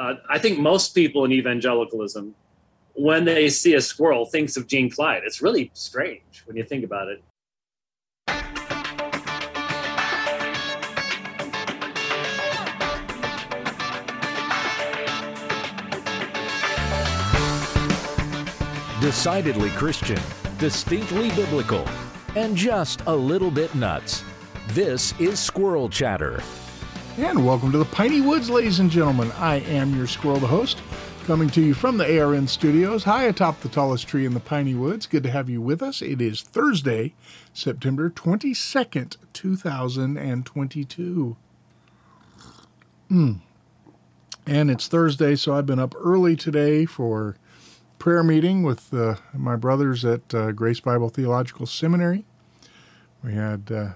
Uh, 0.00 0.14
I 0.30 0.38
think 0.38 0.58
most 0.58 0.94
people 0.94 1.26
in 1.26 1.32
evangelicalism, 1.32 2.34
when 2.94 3.26
they 3.26 3.50
see 3.50 3.74
a 3.74 3.82
squirrel, 3.82 4.24
thinks 4.24 4.56
of 4.56 4.66
Gene 4.66 4.88
Clyde. 4.88 5.24
It's 5.26 5.42
really 5.42 5.70
strange 5.74 6.42
when 6.46 6.56
you 6.56 6.64
think 6.64 6.84
about 6.84 7.08
it. 7.08 7.22
Decidedly 19.02 19.68
Christian, 19.70 20.18
distinctly 20.58 21.28
biblical, 21.32 21.86
and 22.36 22.56
just 22.56 23.02
a 23.06 23.14
little 23.14 23.50
bit 23.50 23.74
nuts. 23.74 24.24
This 24.68 25.12
is 25.20 25.38
Squirrel 25.38 25.90
Chatter. 25.90 26.42
And 27.22 27.44
welcome 27.44 27.70
to 27.72 27.76
the 27.76 27.84
Piney 27.84 28.22
Woods, 28.22 28.48
ladies 28.48 28.78
and 28.78 28.90
gentlemen. 28.90 29.30
I 29.32 29.56
am 29.56 29.94
your 29.94 30.06
squirrel, 30.06 30.38
the 30.38 30.46
host, 30.46 30.80
coming 31.24 31.50
to 31.50 31.60
you 31.60 31.74
from 31.74 31.98
the 31.98 32.18
ARN 32.18 32.48
studios, 32.48 33.04
high 33.04 33.24
atop 33.24 33.60
the 33.60 33.68
tallest 33.68 34.08
tree 34.08 34.24
in 34.24 34.32
the 34.32 34.40
Piney 34.40 34.74
Woods. 34.74 35.06
Good 35.06 35.24
to 35.24 35.30
have 35.30 35.50
you 35.50 35.60
with 35.60 35.82
us. 35.82 36.00
It 36.00 36.22
is 36.22 36.40
Thursday, 36.40 37.12
September 37.52 38.08
22nd, 38.08 39.18
2022. 39.34 41.36
Mm. 43.10 43.40
And 44.46 44.70
it's 44.70 44.88
Thursday, 44.88 45.36
so 45.36 45.54
I've 45.54 45.66
been 45.66 45.78
up 45.78 45.94
early 45.98 46.36
today 46.36 46.86
for 46.86 47.36
prayer 47.98 48.24
meeting 48.24 48.62
with 48.62 48.94
uh, 48.94 49.16
my 49.34 49.56
brothers 49.56 50.06
at 50.06 50.34
uh, 50.34 50.52
Grace 50.52 50.80
Bible 50.80 51.10
Theological 51.10 51.66
Seminary. 51.66 52.24
We 53.22 53.34
had, 53.34 53.70
uh, 53.70 53.88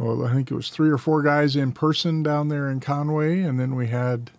well, 0.00 0.24
I 0.24 0.32
think 0.32 0.50
it 0.50 0.54
was 0.54 0.70
three 0.70 0.88
or 0.88 0.96
four 0.96 1.22
guys 1.22 1.54
in 1.54 1.72
person 1.72 2.22
down 2.22 2.48
there 2.48 2.70
in 2.70 2.80
Conway, 2.80 3.40
and 3.40 3.60
then 3.60 3.74
we 3.74 3.88
had 3.88 4.30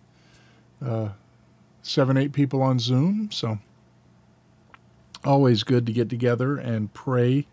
uh, 0.84 1.10
seven, 1.82 2.16
eight 2.16 2.32
people 2.32 2.60
on 2.62 2.80
Zoom. 2.80 3.30
So 3.30 3.58
always 5.24 5.62
good 5.62 5.86
to 5.86 5.92
get 5.92 6.08
together 6.08 6.56
and 6.56 6.92
pray 6.92 7.46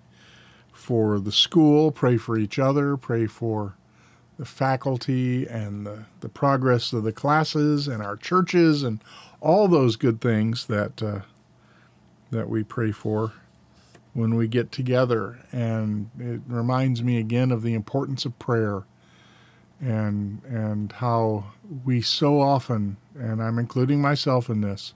for 0.72 1.19
the 1.19 1.31
school, 1.31 1.92
pray 1.92 2.17
for 2.17 2.36
each 2.36 2.58
other, 2.58 2.97
pray 2.97 3.28
for 3.28 3.75
the 4.39 4.45
faculty 4.45 5.45
and 5.45 5.86
the, 5.86 6.06
the 6.22 6.30
progress 6.30 6.91
of 6.94 7.03
the 7.03 7.12
classes 7.12 7.88
and 7.88 8.02
our 8.02 8.16
churches 8.16 8.81
and 8.81 9.03
all 9.39 9.67
those 9.67 9.95
good 9.95 10.19
things 10.19 10.66
that 10.66 11.03
uh, 11.03 11.19
that 12.31 12.50
we 12.50 12.64
pray 12.64 12.91
for 12.91 13.34
when 14.14 14.36
we 14.36 14.48
get 14.48 14.72
together. 14.72 15.40
And 15.52 16.10
it 16.20 16.42
reminds 16.48 17.04
me 17.04 17.18
again 17.18 17.52
of 17.52 17.62
the 17.62 17.74
importance 17.74 18.26
of 18.26 18.38
prayer 18.40 18.84
and 19.82 20.44
and 20.44 20.92
how 20.94 21.46
we 21.86 22.02
so 22.02 22.42
often, 22.42 22.98
and 23.16 23.42
I'm 23.42 23.58
including 23.58 24.02
myself 24.02 24.50
in 24.50 24.62
this, 24.62 24.94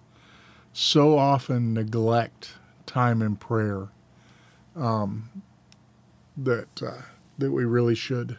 so 0.74 1.18
often 1.18 1.74
neglect 1.74 2.56
time 2.86 3.22
in 3.22 3.38
prayer 3.38 3.90
um, 4.76 5.44
that 6.36 6.82
uh, 6.84 7.04
that 7.38 7.52
we 7.52 7.64
really 7.64 7.96
should 7.96 8.38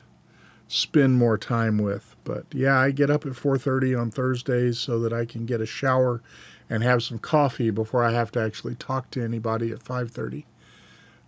spend 0.68 1.16
more 1.16 1.38
time 1.38 1.78
with. 1.78 2.16
But 2.24 2.46
yeah, 2.52 2.78
I 2.78 2.90
get 2.90 3.10
up 3.10 3.24
at 3.24 3.32
4:30 3.32 3.98
on 3.98 4.10
Thursdays 4.10 4.78
so 4.78 4.98
that 5.00 5.12
I 5.12 5.24
can 5.24 5.46
get 5.46 5.60
a 5.60 5.66
shower 5.66 6.22
and 6.68 6.82
have 6.82 7.02
some 7.02 7.18
coffee 7.18 7.70
before 7.70 8.04
I 8.04 8.12
have 8.12 8.32
to 8.32 8.40
actually 8.40 8.74
talk 8.74 9.10
to 9.10 9.22
anybody 9.22 9.70
at 9.70 9.82
5:30. 9.82 10.44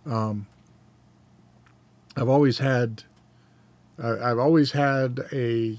Um, 0.07 0.47
I've 2.15 2.29
always 2.29 2.59
had 2.59 3.03
I've 3.99 4.39
always 4.39 4.71
had 4.71 5.25
a 5.31 5.77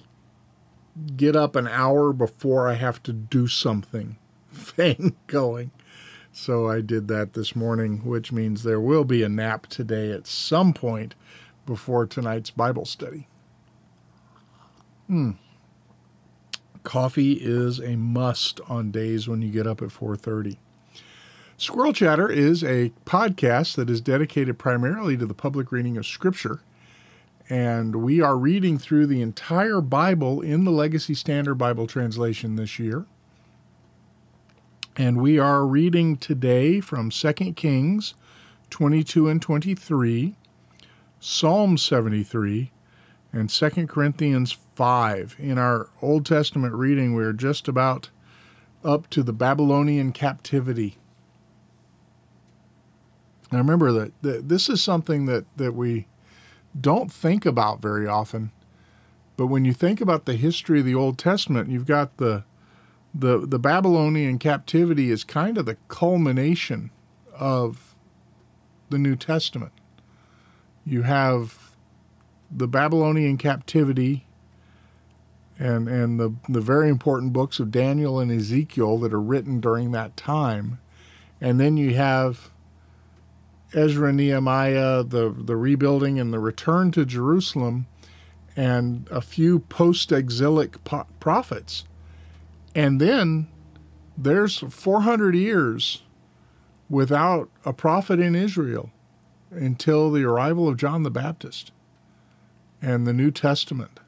get 1.16 1.36
up 1.36 1.54
an 1.54 1.68
hour 1.68 2.12
before 2.12 2.68
I 2.68 2.74
have 2.74 3.02
to 3.04 3.12
do 3.12 3.46
something 3.46 4.16
thing 4.52 5.16
going. 5.26 5.70
So 6.32 6.68
I 6.68 6.80
did 6.80 7.08
that 7.08 7.32
this 7.32 7.56
morning, 7.56 8.04
which 8.04 8.30
means 8.32 8.62
there 8.62 8.80
will 8.80 9.04
be 9.04 9.22
a 9.22 9.28
nap 9.28 9.66
today 9.66 10.12
at 10.12 10.26
some 10.26 10.72
point 10.72 11.14
before 11.66 12.06
tonight's 12.06 12.50
Bible 12.50 12.84
study. 12.84 13.26
Hmm. 15.06 15.32
Coffee 16.82 17.32
is 17.32 17.80
a 17.80 17.96
must 17.96 18.60
on 18.68 18.90
days 18.90 19.28
when 19.28 19.42
you 19.42 19.50
get 19.50 19.66
up 19.66 19.82
at 19.82 19.88
4:30. 19.88 20.58
Squirrel 21.60 21.92
Chatter 21.92 22.30
is 22.30 22.62
a 22.62 22.92
podcast 23.04 23.74
that 23.74 23.90
is 23.90 24.00
dedicated 24.00 24.60
primarily 24.60 25.16
to 25.16 25.26
the 25.26 25.34
public 25.34 25.72
reading 25.72 25.96
of 25.96 26.06
scripture. 26.06 26.60
And 27.48 27.96
we 27.96 28.20
are 28.20 28.38
reading 28.38 28.78
through 28.78 29.08
the 29.08 29.20
entire 29.20 29.80
Bible 29.80 30.40
in 30.40 30.62
the 30.62 30.70
Legacy 30.70 31.14
Standard 31.14 31.56
Bible 31.56 31.88
translation 31.88 32.54
this 32.54 32.78
year. 32.78 33.06
And 34.96 35.20
we 35.20 35.40
are 35.40 35.66
reading 35.66 36.16
today 36.16 36.78
from 36.78 37.10
2 37.10 37.32
Kings 37.54 38.14
22 38.70 39.28
and 39.28 39.42
23, 39.42 40.36
Psalm 41.18 41.76
73, 41.76 42.70
and 43.32 43.50
2 43.50 43.86
Corinthians 43.88 44.56
5. 44.76 45.34
In 45.40 45.58
our 45.58 45.90
Old 46.00 46.24
Testament 46.24 46.74
reading, 46.74 47.14
we're 47.14 47.32
just 47.32 47.66
about 47.66 48.10
up 48.84 49.10
to 49.10 49.24
the 49.24 49.32
Babylonian 49.32 50.12
captivity. 50.12 50.98
Now 53.50 53.58
remember 53.58 53.92
that, 53.92 54.22
that 54.22 54.48
this 54.48 54.68
is 54.68 54.82
something 54.82 55.26
that, 55.26 55.44
that 55.56 55.74
we 55.74 56.06
don't 56.78 57.12
think 57.12 57.46
about 57.46 57.80
very 57.80 58.06
often. 58.06 58.52
But 59.36 59.46
when 59.46 59.64
you 59.64 59.72
think 59.72 60.00
about 60.00 60.24
the 60.26 60.34
history 60.34 60.80
of 60.80 60.86
the 60.86 60.94
Old 60.94 61.18
Testament, 61.18 61.70
you've 61.70 61.86
got 61.86 62.16
the 62.16 62.44
the 63.14 63.46
the 63.46 63.58
Babylonian 63.58 64.38
captivity 64.38 65.10
is 65.10 65.24
kind 65.24 65.56
of 65.56 65.64
the 65.64 65.76
culmination 65.88 66.90
of 67.34 67.94
the 68.90 68.98
New 68.98 69.16
Testament. 69.16 69.72
You 70.84 71.02
have 71.02 71.76
the 72.50 72.68
Babylonian 72.68 73.38
captivity 73.38 74.26
and 75.58 75.88
and 75.88 76.18
the 76.18 76.34
the 76.48 76.60
very 76.60 76.88
important 76.88 77.32
books 77.32 77.60
of 77.60 77.70
Daniel 77.70 78.18
and 78.18 78.30
Ezekiel 78.30 78.98
that 78.98 79.14
are 79.14 79.20
written 79.20 79.60
during 79.60 79.92
that 79.92 80.16
time, 80.16 80.80
and 81.40 81.58
then 81.60 81.76
you 81.76 81.94
have 81.94 82.50
Ezra, 83.74 84.12
Nehemiah, 84.12 85.02
the 85.02 85.34
the 85.36 85.56
rebuilding 85.56 86.18
and 86.18 86.32
the 86.32 86.38
return 86.38 86.90
to 86.92 87.04
Jerusalem, 87.04 87.86
and 88.56 89.06
a 89.10 89.20
few 89.20 89.60
post-exilic 89.60 90.82
po- 90.84 91.06
prophets, 91.20 91.84
and 92.74 93.00
then 93.00 93.48
there's 94.16 94.58
400 94.58 95.34
years 95.34 96.02
without 96.90 97.48
a 97.64 97.72
prophet 97.72 98.18
in 98.18 98.34
Israel 98.34 98.90
until 99.50 100.10
the 100.10 100.24
arrival 100.24 100.68
of 100.68 100.76
John 100.76 101.02
the 101.02 101.10
Baptist 101.10 101.70
and 102.82 103.06
the 103.06 103.12
New 103.12 103.30
Testament. 103.30 104.00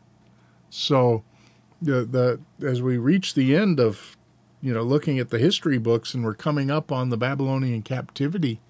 So, 0.69 1.23
the, 1.83 2.05
the 2.05 2.67
as 2.67 2.83
we 2.83 2.99
reach 2.99 3.35
the 3.35 3.57
end 3.57 3.81
of, 3.81 4.17
you 4.61 4.75
know, 4.75 4.83
looking 4.83 5.19
at 5.19 5.31
the 5.31 5.39
history 5.39 5.79
books, 5.79 6.15
and 6.15 6.25
we're 6.25 6.35
coming 6.35 6.71
up 6.71 6.93
on 6.93 7.09
the 7.09 7.17
Babylonian 7.17 7.83
captivity, 7.83 8.61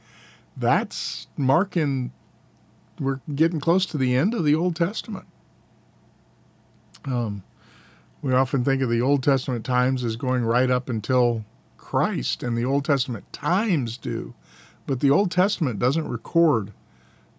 that's 0.61 1.27
marking. 1.37 2.13
We're 3.01 3.21
getting 3.35 3.61
close 3.61 3.87
to 3.87 3.99
the 3.99 4.15
end 4.15 4.35
of 4.35 4.45
the 4.45 4.55
Old 4.55 4.77
Testament. 4.77 5.27
Um, 7.07 7.43
we 8.21 8.35
often 8.35 8.63
think 8.63 8.83
of 8.83 8.91
the 8.91 9.01
Old 9.01 9.23
Testament 9.23 9.65
times 9.65 10.05
as 10.05 10.17
going 10.17 10.45
right 10.45 10.71
up 10.71 10.91
until 10.91 11.47
Christ, 11.79 12.43
and 12.43 12.57
the 12.57 12.65
Old 12.65 12.85
Testament 12.85 13.33
times 13.33 13.97
do, 13.97 14.35
but 14.87 15.01
the 15.01 15.11
Old 15.11 15.31
Testament 15.31 15.79
doesn't 15.79 16.07
record 16.07 16.73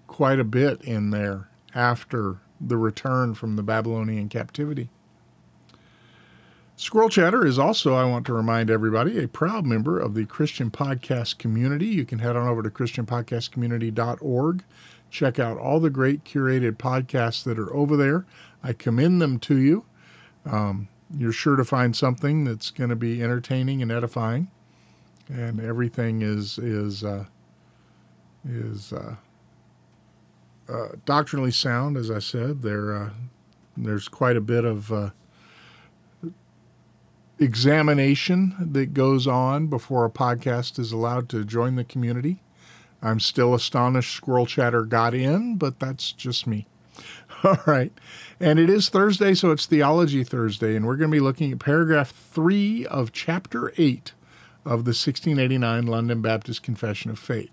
quite 0.07 0.39
a 0.39 0.43
bit 0.43 0.81
in 0.81 1.11
there 1.11 1.47
after 1.75 2.39
the 2.59 2.77
return 2.77 3.35
from 3.35 3.55
the 3.55 3.63
Babylonian 3.63 4.29
captivity. 4.29 4.89
Squirrel 6.81 7.09
Chatter 7.09 7.45
is 7.45 7.59
also, 7.59 7.93
I 7.93 8.05
want 8.05 8.25
to 8.25 8.33
remind 8.33 8.71
everybody, 8.71 9.23
a 9.23 9.27
proud 9.27 9.67
member 9.67 9.99
of 9.99 10.15
the 10.15 10.25
Christian 10.25 10.71
Podcast 10.71 11.37
community. 11.37 11.85
You 11.85 12.05
can 12.05 12.17
head 12.17 12.35
on 12.35 12.47
over 12.47 12.63
to 12.63 12.71
ChristianPodcastCommunity.org. 12.71 14.63
Check 15.11 15.37
out 15.37 15.59
all 15.59 15.79
the 15.79 15.91
great 15.91 16.23
curated 16.23 16.77
podcasts 16.77 17.43
that 17.43 17.59
are 17.59 17.71
over 17.71 17.95
there. 17.95 18.25
I 18.63 18.73
commend 18.73 19.21
them 19.21 19.37
to 19.41 19.57
you. 19.57 19.85
Um, 20.43 20.87
you're 21.15 21.31
sure 21.31 21.55
to 21.55 21.63
find 21.63 21.95
something 21.95 22.45
that's 22.45 22.71
going 22.71 22.89
to 22.89 22.95
be 22.95 23.21
entertaining 23.21 23.83
and 23.83 23.91
edifying, 23.91 24.49
and 25.27 25.61
everything 25.61 26.23
is 26.23 26.57
is 26.57 27.03
uh, 27.03 27.25
is 28.43 28.91
uh, 28.91 29.17
uh, 30.67 30.87
doctrinally 31.05 31.51
sound, 31.51 31.95
as 31.95 32.09
I 32.09 32.17
said. 32.17 32.63
There, 32.63 32.95
uh, 32.95 33.09
there's 33.77 34.07
quite 34.07 34.35
a 34.35 34.41
bit 34.41 34.65
of 34.65 34.91
uh, 34.91 35.11
examination 37.41 38.55
that 38.59 38.93
goes 38.93 39.27
on 39.27 39.67
before 39.67 40.05
a 40.05 40.09
podcast 40.09 40.77
is 40.77 40.91
allowed 40.91 41.27
to 41.29 41.43
join 41.43 41.75
the 41.75 41.83
community. 41.83 42.41
I'm 43.01 43.19
still 43.19 43.55
astonished 43.55 44.15
Squirrel 44.15 44.45
Chatter 44.45 44.83
got 44.83 45.13
in, 45.13 45.55
but 45.57 45.79
that's 45.79 46.11
just 46.11 46.45
me. 46.45 46.67
All 47.43 47.57
right. 47.65 47.91
And 48.39 48.59
it 48.59 48.69
is 48.69 48.89
Thursday, 48.89 49.33
so 49.33 49.51
it's 49.51 49.65
Theology 49.65 50.23
Thursday, 50.23 50.75
and 50.75 50.85
we're 50.85 50.97
going 50.97 51.09
to 51.09 51.15
be 51.15 51.19
looking 51.19 51.51
at 51.51 51.59
paragraph 51.59 52.11
three 52.11 52.85
of 52.85 53.11
chapter 53.11 53.73
eight 53.77 54.13
of 54.63 54.85
the 54.85 54.89
1689 54.89 55.87
London 55.87 56.21
Baptist 56.21 56.61
Confession 56.61 57.09
of 57.09 57.17
Faith. 57.17 57.51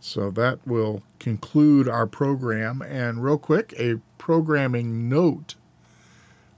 So 0.00 0.30
that 0.32 0.66
will 0.66 1.02
conclude 1.20 1.88
our 1.88 2.06
program. 2.06 2.82
And 2.82 3.22
real 3.22 3.38
quick, 3.38 3.72
a 3.78 4.00
programming 4.18 5.08
note 5.08 5.54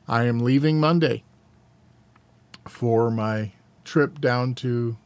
I 0.06 0.24
am 0.24 0.40
leaving 0.40 0.80
Monday 0.80 1.24
for 2.68 3.10
my 3.10 3.52
trip 3.84 4.20
down 4.20 4.54
to 4.54 4.96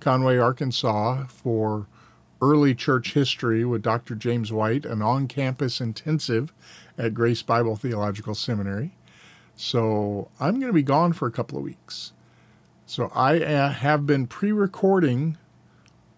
Conway, 0.00 0.38
Arkansas 0.38 1.26
for 1.26 1.86
early 2.40 2.74
church 2.74 3.14
history 3.14 3.64
with 3.64 3.82
Dr. 3.82 4.14
James 4.14 4.52
White, 4.52 4.84
an 4.84 5.02
on 5.02 5.26
campus 5.26 5.80
intensive 5.80 6.52
at 6.98 7.14
Grace 7.14 7.42
Bible 7.42 7.76
Theological 7.76 8.34
Seminary. 8.34 8.92
So 9.54 10.28
I'm 10.38 10.54
going 10.54 10.66
to 10.66 10.72
be 10.72 10.82
gone 10.82 11.12
for 11.12 11.26
a 11.26 11.32
couple 11.32 11.58
of 11.58 11.64
weeks. 11.64 12.12
So 12.84 13.10
I 13.14 13.40
uh, 13.40 13.70
have 13.70 14.06
been 14.06 14.26
pre 14.26 14.52
recording 14.52 15.38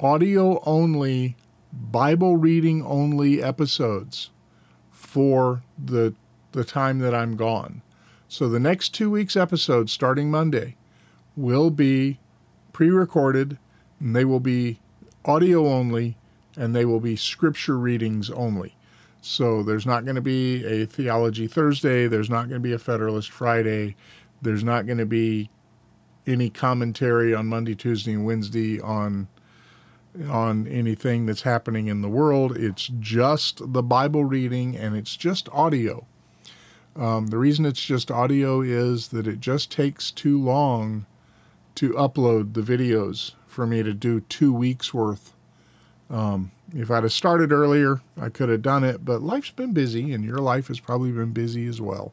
audio 0.01 0.61
only, 0.67 1.37
Bible 1.73 2.37
reading 2.37 2.85
only 2.85 3.43
episodes 3.43 4.31
for 4.91 5.63
the, 5.83 6.15
the 6.53 6.65
time 6.65 6.99
that 6.99 7.15
I'm 7.15 7.37
gone. 7.37 7.83
So 8.29 8.49
the 8.49 8.61
next 8.61 8.91
two 8.91 9.11
weeks' 9.11 9.37
episodes, 9.37 9.91
starting 9.91 10.31
Monday, 10.31 10.77
will 11.35 11.71
be 11.71 12.21
pre 12.73 12.91
recorded 12.91 13.59
and 13.99 14.15
they 14.15 14.25
will 14.25 14.41
be 14.41 14.81
audio 15.25 15.67
only 15.67 16.19
and 16.55 16.77
they 16.77 16.85
will 16.85 17.01
be 17.01 17.17
scripture 17.17 17.79
readings 17.79 18.31
only. 18.31 18.77
So 19.23 19.63
there's 19.63 19.87
not 19.87 20.05
going 20.05 20.17
to 20.17 20.21
be 20.21 20.65
a 20.65 20.87
Theology 20.87 21.47
Thursday, 21.47 22.07
there's 22.07 22.31
not 22.31 22.49
going 22.49 22.61
to 22.61 22.69
be 22.69 22.73
a 22.73 22.79
Federalist 22.79 23.31
Friday, 23.31 23.97
there's 24.43 24.63
not 24.63 24.87
going 24.87 24.99
to 24.99 25.07
be 25.07 25.51
any 26.27 26.51
commentary 26.51 27.35
on 27.35 27.47
Monday, 27.47 27.75
Tuesday, 27.75 28.13
and 28.13 28.27
Wednesday 28.27 28.79
on 28.81 29.29
on 30.29 30.67
anything 30.67 31.27
that's 31.27 31.43
happening 31.43 31.87
in 31.87 32.03
the 32.03 32.09
world. 32.09 32.57
It's 32.57 32.91
just 32.99 33.73
the 33.73 33.83
Bible 33.83 34.25
reading 34.25 34.77
and 34.77 34.97
it's 34.97 35.17
just 35.17 35.49
audio. 35.51 36.07
Um, 36.99 37.29
the 37.29 37.39
reason 37.39 37.65
it's 37.65 37.85
just 37.85 38.11
audio 38.11 38.61
is 38.61 39.09
that 39.09 39.29
it 39.29 39.41
just 39.41 39.71
takes 39.71 40.11
too 40.11 40.37
long 40.37 41.07
to 41.77 41.91
upload 41.91 42.55
the 42.55 42.61
videos 42.61 43.35
for 43.47 43.69
me 43.69 43.85
to 43.85 43.95
do 43.95 44.21
two 44.21 44.53
weeks 44.53 44.93
worth. 44.93 45.33
Um, 46.11 46.51
if 46.75 46.91
I'd 46.91 47.05
have 47.05 47.13
started 47.13 47.53
earlier, 47.53 48.01
I 48.21 48.31
could 48.31 48.49
have 48.49 48.63
done 48.63 48.83
it, 48.83 49.05
but 49.05 49.23
life's 49.23 49.51
been 49.51 49.73
busy 49.73 50.13
and 50.13 50.25
your 50.25 50.39
life 50.39 50.67
has 50.69 50.81
probably 50.81 51.13
been 51.13 51.33
busy 51.33 51.67
as 51.69 51.81
well. 51.81 52.13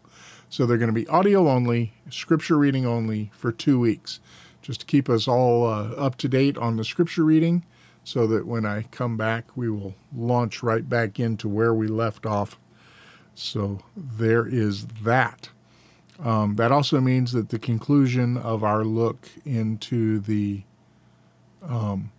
So 0.49 0.65
they're 0.67 0.77
going 0.77 0.93
to 0.93 0.93
be 0.93 1.07
audio 1.07 1.49
only, 1.49 1.93
scripture 2.11 2.57
reading 2.57 2.85
only 2.85 3.31
for 3.33 3.51
two 3.51 3.79
weeks, 3.79 4.19
just 4.61 4.81
to 4.81 4.85
keep 4.85 5.09
us 5.09 5.27
all 5.27 5.65
uh, 5.65 5.89
up 5.93 6.15
to 6.17 6.29
date 6.29 6.57
on 6.59 6.77
the 6.77 6.85
scripture 6.85 7.23
reading 7.23 7.65
so 8.03 8.27
that 8.27 8.45
when 8.45 8.67
I 8.67 8.83
come 8.91 9.17
back, 9.17 9.45
we 9.55 9.67
will 9.67 9.95
launch 10.15 10.61
right 10.61 10.87
back 10.87 11.19
into 11.19 11.49
where 11.49 11.73
we 11.73 11.87
left 11.87 12.27
off. 12.27 12.59
So 13.35 13.79
there 13.95 14.47
is 14.47 14.87
that. 15.03 15.49
Um, 16.23 16.55
that 16.55 16.71
also 16.71 17.01
means 17.01 17.33
that 17.33 17.49
the 17.49 17.59
conclusion 17.59 18.37
of 18.37 18.63
our 18.63 18.85
look 18.85 19.27
into 19.43 20.19
the 20.19 20.63
um, 21.61 22.11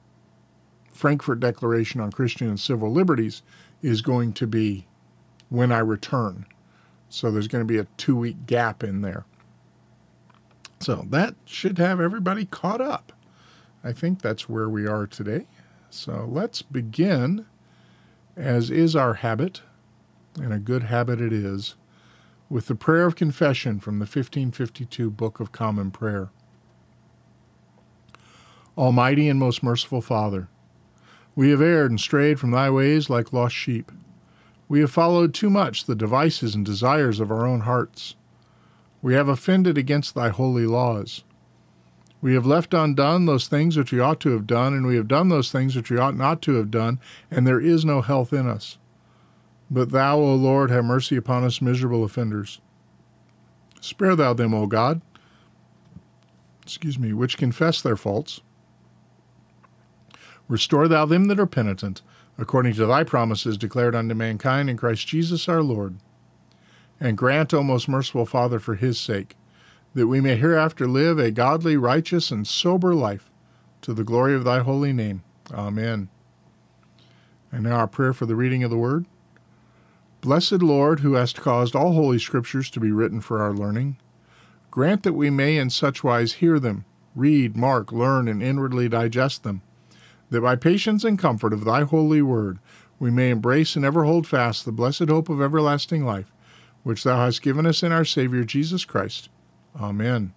Frankfurt 0.93 1.41
Declaration 1.41 2.01
on 2.01 2.13
Christian 2.13 2.49
and 2.49 2.61
Civil 2.61 2.93
Liberties 2.93 3.43
is 3.83 4.03
going 4.03 4.35
to 4.35 4.47
be 4.47 4.87
when 5.49 5.73
I 5.73 5.79
return. 5.79 6.47
So 7.09 7.31
there's 7.31 7.49
going 7.49 7.67
to 7.67 7.73
be 7.73 7.79
a 7.79 7.87
two 7.97 8.17
week 8.17 8.47
gap 8.47 8.85
in 8.85 9.01
there. 9.01 9.25
So 10.81 11.07
that 11.09 11.35
should 11.47 11.79
have 11.79 12.01
everybody 12.01 12.45
caught 12.45 12.83
up. 12.83 13.13
I 13.83 13.93
think 13.93 14.21
that's 14.21 14.49
where 14.49 14.69
we 14.69 14.87
are 14.87 15.07
today. 15.07 15.47
So 15.89 16.29
let's 16.31 16.61
begin, 16.61 17.47
as 18.37 18.71
is 18.71 18.95
our 18.95 19.15
habit, 19.15 19.63
and 20.41 20.53
a 20.53 20.59
good 20.59 20.85
habit 20.85 21.21
it 21.21 21.33
is, 21.33 21.77
with 22.49 22.67
the 22.67 22.75
prayer 22.75 23.07
of 23.07 23.17
confession 23.17 23.81
from 23.81 23.99
the 23.99 24.05
1552 24.05 25.11
Book 25.11 25.41
of 25.41 25.53
Common 25.53 25.91
Prayer. 25.91 26.31
Almighty 28.77 29.29
and 29.29 29.41
most 29.41 29.63
merciful 29.63 30.01
Father, 30.01 30.49
we 31.35 31.51
have 31.51 31.61
erred 31.61 31.91
and 31.91 32.01
strayed 32.01 32.39
from 32.39 32.51
thy 32.51 32.71
ways 32.71 33.11
like 33.11 33.33
lost 33.33 33.55
sheep. 33.55 33.91
We 34.69 34.81
have 34.81 34.91
followed 34.91 35.33
too 35.33 35.51
much 35.51 35.85
the 35.85 35.95
devices 35.95 36.55
and 36.55 36.65
desires 36.65 37.21
of 37.21 37.31
our 37.31 37.47
own 37.47 37.61
hearts. 37.61 38.17
We 39.03 39.15
have 39.15 39.29
offended 39.29 39.79
against 39.79 40.15
thy 40.15 40.31
holy 40.31 40.67
laws. 40.67 41.25
We 42.21 42.35
have 42.35 42.47
left 42.47 42.75
undone 42.75 43.27
those 43.27 43.47
things 43.47 43.77
which 43.77 43.93
we 43.93 44.01
ought 44.01 44.21
to 44.21 44.31
have 44.31 44.47
done, 44.47 44.75
and 44.75 44.87
we 44.87 44.97
have 44.97 45.09
done 45.09 45.29
those 45.29 45.53
things 45.53 45.77
which 45.77 45.91
we 45.91 45.99
ought 45.99 46.17
not 46.17 46.43
to 46.43 46.55
have 46.55 46.71
done, 46.71 46.99
and 47.31 47.47
there 47.47 47.61
is 47.61 47.85
no 47.85 48.01
health 48.01 48.33
in 48.33 48.49
us. 48.49 48.79
But 49.71 49.91
thou, 49.91 50.19
O 50.19 50.35
Lord, 50.35 50.71
have 50.71 50.85
mercy 50.85 51.17
upon 51.17 51.45
us 51.45 51.61
miserable 51.61 52.05
offenders. 52.05 52.61
Spare 53.81 54.17
thou 54.17 54.33
them, 54.33 54.55
O 54.55 54.67
God, 54.67 55.01
excuse 56.63 56.99
me, 56.99 57.13
which 57.13 57.39
confess 57.39 57.81
their 57.81 57.97
faults, 57.97 58.41
Restore 60.49 60.87
thou 60.87 61.07
them 61.07 61.25
that 61.25 61.41
are 61.41 61.47
penitent, 61.47 62.03
according 62.39 62.75
to 62.75 62.87
thy 62.87 63.03
promises 63.03 63.59
declared 63.59 63.95
unto 63.95 64.15
mankind 64.15 64.71
in 64.71 64.77
Christ 64.77 65.07
Jesus 65.07 65.49
our 65.49 65.63
Lord. 65.63 65.97
And 67.01 67.19
grant, 67.19 67.53
O 67.53 67.63
most 67.63 67.89
merciful 67.89 68.27
Father, 68.27 68.59
for 68.59 68.77
his 68.77 68.99
sake, 68.99 69.37
that 69.95 70.07
we 70.07 70.21
may 70.21 70.37
hereafter 70.37 70.87
live 70.87 71.19
a 71.19 71.31
godly, 71.31 71.77
righteous, 71.77 72.31
and 72.31 72.47
sober 72.47 72.95
life, 72.95 73.31
to 73.83 73.93
the 73.93 74.05
glory 74.05 74.35
of 74.35 74.45
thy 74.45 74.61
holy 74.61 74.93
name. 74.93 75.23
Amen. 75.53 76.09
And 77.51 77.65
now 77.65 77.77
our 77.77 77.89
prayer 77.89 78.13
for 78.13 78.27
the 78.27 78.37
reading 78.37 78.63
of 78.63 78.71
the 78.71 78.79
word. 78.79 79.07
Blessed 80.21 80.63
Lord, 80.63 81.01
who 81.01 81.15
hast 81.15 81.41
caused 81.41 81.77
all 81.77 81.93
holy 81.93 82.19
scriptures 82.19 82.71
to 82.71 82.81
be 82.81 82.91
written 82.91 83.21
for 83.21 83.41
our 83.41 83.53
learning, 83.53 83.97
grant 84.71 85.03
that 85.05 85.13
we 85.13 85.31
may 85.31 85.57
in 85.57 85.71
such 85.71 86.03
wise 86.03 86.35
hear 86.35 86.59
them, 86.59 86.85
read, 87.15 87.57
mark, 87.57 87.93
learn, 87.93 88.29
and 88.29 88.43
inwardly 88.43 88.89
digest 88.89 89.43
them 89.43 89.63
that 90.31 90.41
by 90.41 90.57
patience 90.57 91.05
and 91.05 91.19
comfort 91.19 91.53
of 91.53 91.65
thy 91.65 91.83
holy 91.83 92.23
word 92.23 92.59
we 92.99 93.11
may 93.11 93.31
embrace 93.31 93.77
and 93.77 93.85
ever 93.85 94.05
hold 94.05 94.27
fast 94.27 94.65
the 94.65 94.73
blessed 94.73 95.09
hope 95.09 95.29
of 95.29 95.43
everlasting 95.43 96.05
life, 96.05 96.33
which 96.83 97.05
thou 97.05 97.17
hast 97.17 97.43
given 97.43 97.67
us 97.67 97.83
in 97.83 97.93
our 97.93 98.05
Savior 98.05 98.43
Jesus 98.43 98.85
Christ. 98.85 99.29
Amen. 99.79 100.33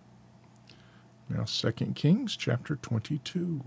Now 1.30 1.46
2 1.46 1.72
Kings 1.96 2.36
chapter 2.36 2.76
22. 2.76 3.64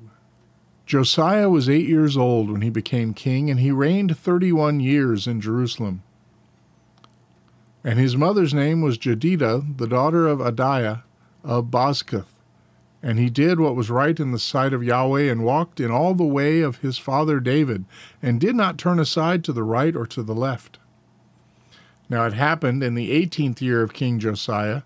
Josiah 0.84 1.48
was 1.48 1.68
eight 1.68 1.88
years 1.88 2.16
old 2.16 2.50
when 2.50 2.62
he 2.62 2.70
became 2.70 3.14
king, 3.14 3.50
and 3.50 3.60
he 3.60 3.70
reigned 3.70 4.16
thirty 4.16 4.52
one 4.52 4.80
years 4.80 5.26
in 5.26 5.40
Jerusalem. 5.40 6.02
And 7.84 7.98
his 7.98 8.16
mother's 8.16 8.54
name 8.54 8.80
was 8.80 8.98
Jedidah, 8.98 9.76
the 9.78 9.86
daughter 9.86 10.26
of 10.28 10.38
Adaiah 10.38 11.02
of 11.42 11.66
Bozkath. 11.66 12.34
And 13.02 13.18
he 13.18 13.30
did 13.30 13.58
what 13.58 13.74
was 13.74 13.90
right 13.90 14.18
in 14.20 14.30
the 14.30 14.38
sight 14.38 14.72
of 14.72 14.84
Yahweh, 14.84 15.30
and 15.30 15.44
walked 15.44 15.80
in 15.80 15.90
all 15.90 16.14
the 16.14 16.24
way 16.24 16.60
of 16.60 16.78
his 16.78 16.98
father 16.98 17.40
David, 17.40 17.84
and 18.22 18.40
did 18.40 18.54
not 18.54 18.78
turn 18.78 19.00
aside 19.00 19.42
to 19.44 19.52
the 19.52 19.64
right 19.64 19.96
or 19.96 20.06
to 20.06 20.22
the 20.22 20.34
left. 20.34 20.78
Now 22.08 22.26
it 22.26 22.34
happened 22.34 22.82
in 22.84 22.94
the 22.94 23.10
eighteenth 23.10 23.62
year 23.62 23.82
of 23.82 23.92
King 23.92 24.18
Josiah 24.18 24.82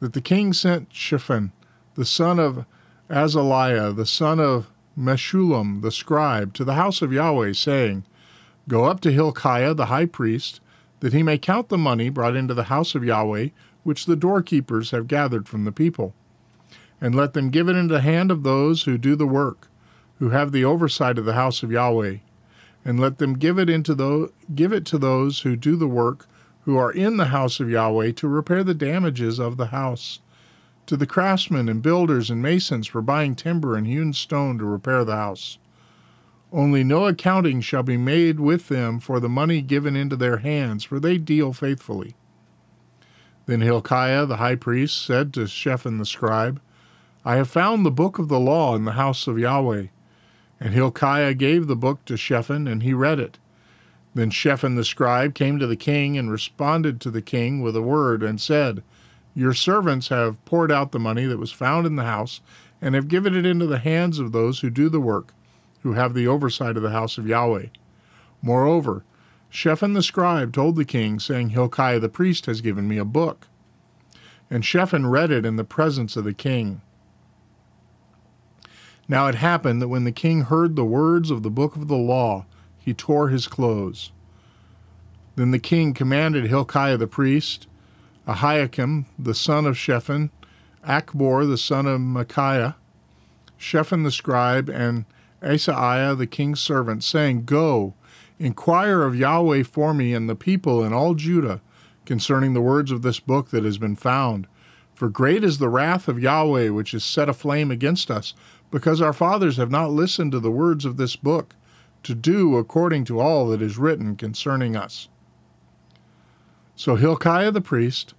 that 0.00 0.12
the 0.12 0.20
king 0.20 0.52
sent 0.52 0.92
Shaphan, 0.92 1.52
the 1.94 2.04
son 2.04 2.38
of 2.38 2.64
Azaliah, 3.08 3.96
the 3.96 4.06
son 4.06 4.38
of 4.38 4.70
Meshullam 4.98 5.80
the 5.80 5.92
scribe, 5.92 6.52
to 6.54 6.64
the 6.64 6.74
house 6.74 7.02
of 7.02 7.12
Yahweh, 7.12 7.52
saying, 7.52 8.04
Go 8.68 8.84
up 8.84 9.00
to 9.00 9.12
Hilkiah 9.12 9.72
the 9.74 9.86
high 9.86 10.06
priest, 10.06 10.60
that 11.00 11.12
he 11.12 11.22
may 11.22 11.38
count 11.38 11.68
the 11.68 11.78
money 11.78 12.08
brought 12.08 12.34
into 12.34 12.54
the 12.54 12.64
house 12.64 12.94
of 12.94 13.04
Yahweh, 13.04 13.50
which 13.84 14.06
the 14.06 14.16
doorkeepers 14.16 14.90
have 14.90 15.06
gathered 15.06 15.48
from 15.48 15.64
the 15.64 15.72
people. 15.72 16.14
And 17.00 17.14
let 17.14 17.32
them 17.32 17.50
give 17.50 17.68
it 17.68 17.76
into 17.76 17.94
the 17.94 18.00
hand 18.00 18.30
of 18.30 18.42
those 18.42 18.82
who 18.82 18.98
do 18.98 19.14
the 19.14 19.26
work, 19.26 19.68
who 20.18 20.30
have 20.30 20.50
the 20.50 20.64
oversight 20.64 21.16
of 21.16 21.24
the 21.24 21.34
house 21.34 21.62
of 21.62 21.70
Yahweh, 21.70 22.16
and 22.84 22.98
let 22.98 23.18
them 23.18 23.34
give 23.34 23.58
it 23.58 23.70
into 23.70 23.94
the, 23.94 24.32
give 24.54 24.72
it 24.72 24.84
to 24.86 24.98
those 24.98 25.40
who 25.40 25.54
do 25.54 25.76
the 25.76 25.86
work, 25.86 26.26
who 26.62 26.76
are 26.76 26.90
in 26.90 27.16
the 27.16 27.26
house 27.26 27.60
of 27.60 27.70
Yahweh, 27.70 28.10
to 28.12 28.26
repair 28.26 28.64
the 28.64 28.74
damages 28.74 29.38
of 29.38 29.56
the 29.56 29.66
house, 29.66 30.18
to 30.88 30.96
the 30.96 31.06
craftsmen 31.06 31.68
and 31.68 31.82
builders 31.82 32.30
and 32.30 32.40
masons 32.40 32.86
for 32.86 33.02
buying 33.02 33.34
timber 33.34 33.76
and 33.76 33.86
hewn 33.86 34.12
stone 34.12 34.56
to 34.58 34.64
repair 34.64 35.04
the 35.04 35.16
house. 35.16 35.58
Only 36.50 36.82
no 36.82 37.06
accounting 37.06 37.60
shall 37.60 37.82
be 37.82 37.98
made 37.98 38.40
with 38.40 38.68
them 38.68 38.98
for 38.98 39.20
the 39.20 39.28
money 39.28 39.60
given 39.60 39.94
into 39.94 40.16
their 40.16 40.38
hands, 40.38 40.84
for 40.84 40.98
they 40.98 41.18
deal 41.18 41.52
faithfully. 41.52 42.16
Then 43.44 43.60
Hilkiah 43.60 44.24
the 44.24 44.38
high 44.38 44.54
priest 44.54 45.04
said 45.04 45.34
to 45.34 45.46
Shaphan 45.46 45.98
the 45.98 46.06
scribe, 46.06 46.58
I 47.22 47.36
have 47.36 47.50
found 47.50 47.84
the 47.84 47.90
book 47.90 48.18
of 48.18 48.28
the 48.28 48.40
law 48.40 48.74
in 48.74 48.86
the 48.86 48.92
house 48.92 49.26
of 49.26 49.38
Yahweh. 49.38 49.88
And 50.58 50.72
Hilkiah 50.72 51.34
gave 51.34 51.66
the 51.66 51.76
book 51.76 52.04
to 52.06 52.16
Shaphan, 52.16 52.66
and 52.66 52.82
he 52.82 52.94
read 52.94 53.20
it. 53.20 53.38
Then 54.14 54.30
Shaphan 54.30 54.74
the 54.74 54.84
scribe 54.84 55.34
came 55.34 55.58
to 55.58 55.66
the 55.66 55.76
king 55.76 56.16
and 56.16 56.30
responded 56.30 56.98
to 57.02 57.10
the 57.10 57.22
king 57.22 57.60
with 57.60 57.76
a 57.76 57.82
word 57.82 58.22
and 58.22 58.40
said, 58.40 58.82
Your 59.38 59.54
servants 59.54 60.08
have 60.08 60.44
poured 60.46 60.72
out 60.72 60.90
the 60.90 60.98
money 60.98 61.24
that 61.26 61.38
was 61.38 61.52
found 61.52 61.86
in 61.86 61.94
the 61.94 62.02
house 62.02 62.40
and 62.82 62.96
have 62.96 63.06
given 63.06 63.36
it 63.36 63.46
into 63.46 63.66
the 63.66 63.78
hands 63.78 64.18
of 64.18 64.32
those 64.32 64.58
who 64.58 64.68
do 64.68 64.88
the 64.88 64.98
work, 64.98 65.32
who 65.82 65.92
have 65.92 66.12
the 66.12 66.26
oversight 66.26 66.76
of 66.76 66.82
the 66.82 66.90
house 66.90 67.18
of 67.18 67.28
Yahweh. 67.28 67.66
Moreover, 68.42 69.04
Shaphan 69.48 69.92
the 69.92 70.02
scribe 70.02 70.52
told 70.52 70.74
the 70.74 70.84
king, 70.84 71.20
saying, 71.20 71.50
Hilkiah 71.50 72.00
the 72.00 72.08
priest 72.08 72.46
has 72.46 72.60
given 72.60 72.88
me 72.88 72.98
a 72.98 73.04
book. 73.04 73.46
And 74.50 74.64
Shaphan 74.64 75.06
read 75.06 75.30
it 75.30 75.46
in 75.46 75.54
the 75.54 75.62
presence 75.62 76.16
of 76.16 76.24
the 76.24 76.34
king. 76.34 76.80
Now 79.06 79.28
it 79.28 79.36
happened 79.36 79.80
that 79.80 79.86
when 79.86 80.02
the 80.02 80.10
king 80.10 80.42
heard 80.42 80.74
the 80.74 80.84
words 80.84 81.30
of 81.30 81.44
the 81.44 81.48
book 81.48 81.76
of 81.76 81.86
the 81.86 81.96
law, 81.96 82.44
he 82.76 82.92
tore 82.92 83.28
his 83.28 83.46
clothes. 83.46 84.10
Then 85.36 85.52
the 85.52 85.60
king 85.60 85.94
commanded 85.94 86.46
Hilkiah 86.46 86.96
the 86.96 87.06
priest, 87.06 87.68
Ahiakim 88.28 89.06
the 89.18 89.34
son 89.34 89.64
of 89.64 89.78
Shaphan, 89.78 90.30
Achbor, 90.86 91.48
the 91.48 91.56
son 91.56 91.86
of 91.86 92.02
Micaiah, 92.02 92.76
Shaphan 93.56 94.02
the 94.02 94.10
scribe, 94.10 94.68
and 94.68 95.06
Asaiah 95.42 96.16
the 96.16 96.26
king's 96.26 96.60
servant, 96.60 97.02
saying, 97.02 97.46
Go, 97.46 97.94
inquire 98.38 99.02
of 99.02 99.16
Yahweh 99.16 99.62
for 99.62 99.94
me 99.94 100.12
and 100.12 100.28
the 100.28 100.34
people 100.34 100.84
in 100.84 100.92
all 100.92 101.14
Judah 101.14 101.62
concerning 102.04 102.52
the 102.52 102.60
words 102.60 102.90
of 102.90 103.00
this 103.00 103.18
book 103.18 103.48
that 103.48 103.64
has 103.64 103.78
been 103.78 103.96
found. 103.96 104.46
For 104.94 105.08
great 105.08 105.42
is 105.42 105.58
the 105.58 105.68
wrath 105.70 106.06
of 106.06 106.20
Yahweh 106.20 106.68
which 106.68 106.92
is 106.92 107.04
set 107.04 107.28
aflame 107.30 107.70
against 107.70 108.10
us, 108.10 108.34
because 108.70 109.00
our 109.00 109.14
fathers 109.14 109.56
have 109.56 109.70
not 109.70 109.90
listened 109.90 110.32
to 110.32 110.40
the 110.40 110.50
words 110.50 110.84
of 110.84 110.98
this 110.98 111.16
book, 111.16 111.54
to 112.02 112.14
do 112.14 112.56
according 112.56 113.04
to 113.06 113.20
all 113.20 113.48
that 113.48 113.62
is 113.62 113.78
written 113.78 114.16
concerning 114.16 114.76
us. 114.76 115.08
So 116.76 116.94
Hilkiah 116.94 117.50
the 117.50 117.60
priest, 117.60 118.14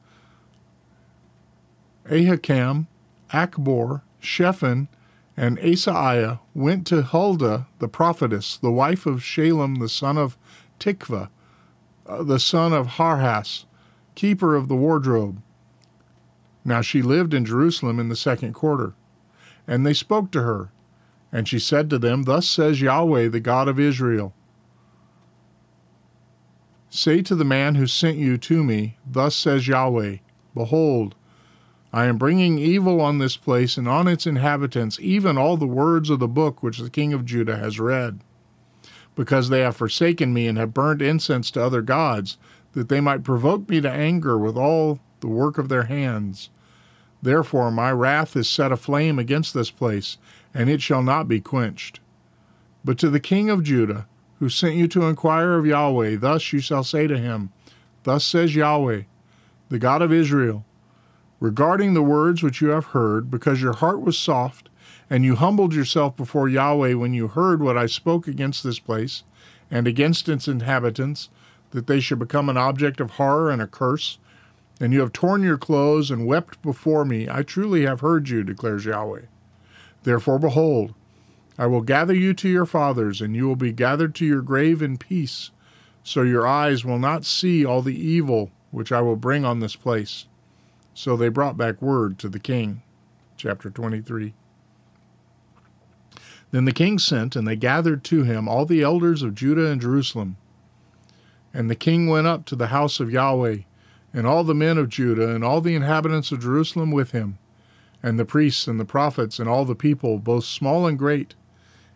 Ahikam, 2.09 2.87
Achbor, 3.31 4.01
Shaphan, 4.19 4.87
and 5.37 5.57
Asaiah 5.59 6.39
went 6.53 6.85
to 6.87 7.01
Huldah 7.01 7.67
the 7.79 7.87
prophetess, 7.87 8.57
the 8.57 8.71
wife 8.71 9.05
of 9.05 9.21
Shallum 9.21 9.79
the 9.79 9.89
son 9.89 10.17
of 10.17 10.37
Tikvah, 10.79 11.29
uh, 12.05 12.23
the 12.23 12.39
son 12.39 12.73
of 12.73 12.87
Harhas, 12.87 13.65
keeper 14.15 14.55
of 14.55 14.67
the 14.67 14.75
wardrobe. 14.75 15.41
Now 16.65 16.81
she 16.81 17.01
lived 17.01 17.33
in 17.33 17.45
Jerusalem 17.45 17.99
in 17.99 18.09
the 18.09 18.15
second 18.15 18.53
quarter. 18.53 18.93
And 19.67 19.85
they 19.85 19.93
spoke 19.93 20.31
to 20.31 20.41
her. 20.41 20.71
And 21.31 21.47
she 21.47 21.59
said 21.59 21.89
to 21.91 21.99
them, 21.99 22.23
Thus 22.23 22.49
says 22.49 22.81
Yahweh, 22.81 23.27
the 23.29 23.39
God 23.39 23.67
of 23.67 23.79
Israel 23.79 24.33
Say 26.89 27.21
to 27.21 27.35
the 27.35 27.45
man 27.45 27.75
who 27.75 27.85
sent 27.85 28.17
you 28.17 28.37
to 28.39 28.63
me, 28.63 28.97
Thus 29.05 29.35
says 29.35 29.67
Yahweh, 29.67 30.17
Behold, 30.55 31.13
I 31.91 32.05
am 32.05 32.17
bringing 32.17 32.60
evil 32.60 33.01
on 33.01 33.17
this 33.17 33.36
place 33.36 33.77
and 33.77 33.88
on 33.88 34.08
its 34.08 34.27
inhabitants, 34.27 35.00
even 35.01 35.38
all 35.38 35.58
the 35.58 35.65
words 35.65 36.10
of 36.10 36.19
the 36.19 36.27
book 36.27 36.62
which 36.62 36.77
the 36.77 36.89
king 36.89 37.13
of 37.13 37.25
Judah 37.25 37.58
has 37.58 37.79
read. 37.79 38.19
Because 39.15 39.50
they 39.50 39.62
have 39.62 39.75
forsaken 39.75 40.31
me 40.34 40.48
and 40.48 40.58
have 40.58 40.74
burned 40.74 41.01
incense 41.01 41.50
to 41.51 41.63
other 41.63 41.81
gods, 41.81 42.38
that 42.74 42.89
they 42.89 43.01
might 43.01 43.24
provoke 43.24 43.67
me 43.67 43.81
to 43.81 43.89
anger 43.89 44.38
with 44.38 44.55
all 44.55 45.00
the 45.22 45.27
work 45.27 45.58
of 45.58 45.67
their 45.67 45.84
hands. 45.84 46.50
Therefore 47.22 47.72
my 47.72 47.91
wrath 47.91 48.36
is 48.36 48.48
set 48.48 48.72
aflame 48.72 49.17
against 49.17 49.53
this 49.53 49.72
place, 49.72 50.17
and 50.53 50.69
it 50.69 50.81
shall 50.81 51.03
not 51.03 51.27
be 51.27 51.41
quenched. 51.41 52.00
But 52.86 52.98
to 53.00 53.10
the 53.10 53.19
king 53.19 53.50
of 53.50 53.63
Judah, 53.63 54.08
who 54.39 54.48
sent 54.48 54.75
you 54.75 54.88
to 54.89 55.08
inquire 55.08 55.55
of 55.55 55.65
Yahweh, 55.65 56.15
thus 56.17 56.53
you 56.53 56.60
shall 56.60 56.84
say 56.84 57.08
to 57.08 57.17
him, 57.17 57.51
Thus 58.03 58.24
says 58.24 58.55
Yahweh, 58.55 59.01
the 59.67 59.79
God 59.79 60.01
of 60.01 60.13
Israel, 60.13 60.65
regarding 61.39 61.93
the 61.93 62.01
words 62.01 62.43
which 62.43 62.62
you 62.62 62.69
have 62.69 62.86
heard, 62.88 63.31
because 63.31 63.62
your 63.62 63.74
heart 63.74 64.01
was 64.01 64.17
soft, 64.17 64.69
and 65.10 65.24
you 65.24 65.36
humbled 65.36 65.74
yourself 65.74 66.15
before 66.15 66.50
Yahweh 66.50 66.93
when 66.93 67.13
you 67.13 67.27
heard 67.27 67.62
what 67.62 67.77
I 67.77 67.86
spoke 67.86 68.27
against 68.27 68.63
this 68.63 68.79
place, 68.79 69.24
and 69.72 69.88
against 69.88 70.27
its 70.27 70.48
inhabitants, 70.48 71.29
that 71.72 71.88
they 71.88 72.00
should 72.00 72.19
become 72.19 72.50
an 72.50 72.58
object 72.58 73.00
of 73.00 73.12
horror 73.12 73.50
and 73.50 73.62
a 73.62 73.67
curse, 73.67 74.17
and 74.79 74.93
you 74.93 75.01
have 75.01 75.13
torn 75.13 75.43
your 75.43 75.58
clothes 75.58 76.10
and 76.10 76.25
wept 76.25 76.62
before 76.62 77.05
me. 77.05 77.27
I 77.29 77.43
truly 77.43 77.86
have 77.86 78.00
heard 78.00 78.29
you, 78.29 78.43
declares 78.43 78.86
Yahweh. 78.86 79.24
Therefore, 80.03 80.39
behold, 80.39 80.93
I 81.58 81.67
will 81.67 81.81
gather 81.81 82.13
you 82.13 82.34
to 82.36 82.48
your 82.48 82.65
fathers, 82.65 83.19
and 83.19 83.36
you 83.36 83.48
will 83.48 83.58
be 83.58 83.74
gathered 83.74 84.15
to 84.15 84.25
your 84.25 84.41
grave 84.41 84.81
in 84.81 84.98
peace, 84.98 85.51
so 86.03 86.22
your 86.22 86.48
eyes 86.48 86.86
will 86.86 87.00
not 87.00 87.25
see 87.25 87.65
all 87.65 87.81
the 87.81 88.00
evil 88.00 88.51
which 88.72 88.91
I 88.91 89.01
will 89.01 89.17
bring 89.17 89.43
on 89.43 89.60
this 89.60 89.75
place. 89.75 90.25
So 91.00 91.15
they 91.15 91.29
brought 91.29 91.56
back 91.56 91.82
word 91.82 92.20
to 92.20 92.27
the 92.27 92.41
king. 92.41 92.82
Chapter 93.38 93.70
23. 93.70 94.34
Then 96.51 96.65
the 96.65 96.74
king 96.74 97.00
sent, 97.00 97.38
and 97.38 97.48
they 97.48 97.56
gathered 97.56 98.03
to 98.03 98.24
him 98.24 98.50
all 98.50 98.65
the 98.65 98.82
elders 98.82 99.24
of 99.24 99.34
Judah 99.34 99.68
and 99.68 99.79
Jerusalem. 99.79 100.36
And 101.53 101.70
the 101.70 101.75
king 101.75 102.10
went 102.10 102.27
up 102.27 102.44
to 102.48 102.56
the 102.58 102.68
house 102.68 103.00
of 103.00 103.10
Yahweh 103.10 103.60
and 104.12 104.27
all 104.27 104.44
the 104.44 104.53
men 104.53 104.77
of 104.77 104.89
Judah, 104.89 105.34
and 105.34 105.41
all 105.41 105.62
the 105.62 105.74
inhabitants 105.74 106.34
of 106.34 106.41
Jerusalem 106.41 106.91
with 106.91 107.12
him, 107.12 107.38
and 108.03 108.20
the 108.20 108.25
priests 108.25 108.68
and 108.68 108.77
the 108.77 108.84
prophets, 108.84 109.39
and 109.39 109.48
all 109.48 109.63
the 109.63 109.75
people, 109.75 110.20
both 110.20 110.44
small 110.44 110.86
and 110.86 111.00
great. 111.00 111.34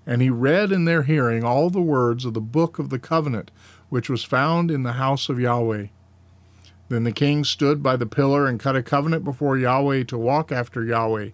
And 0.08 0.22
he 0.22 0.30
read 0.30 0.72
in 0.72 0.86
their 0.86 1.04
hearing 1.04 1.44
all 1.44 1.70
the 1.70 1.82
words 1.82 2.24
of 2.24 2.34
the 2.34 2.40
book 2.40 2.80
of 2.80 2.90
the 2.90 3.00
covenant, 3.00 3.52
which 3.90 4.10
was 4.10 4.24
found 4.24 4.72
in 4.72 4.84
the 4.84 4.94
house 4.94 5.28
of 5.28 5.42
Yahweh. 5.42 5.88
Then 6.90 7.04
the 7.04 7.12
king 7.12 7.44
stood 7.44 7.82
by 7.82 7.96
the 7.96 8.06
pillar 8.06 8.48
and 8.48 8.60
cut 8.60 8.76
a 8.76 8.84
covenant 8.84 9.24
before 9.24 9.58
Yahweh 9.58 10.04
to 10.06 10.18
walk 10.18 10.52
after 10.52 10.84
Yahweh, 10.84 11.30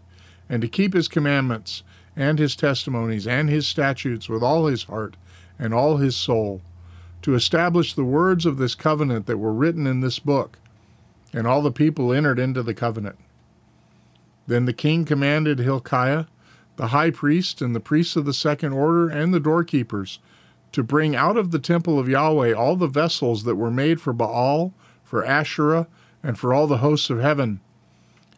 and 0.48 0.62
to 0.62 0.68
keep 0.68 0.94
his 0.94 1.08
commandments, 1.08 1.84
and 2.16 2.40
his 2.40 2.56
testimonies, 2.56 3.28
and 3.28 3.50
his 3.50 3.68
statutes 3.68 4.30
with 4.30 4.44
all 4.44 4.68
his 4.68 4.84
heart 4.84 5.16
and 5.58 5.74
all 5.74 5.98
his 5.98 6.16
soul, 6.16 6.62
to 7.22 7.36
establish 7.36 7.94
the 7.94 8.06
words 8.06 8.46
of 8.46 8.58
this 8.58 8.76
covenant 8.76 9.26
that 9.26 9.38
were 9.38 9.54
written 9.54 9.86
in 9.86 10.02
this 10.02 10.20
book 10.20 10.58
and 11.34 11.46
all 11.46 11.62
the 11.62 11.72
people 11.72 12.12
entered 12.12 12.40
into 12.40 12.64
the 12.64 12.74
covenant. 12.74 13.18
Then 14.48 14.66
the 14.66 14.74
king 14.74 15.06
commanded 15.06 15.60
Hilkiah, 15.60 16.26
the 16.76 16.88
high 16.88 17.12
priest, 17.12 17.62
and 17.62 17.76
the 17.76 17.80
priests 17.80 18.16
of 18.16 18.26
the 18.26 18.34
second 18.34 18.74
order, 18.74 19.10
and 19.10 19.34
the 19.34 19.40
doorkeepers, 19.40 20.20
to 20.72 20.84
bring 20.84 21.16
out 21.16 21.38
of 21.38 21.52
the 21.52 21.60
temple 21.60 22.00
of 22.00 22.10
Yahweh 22.10 22.54
all 22.54 22.76
the 22.76 22.88
vessels 22.88 23.44
that 23.44 23.56
were 23.56 23.72
made 23.72 24.00
for 24.02 24.14
Baal, 24.14 24.74
for 25.10 25.26
Asherah, 25.26 25.88
and 26.22 26.38
for 26.38 26.54
all 26.54 26.68
the 26.68 26.78
hosts 26.78 27.10
of 27.10 27.20
heaven. 27.20 27.62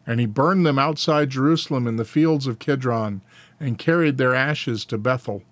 And 0.06 0.18
he 0.18 0.24
burned 0.24 0.64
them 0.64 0.78
outside 0.78 1.28
Jerusalem 1.28 1.86
in 1.86 1.96
the 1.96 2.04
fields 2.06 2.46
of 2.46 2.58
Kidron, 2.58 3.20
and 3.60 3.78
carried 3.78 4.16
their 4.16 4.34
ashes 4.34 4.86
to 4.86 4.96
Bethel. 4.96 5.42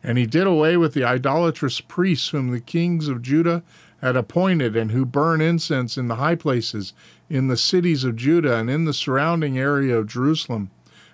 And 0.00 0.16
he 0.16 0.26
did 0.26 0.46
away 0.46 0.76
with 0.76 0.94
the 0.94 1.02
idolatrous 1.02 1.80
priests 1.80 2.28
whom 2.28 2.52
the 2.52 2.60
kings 2.60 3.08
of 3.08 3.20
Judah 3.20 3.64
had 4.00 4.14
appointed 4.14 4.76
and 4.76 4.92
who 4.92 5.04
burn 5.04 5.40
incense 5.40 5.98
in 5.98 6.06
the 6.06 6.14
high 6.14 6.36
places 6.36 6.92
in 7.28 7.48
the 7.48 7.56
cities 7.56 8.04
of 8.04 8.14
Judah 8.14 8.56
and 8.56 8.70
in 8.70 8.84
the 8.84 8.94
surrounding 8.94 9.58
area 9.58 9.98
of 9.98 10.06
Jerusalem, 10.06 10.70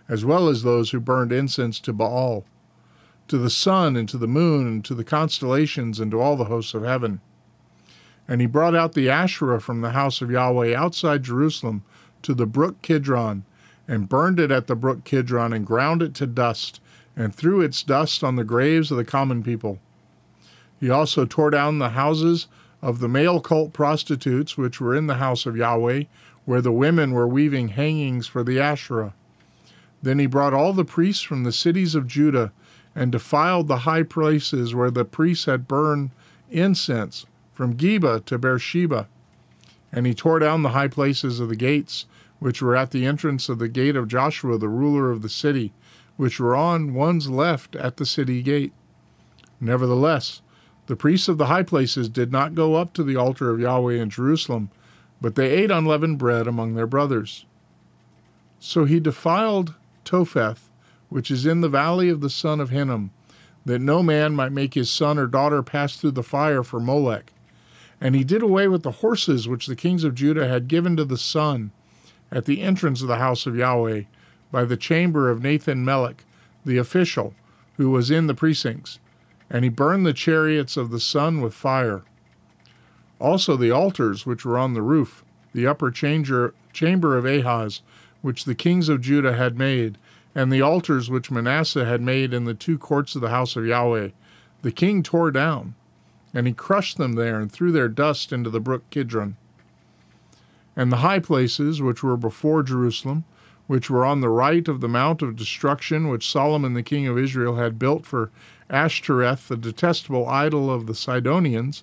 as 0.06 0.22
well 0.22 0.50
as 0.50 0.64
those 0.64 0.90
who 0.90 1.00
burned 1.00 1.32
incense 1.32 1.80
to 1.80 1.94
Baal, 1.94 2.44
to 3.28 3.38
the 3.38 3.48
sun 3.48 3.96
and 3.96 4.06
to 4.10 4.18
the 4.18 4.28
moon 4.28 4.66
and 4.66 4.84
to 4.84 4.94
the 4.94 5.02
constellations 5.02 5.98
and 5.98 6.10
to 6.10 6.20
all 6.20 6.36
the 6.36 6.44
hosts 6.44 6.74
of 6.74 6.84
heaven. 6.84 7.22
And 8.28 8.40
he 8.40 8.46
brought 8.46 8.74
out 8.74 8.94
the 8.94 9.08
Asherah 9.08 9.60
from 9.60 9.80
the 9.80 9.90
house 9.90 10.20
of 10.20 10.30
Yahweh 10.30 10.74
outside 10.74 11.22
Jerusalem 11.22 11.84
to 12.22 12.34
the 12.34 12.46
brook 12.46 12.82
Kidron, 12.82 13.44
and 13.86 14.08
burned 14.08 14.40
it 14.40 14.50
at 14.50 14.66
the 14.66 14.74
brook 14.74 15.04
Kidron, 15.04 15.52
and 15.52 15.66
ground 15.66 16.02
it 16.02 16.12
to 16.14 16.26
dust, 16.26 16.80
and 17.16 17.34
threw 17.34 17.60
its 17.60 17.82
dust 17.82 18.24
on 18.24 18.36
the 18.36 18.44
graves 18.44 18.90
of 18.90 18.96
the 18.96 19.04
common 19.04 19.42
people. 19.42 19.78
He 20.80 20.90
also 20.90 21.24
tore 21.24 21.50
down 21.50 21.78
the 21.78 21.90
houses 21.90 22.48
of 22.82 22.98
the 22.98 23.08
male 23.08 23.40
cult 23.40 23.72
prostitutes 23.72 24.58
which 24.58 24.80
were 24.80 24.94
in 24.94 25.06
the 25.06 25.14
house 25.14 25.46
of 25.46 25.56
Yahweh, 25.56 26.04
where 26.44 26.60
the 26.60 26.72
women 26.72 27.12
were 27.12 27.26
weaving 27.26 27.68
hangings 27.68 28.26
for 28.26 28.44
the 28.44 28.60
Asherah. 28.60 29.14
Then 30.02 30.18
he 30.18 30.26
brought 30.26 30.54
all 30.54 30.72
the 30.72 30.84
priests 30.84 31.22
from 31.22 31.44
the 31.44 31.52
cities 31.52 31.94
of 31.94 32.06
Judah 32.06 32.52
and 32.94 33.10
defiled 33.12 33.68
the 33.68 33.78
high 33.78 34.02
places 34.02 34.74
where 34.74 34.90
the 34.90 35.04
priests 35.04 35.46
had 35.46 35.66
burned 35.66 36.10
incense, 36.50 37.26
from 37.56 37.74
Geba 37.74 38.22
to 38.26 38.36
Beersheba. 38.36 39.08
And 39.90 40.06
he 40.06 40.12
tore 40.12 40.38
down 40.38 40.62
the 40.62 40.70
high 40.70 40.88
places 40.88 41.40
of 41.40 41.48
the 41.48 41.56
gates, 41.56 42.04
which 42.38 42.60
were 42.60 42.76
at 42.76 42.90
the 42.90 43.06
entrance 43.06 43.48
of 43.48 43.58
the 43.58 43.68
gate 43.68 43.96
of 43.96 44.08
Joshua, 44.08 44.58
the 44.58 44.68
ruler 44.68 45.10
of 45.10 45.22
the 45.22 45.30
city, 45.30 45.72
which 46.18 46.38
were 46.38 46.54
on 46.54 46.92
one's 46.92 47.30
left 47.30 47.74
at 47.74 47.96
the 47.96 48.04
city 48.04 48.42
gate. 48.42 48.74
Nevertheless, 49.58 50.42
the 50.86 50.96
priests 50.96 51.28
of 51.28 51.38
the 51.38 51.46
high 51.46 51.62
places 51.62 52.10
did 52.10 52.30
not 52.30 52.54
go 52.54 52.74
up 52.74 52.92
to 52.92 53.02
the 53.02 53.16
altar 53.16 53.50
of 53.50 53.58
Yahweh 53.58 53.94
in 53.94 54.10
Jerusalem, 54.10 54.70
but 55.22 55.34
they 55.34 55.48
ate 55.48 55.70
unleavened 55.70 56.18
bread 56.18 56.46
among 56.46 56.74
their 56.74 56.86
brothers. 56.86 57.46
So 58.60 58.84
he 58.84 59.00
defiled 59.00 59.74
Topheth, 60.04 60.68
which 61.08 61.30
is 61.30 61.46
in 61.46 61.62
the 61.62 61.70
valley 61.70 62.10
of 62.10 62.20
the 62.20 62.28
son 62.28 62.60
of 62.60 62.68
Hinnom, 62.68 63.12
that 63.64 63.80
no 63.80 64.02
man 64.02 64.36
might 64.36 64.52
make 64.52 64.74
his 64.74 64.90
son 64.90 65.18
or 65.18 65.26
daughter 65.26 65.62
pass 65.62 65.96
through 65.96 66.10
the 66.10 66.22
fire 66.22 66.62
for 66.62 66.78
Molech. 66.78 67.32
And 68.00 68.14
he 68.14 68.24
did 68.24 68.42
away 68.42 68.68
with 68.68 68.82
the 68.82 68.90
horses 68.90 69.48
which 69.48 69.66
the 69.66 69.76
kings 69.76 70.04
of 70.04 70.14
Judah 70.14 70.48
had 70.48 70.68
given 70.68 70.96
to 70.96 71.04
the 71.04 71.16
sun 71.16 71.70
at 72.30 72.44
the 72.44 72.60
entrance 72.60 73.02
of 73.02 73.08
the 73.08 73.18
house 73.18 73.46
of 73.46 73.56
Yahweh 73.56 74.02
by 74.50 74.64
the 74.64 74.76
chamber 74.76 75.30
of 75.30 75.42
Nathan 75.42 75.84
Melech, 75.84 76.24
the 76.64 76.76
official, 76.76 77.34
who 77.76 77.90
was 77.90 78.10
in 78.10 78.26
the 78.26 78.34
precincts. 78.34 78.98
And 79.48 79.64
he 79.64 79.70
burned 79.70 80.04
the 80.04 80.12
chariots 80.12 80.76
of 80.76 80.90
the 80.90 81.00
sun 81.00 81.40
with 81.40 81.54
fire. 81.54 82.02
Also 83.18 83.56
the 83.56 83.70
altars 83.70 84.26
which 84.26 84.44
were 84.44 84.58
on 84.58 84.74
the 84.74 84.82
roof, 84.82 85.24
the 85.54 85.66
upper 85.66 85.90
chamber, 85.90 86.52
chamber 86.72 87.16
of 87.16 87.24
Ahaz, 87.24 87.80
which 88.20 88.44
the 88.44 88.54
kings 88.54 88.88
of 88.88 89.00
Judah 89.00 89.34
had 89.34 89.56
made, 89.56 89.96
and 90.34 90.52
the 90.52 90.60
altars 90.60 91.08
which 91.08 91.30
Manasseh 91.30 91.86
had 91.86 92.02
made 92.02 92.34
in 92.34 92.44
the 92.44 92.54
two 92.54 92.76
courts 92.76 93.14
of 93.14 93.22
the 93.22 93.30
house 93.30 93.56
of 93.56 93.64
Yahweh, 93.64 94.10
the 94.62 94.72
king 94.72 95.02
tore 95.02 95.30
down 95.30 95.74
and 96.36 96.46
he 96.46 96.52
crushed 96.52 96.98
them 96.98 97.14
there 97.14 97.40
and 97.40 97.50
threw 97.50 97.72
their 97.72 97.88
dust 97.88 98.30
into 98.30 98.50
the 98.50 98.60
brook 98.60 98.82
Kidron. 98.90 99.38
And 100.76 100.92
the 100.92 100.98
high 100.98 101.18
places 101.18 101.80
which 101.80 102.02
were 102.02 102.18
before 102.18 102.62
Jerusalem, 102.62 103.24
which 103.66 103.88
were 103.88 104.04
on 104.04 104.20
the 104.20 104.28
right 104.28 104.68
of 104.68 104.82
the 104.82 104.88
mount 104.88 105.22
of 105.22 105.34
destruction 105.34 106.08
which 106.08 106.30
Solomon 106.30 106.74
the 106.74 106.82
king 106.82 107.06
of 107.06 107.16
Israel 107.16 107.56
had 107.56 107.78
built 107.78 108.04
for 108.04 108.30
Ashtoreth, 108.68 109.48
the 109.48 109.56
detestable 109.56 110.28
idol 110.28 110.70
of 110.70 110.86
the 110.86 110.94
Sidonians, 110.94 111.82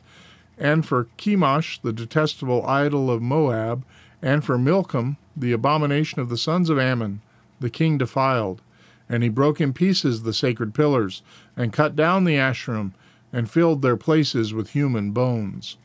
and 0.55 0.85
for 0.85 1.07
Chemosh, 1.17 1.81
the 1.81 1.91
detestable 1.91 2.63
idol 2.67 3.09
of 3.09 3.23
Moab, 3.23 3.83
and 4.21 4.45
for 4.45 4.59
Milcom, 4.59 5.17
the 5.35 5.51
abomination 5.51 6.19
of 6.21 6.29
the 6.29 6.37
sons 6.37 6.69
of 6.69 6.77
Ammon, 6.77 7.21
the 7.59 7.71
king 7.71 7.97
defiled. 7.97 8.61
And 9.09 9.23
he 9.23 9.29
broke 9.29 9.59
in 9.59 9.73
pieces 9.73 10.21
the 10.21 10.31
sacred 10.31 10.75
pillars, 10.75 11.23
and 11.57 11.73
cut 11.73 11.95
down 11.95 12.23
the 12.23 12.35
Asherim, 12.35 12.93
and 13.33 13.49
filled 13.49 13.81
their 13.81 13.97
places 13.97 14.53
with 14.53 14.69
human 14.69 15.11
bones. 15.11 15.77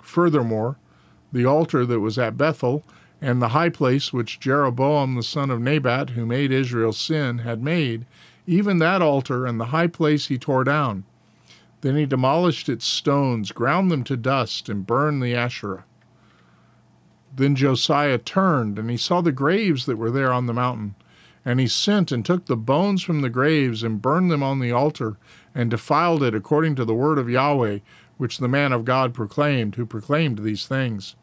Furthermore, 0.00 0.76
the 1.32 1.44
altar 1.44 1.84
that 1.84 2.00
was 2.00 2.16
at 2.16 2.38
Bethel, 2.38 2.84
and 3.20 3.42
the 3.42 3.48
high 3.48 3.68
place 3.68 4.12
which 4.12 4.38
Jeroboam 4.38 5.16
the 5.16 5.22
son 5.22 5.50
of 5.50 5.60
Nebat, 5.60 6.10
who 6.10 6.24
made 6.24 6.52
Israel 6.52 6.92
sin, 6.92 7.38
had 7.38 7.62
made, 7.62 8.06
even 8.46 8.78
that 8.78 9.02
altar 9.02 9.44
and 9.44 9.58
the 9.58 9.66
high 9.66 9.88
place 9.88 10.26
he 10.28 10.38
tore 10.38 10.64
down. 10.64 11.04
Then 11.80 11.96
he 11.96 12.06
demolished 12.06 12.68
its 12.68 12.86
stones, 12.86 13.52
ground 13.52 13.90
them 13.90 14.04
to 14.04 14.16
dust, 14.16 14.68
and 14.68 14.86
burned 14.86 15.22
the 15.22 15.34
Asherah. 15.34 15.84
Then 17.34 17.54
Josiah 17.54 18.18
turned, 18.18 18.78
and 18.78 18.90
he 18.90 18.96
saw 18.96 19.20
the 19.20 19.32
graves 19.32 19.86
that 19.86 19.98
were 19.98 20.10
there 20.10 20.32
on 20.32 20.46
the 20.46 20.54
mountain. 20.54 20.94
And 21.46 21.60
he 21.60 21.68
sent 21.68 22.10
and 22.10 22.24
took 22.24 22.46
the 22.46 22.56
bones 22.56 23.04
from 23.04 23.20
the 23.20 23.30
graves 23.30 23.84
and 23.84 24.02
burned 24.02 24.32
them 24.32 24.42
on 24.42 24.58
the 24.58 24.72
altar, 24.72 25.16
and 25.54 25.70
defiled 25.70 26.24
it 26.24 26.34
according 26.34 26.74
to 26.74 26.84
the 26.84 26.92
word 26.92 27.18
of 27.18 27.30
Yahweh, 27.30 27.78
which 28.16 28.38
the 28.38 28.48
man 28.48 28.72
of 28.72 28.84
God 28.84 29.14
proclaimed, 29.14 29.76
who 29.76 29.86
proclaimed 29.86 30.40
these 30.40 30.66
things. 30.66 31.14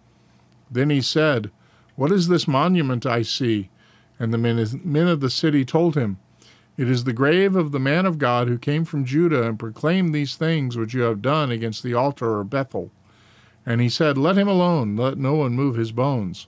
Then 0.72 0.90
he 0.90 1.02
said, 1.02 1.52
What 1.98 2.12
is 2.12 2.30
this 2.30 2.48
monument 2.48 3.06
I 3.06 3.22
see? 3.22 3.70
And 4.18 4.34
the 4.34 4.38
men 4.38 5.08
of 5.10 5.20
the 5.20 5.30
city 5.30 5.66
told 5.66 5.96
him, 5.96 6.18
It 6.78 6.90
is 6.90 7.04
the 7.04 7.12
grave 7.12 7.58
of 7.58 7.74
the 7.74 7.80
man 7.80 8.06
of 8.06 8.18
God 8.18 8.48
who 8.48 8.58
came 8.58 8.86
from 8.86 9.04
Judah 9.04 9.46
and 9.46 9.60
proclaimed 9.60 10.16
these 10.16 10.38
things 10.38 10.78
which 10.78 10.94
you 10.94 11.02
have 11.02 11.22
done 11.22 11.52
against 11.52 11.84
the 11.84 11.96
altar 11.96 12.40
of 12.40 12.50
Bethel. 12.50 12.92
And 13.66 13.82
he 13.82 13.90
said, 13.90 14.18
Let 14.18 14.38
him 14.38 14.48
alone, 14.48 14.96
let 14.96 15.18
no 15.18 15.36
one 15.36 15.52
move 15.52 15.76
his 15.76 15.92
bones. 15.92 16.48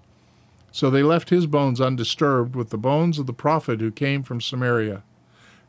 So 0.75 0.89
they 0.89 1.03
left 1.03 1.29
his 1.29 1.47
bones 1.47 1.79
undisturbed 1.79 2.53
with 2.53 2.69
the 2.69 2.77
bones 2.77 3.17
of 3.17 3.27
the 3.27 3.31
prophet 3.31 3.79
who 3.79 3.91
came 3.91 4.23
from 4.23 4.41
Samaria, 4.41 5.03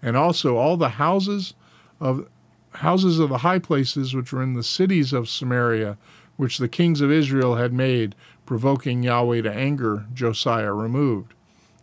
and 0.02 0.16
also 0.16 0.56
all 0.56 0.76
the 0.76 0.98
houses 0.98 1.54
of 2.00 2.26
houses 2.72 3.20
of 3.20 3.28
the 3.28 3.38
high 3.38 3.60
places 3.60 4.14
which 4.14 4.32
were 4.32 4.42
in 4.42 4.54
the 4.54 4.64
cities 4.64 5.12
of 5.12 5.28
Samaria, 5.28 5.96
which 6.36 6.58
the 6.58 6.68
kings 6.68 7.00
of 7.00 7.12
Israel 7.12 7.54
had 7.54 7.72
made, 7.72 8.16
provoking 8.46 9.04
Yahweh 9.04 9.42
to 9.42 9.52
anger, 9.52 10.06
Josiah 10.12 10.72
removed. 10.72 11.34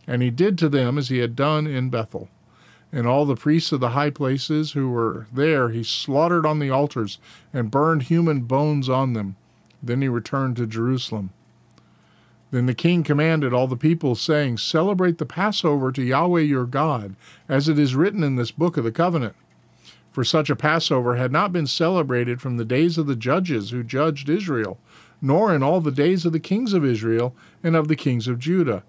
And 0.05 0.21
he 0.21 0.29
did 0.29 0.57
to 0.57 0.67
them 0.67 0.97
as 0.97 1.07
he 1.07 1.19
had 1.19 1.33
done 1.33 1.65
in 1.65 1.89
Bethel. 1.89 2.27
And 2.91 3.07
all 3.07 3.25
the 3.25 3.37
priests 3.37 3.71
of 3.71 3.79
the 3.79 3.91
high 3.91 4.09
places 4.09 4.73
who 4.73 4.89
were 4.89 5.27
there 5.31 5.69
he 5.69 5.86
slaughtered 5.86 6.45
on 6.45 6.59
the 6.59 6.71
altars 6.71 7.19
and 7.53 7.71
burned 7.71 8.03
human 8.03 8.41
bones 8.41 8.89
on 8.89 9.13
them. 9.13 9.38
Then 9.81 10.01
he 10.01 10.09
returned 10.09 10.57
to 10.57 10.67
Jerusalem. 10.67 11.31
Then 12.53 12.67
the 12.67 12.75
king 12.75 13.01
commanded 13.01 13.51
all 13.51 13.65
the 13.65 13.75
people, 13.75 14.13
saying, 14.13 14.59
Celebrate 14.59 15.17
the 15.17 15.25
Passover 15.25 15.91
to 15.91 16.03
Yahweh 16.03 16.41
your 16.41 16.67
God, 16.67 17.15
as 17.49 17.67
it 17.67 17.79
is 17.79 17.95
written 17.95 18.21
in 18.23 18.35
this 18.35 18.51
book 18.51 18.77
of 18.77 18.83
the 18.83 18.91
covenant. 18.91 19.33
For 20.11 20.23
such 20.23 20.51
a 20.51 20.55
Passover 20.55 21.15
had 21.15 21.31
not 21.31 21.51
been 21.51 21.65
celebrated 21.65 22.41
from 22.41 22.57
the 22.57 22.63
days 22.63 22.99
of 22.99 23.07
the 23.07 23.15
judges 23.15 23.71
who 23.71 23.81
judged 23.81 24.29
Israel, 24.29 24.77
nor 25.19 25.51
in 25.51 25.63
all 25.63 25.81
the 25.81 25.91
days 25.91 26.27
of 26.27 26.31
the 26.31 26.39
kings 26.39 26.73
of 26.73 26.85
Israel 26.85 27.33
and 27.63 27.75
of 27.75 27.87
the 27.87 27.95
kings 27.95 28.27
of 28.27 28.37
Judah. 28.37 28.83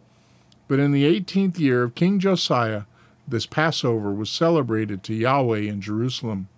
But 0.68 0.78
in 0.78 0.92
the 0.92 1.06
eighteenth 1.06 1.58
year 1.58 1.84
of 1.84 1.94
King 1.94 2.18
Josiah, 2.18 2.82
this 3.26 3.46
Passover 3.46 4.12
was 4.12 4.28
celebrated 4.28 5.02
to 5.04 5.14
Yahweh 5.14 5.60
in 5.60 5.80
Jerusalem. 5.80 6.48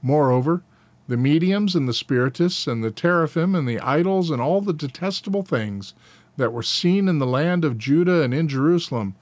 Moreover, 0.00 0.62
the 1.08 1.16
mediums 1.16 1.74
and 1.74 1.88
the 1.88 1.94
spiritists 1.94 2.66
and 2.66 2.84
the 2.84 2.90
teraphim 2.90 3.54
and 3.54 3.66
the 3.66 3.80
idols 3.80 4.28
and 4.28 4.42
all 4.42 4.60
the 4.60 4.74
detestable 4.74 5.42
things 5.42 5.94
that 6.36 6.52
were 6.52 6.62
seen 6.62 7.08
in 7.08 7.18
the 7.18 7.26
land 7.26 7.64
of 7.64 7.78
Judah 7.78 8.22
and 8.22 8.34
in 8.34 8.46
Jerusalem, 8.46 9.16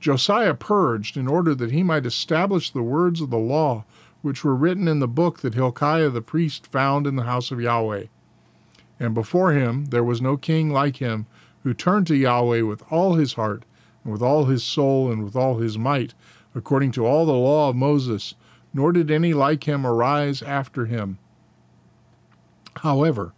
Josiah 0.00 0.54
purged 0.54 1.16
in 1.16 1.28
order 1.28 1.54
that 1.54 1.70
he 1.70 1.84
might 1.84 2.04
establish 2.04 2.70
the 2.70 2.82
words 2.82 3.20
of 3.20 3.30
the 3.30 3.38
law 3.38 3.84
which 4.20 4.42
were 4.42 4.56
written 4.56 4.88
in 4.88 4.98
the 4.98 5.06
book 5.06 5.38
that 5.40 5.54
Hilkiah 5.54 6.10
the 6.10 6.20
priest 6.20 6.66
found 6.66 7.06
in 7.06 7.14
the 7.14 7.22
house 7.22 7.52
of 7.52 7.60
Yahweh. 7.60 8.06
And 8.98 9.14
before 9.14 9.52
him 9.52 9.86
there 9.86 10.04
was 10.04 10.20
no 10.20 10.36
king 10.36 10.70
like 10.70 10.96
him 10.96 11.26
who 11.62 11.72
turned 11.72 12.08
to 12.08 12.16
Yahweh 12.16 12.62
with 12.62 12.82
all 12.90 13.14
his 13.14 13.34
heart 13.34 13.64
and 14.02 14.12
with 14.12 14.22
all 14.22 14.46
his 14.46 14.64
soul 14.64 15.10
and 15.10 15.24
with 15.24 15.36
all 15.36 15.58
his 15.58 15.78
might, 15.78 16.14
according 16.52 16.90
to 16.92 17.06
all 17.06 17.26
the 17.26 17.32
law 17.32 17.68
of 17.70 17.76
Moses, 17.76 18.34
nor 18.74 18.90
did 18.90 19.08
any 19.08 19.32
like 19.32 19.68
him 19.68 19.86
arise 19.86 20.42
after 20.42 20.86
him. 20.86 21.18
However, 22.82 23.32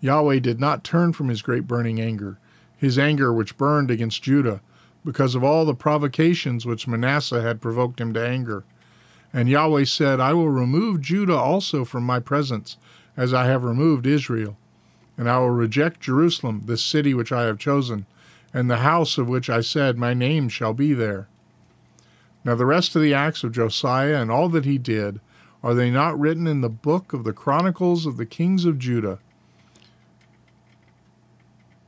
Yahweh 0.00 0.40
did 0.40 0.60
not 0.60 0.84
turn 0.84 1.12
from 1.12 1.28
his 1.28 1.42
great 1.42 1.66
burning 1.66 2.00
anger, 2.00 2.38
his 2.76 2.98
anger 2.98 3.32
which 3.32 3.56
burned 3.56 3.90
against 3.90 4.22
Judah, 4.22 4.60
because 5.04 5.34
of 5.34 5.44
all 5.44 5.64
the 5.64 5.74
provocations 5.74 6.66
which 6.66 6.86
Manasseh 6.88 7.42
had 7.42 7.60
provoked 7.60 8.00
him 8.00 8.12
to 8.14 8.26
anger. 8.26 8.64
And 9.32 9.48
Yahweh 9.48 9.84
said, 9.84 10.20
I 10.20 10.32
will 10.32 10.50
remove 10.50 11.00
Judah 11.00 11.36
also 11.36 11.84
from 11.84 12.04
my 12.04 12.20
presence, 12.20 12.76
as 13.16 13.34
I 13.34 13.46
have 13.46 13.64
removed 13.64 14.06
Israel. 14.06 14.56
And 15.16 15.28
I 15.30 15.38
will 15.38 15.50
reject 15.50 16.00
Jerusalem, 16.00 16.62
this 16.66 16.82
city 16.82 17.14
which 17.14 17.32
I 17.32 17.44
have 17.44 17.58
chosen, 17.58 18.06
and 18.52 18.70
the 18.70 18.78
house 18.78 19.18
of 19.18 19.28
which 19.28 19.50
I 19.50 19.60
said, 19.60 19.98
My 19.98 20.14
name 20.14 20.48
shall 20.48 20.74
be 20.74 20.94
there. 20.94 21.28
Now 22.44 22.54
the 22.54 22.66
rest 22.66 22.94
of 22.94 23.02
the 23.02 23.14
acts 23.14 23.42
of 23.42 23.52
Josiah 23.52 24.20
and 24.20 24.30
all 24.30 24.48
that 24.50 24.64
he 24.64 24.78
did, 24.78 25.20
are 25.64 25.72
they 25.72 25.90
not 25.90 26.20
written 26.20 26.46
in 26.46 26.60
the 26.60 26.68
book 26.68 27.14
of 27.14 27.24
the 27.24 27.32
Chronicles 27.32 28.04
of 28.04 28.18
the 28.18 28.26
Kings 28.26 28.66
of 28.66 28.78
Judah? 28.78 29.18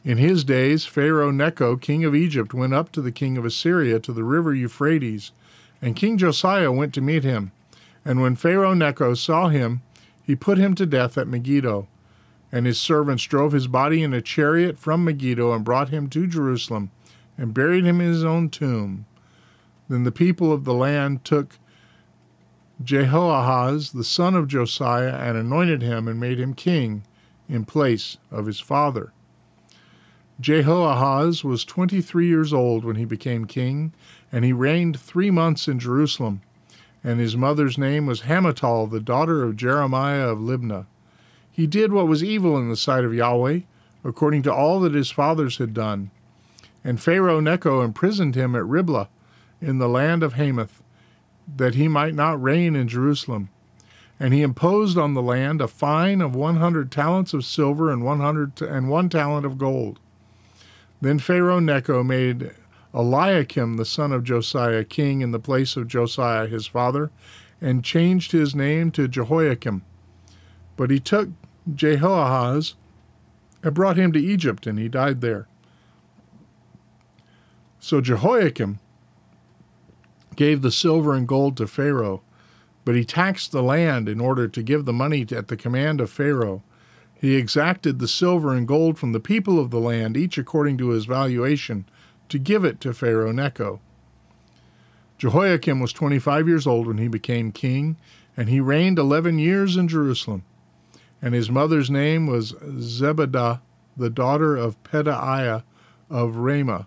In 0.03 0.17
his 0.17 0.45
days, 0.45 0.87
Pharaoh 0.87 1.31
Necho, 1.31 1.77
king 1.77 2.03
of 2.03 2.15
Egypt, 2.15 2.55
went 2.55 2.73
up 2.73 2.91
to 2.93 3.03
the 3.03 3.13
king 3.13 3.37
of 3.37 3.45
Assyria 3.45 4.01
to 4.01 4.15
the 4.15 4.25
river 4.25 4.55
Euphrates, 4.55 5.33
and 5.83 5.95
King 5.95 6.17
Josiah 6.17 6.73
went 6.73 6.95
to 6.95 7.03
meet 7.03 7.23
him. 7.23 7.53
And 8.03 8.23
when 8.23 8.35
Pharaoh 8.35 8.73
Necho 8.73 9.13
saw 9.13 9.49
him, 9.49 9.83
he 10.23 10.35
put 10.35 10.57
him 10.57 10.75
to 10.77 10.87
death 10.87 11.19
at 11.19 11.29
Megiddo. 11.29 11.87
And 12.51 12.65
his 12.65 12.81
servants 12.81 13.25
drove 13.25 13.53
his 13.53 13.67
body 13.67 14.03
in 14.03 14.15
a 14.15 14.23
chariot 14.23 14.79
from 14.79 15.05
Megiddo 15.05 15.53
and 15.53 15.63
brought 15.67 15.91
him 15.91 16.09
to 16.11 16.27
Jerusalem, 16.27 16.93
and 17.37 17.53
buried 17.53 17.85
him 17.85 18.01
in 18.01 18.07
his 18.07 18.25
own 18.25 18.49
tomb. 18.49 19.05
Then 19.87 20.05
the 20.05 20.13
people 20.13 20.51
of 20.51 20.65
the 20.65 20.73
land 20.73 21.27
took 21.27 21.59
Jehoahaz, 22.83 23.93
the 23.93 24.05
son 24.05 24.35
of 24.35 24.49
Josiah, 24.49 25.15
and 25.15 25.37
anointed 25.37 25.83
him 25.83 26.07
and 26.07 26.21
made 26.21 26.39
him 26.39 26.55
king 26.55 27.05
in 27.49 27.65
place 27.65 28.19
of 28.31 28.47
his 28.47 28.61
father. 28.61 29.13
Jehoahaz 30.39 31.43
was 31.43 31.65
twenty 31.65 32.03
three 32.03 32.29
years 32.29 32.53
old 32.53 32.85
when 32.85 32.97
he 32.97 33.07
became 33.07 33.47
king, 33.47 33.95
and 34.31 34.45
he 34.45 34.53
reigned 34.53 35.01
three 35.01 35.31
months 35.31 35.69
in 35.69 35.79
Jerusalem. 35.79 36.43
And 37.03 37.21
his 37.21 37.37
mother's 37.37 37.79
name 37.79 38.05
was 38.05 38.23
Hamutal, 38.23 38.91
the 38.91 39.01
daughter 39.01 39.43
of 39.43 39.57
Jeremiah 39.57 40.29
of 40.29 40.39
Libnah. 40.39 40.87
He 41.51 41.67
did 41.67 41.93
what 41.93 42.09
was 42.09 42.23
evil 42.23 42.59
in 42.59 42.69
the 42.69 42.77
sight 42.77 43.05
of 43.05 43.15
Yahweh, 43.15 43.61
according 44.05 44.43
to 44.43 44.53
all 44.53 44.81
that 44.81 44.93
his 44.93 45.11
fathers 45.11 45.57
had 45.57 45.73
done. 45.73 46.11
And 46.85 47.01
Pharaoh 47.01 47.41
Necho 47.41 47.81
imprisoned 47.81 48.35
him 48.35 48.55
at 48.55 48.67
Riblah, 48.67 49.09
in 49.63 49.79
the 49.79 49.89
land 49.89 50.23
of 50.23 50.35
Hamath, 50.35 50.83
that 51.55 51.75
he 51.75 51.89
might 51.89 52.15
not 52.15 52.43
reign 52.43 52.75
in 52.75 52.89
Jerusalem. 52.89 53.51
And 54.19 54.33
he 54.33 54.43
imposed 54.43 54.97
on 54.97 55.15
the 55.15 55.23
land 55.23 55.61
a 55.61 55.69
fine 55.69 56.21
of 56.23 56.35
one 56.35 56.57
hundred 56.57 56.91
talents 56.91 57.35
of 57.35 57.45
silver 57.45 57.93
and 57.93 58.03
one 58.03 58.21
hundred 58.21 58.61
and 58.63 58.89
one 58.89 59.09
talent 59.09 59.45
of 59.45 59.59
gold. 59.59 60.01
Then 61.01 61.19
Pharaoh 61.19 61.61
Necho 61.61 62.03
made 62.03 62.53
Eliakim 62.95 63.77
the 63.77 63.85
son 63.85 64.13
of 64.13 64.25
Josiah 64.25 64.85
king 64.85 65.21
in 65.21 65.33
the 65.33 65.39
place 65.39 65.77
of 65.77 65.87
Josiah 65.87 66.47
his 66.47 66.67
father, 66.67 67.11
and 67.61 67.85
changed 67.85 68.33
his 68.33 68.55
name 68.55 68.91
to 68.93 69.07
Jehoiakim. 69.07 69.83
But 70.77 70.91
he 70.91 70.99
took 70.99 71.29
Jehoahaz 71.75 72.75
and 73.63 73.75
brought 73.75 73.99
him 73.99 74.13
to 74.13 74.19
Egypt, 74.19 74.67
and 74.67 74.79
he 74.79 74.89
died 74.89 75.21
there. 75.21 75.47
So 77.81 78.01
Jehoiakim 78.01 78.79
gave 80.37 80.63
the 80.63 80.71
silver 80.71 81.15
and 81.15 81.27
gold 81.27 81.57
to 81.57 81.67
Pharaoh, 81.67 82.23
but 82.85 82.95
he 82.95 83.05
taxed 83.05 83.53
the 83.53 83.63
land 83.63 84.09
in 84.09 84.21
order 84.21 84.47
to 84.47 84.63
give 84.63 84.85
the 84.85 84.93
money 84.93 85.27
at 85.33 85.49
the 85.49 85.57
command 85.57 86.01
of 86.01 86.11
Pharaoh. 86.11 86.63
He 87.15 87.35
exacted 87.35 87.99
the 87.99 88.09
silver 88.09 88.55
and 88.55 88.69
gold 88.69 88.99
from 88.99 89.13
the 89.13 89.21
people 89.21 89.59
of 89.59 89.71
the 89.71 89.81
land, 89.81 90.17
each 90.17 90.39
according 90.39 90.79
to 90.79 90.91
his 90.91 91.07
valuation, 91.07 91.87
to 92.29 92.39
give 92.39 92.65
it 92.65 92.81
to 92.83 92.93
Pharaoh 92.93 93.33
Necho. 93.33 93.81
Jehoiakim 95.19 95.81
was 95.81 95.93
25 95.93 96.47
years 96.47 96.67
old 96.67 96.87
when 96.87 96.99
he 96.99 97.09
became 97.09 97.51
king, 97.51 97.97
and 98.37 98.49
he 98.49 98.61
reigned 98.61 98.99
11 98.99 99.39
years 99.39 99.77
in 99.77 99.89
Jerusalem. 99.89 100.45
And 101.23 101.35
his 101.35 101.51
mother's 101.51 101.91
name 101.91 102.27
was 102.27 102.53
Zebidah, 102.53 103.61
the 103.97 104.11
daughter 104.11 104.57
of 104.57 104.81
Pedaiah 104.83 105.63
of 106.11 106.37
Ramah. 106.37 106.87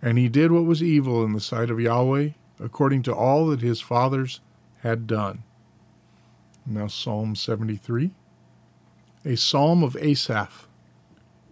And 0.00 0.16
he 0.16 0.28
did 0.28 0.52
what 0.52 0.64
was 0.64 0.82
evil 0.82 1.24
in 1.24 1.32
the 1.32 1.40
sight 1.40 1.70
of 1.70 1.80
Yahweh, 1.80 2.30
according 2.62 3.02
to 3.02 3.14
all 3.14 3.46
that 3.46 3.60
his 3.60 3.80
fathers 3.80 4.40
had 4.82 5.06
done. 5.06 5.42
Now, 6.66 6.86
Psalm 6.86 7.34
73, 7.34 8.10
a 9.24 9.36
psalm 9.36 9.82
of 9.82 9.96
Asaph. 9.96 10.68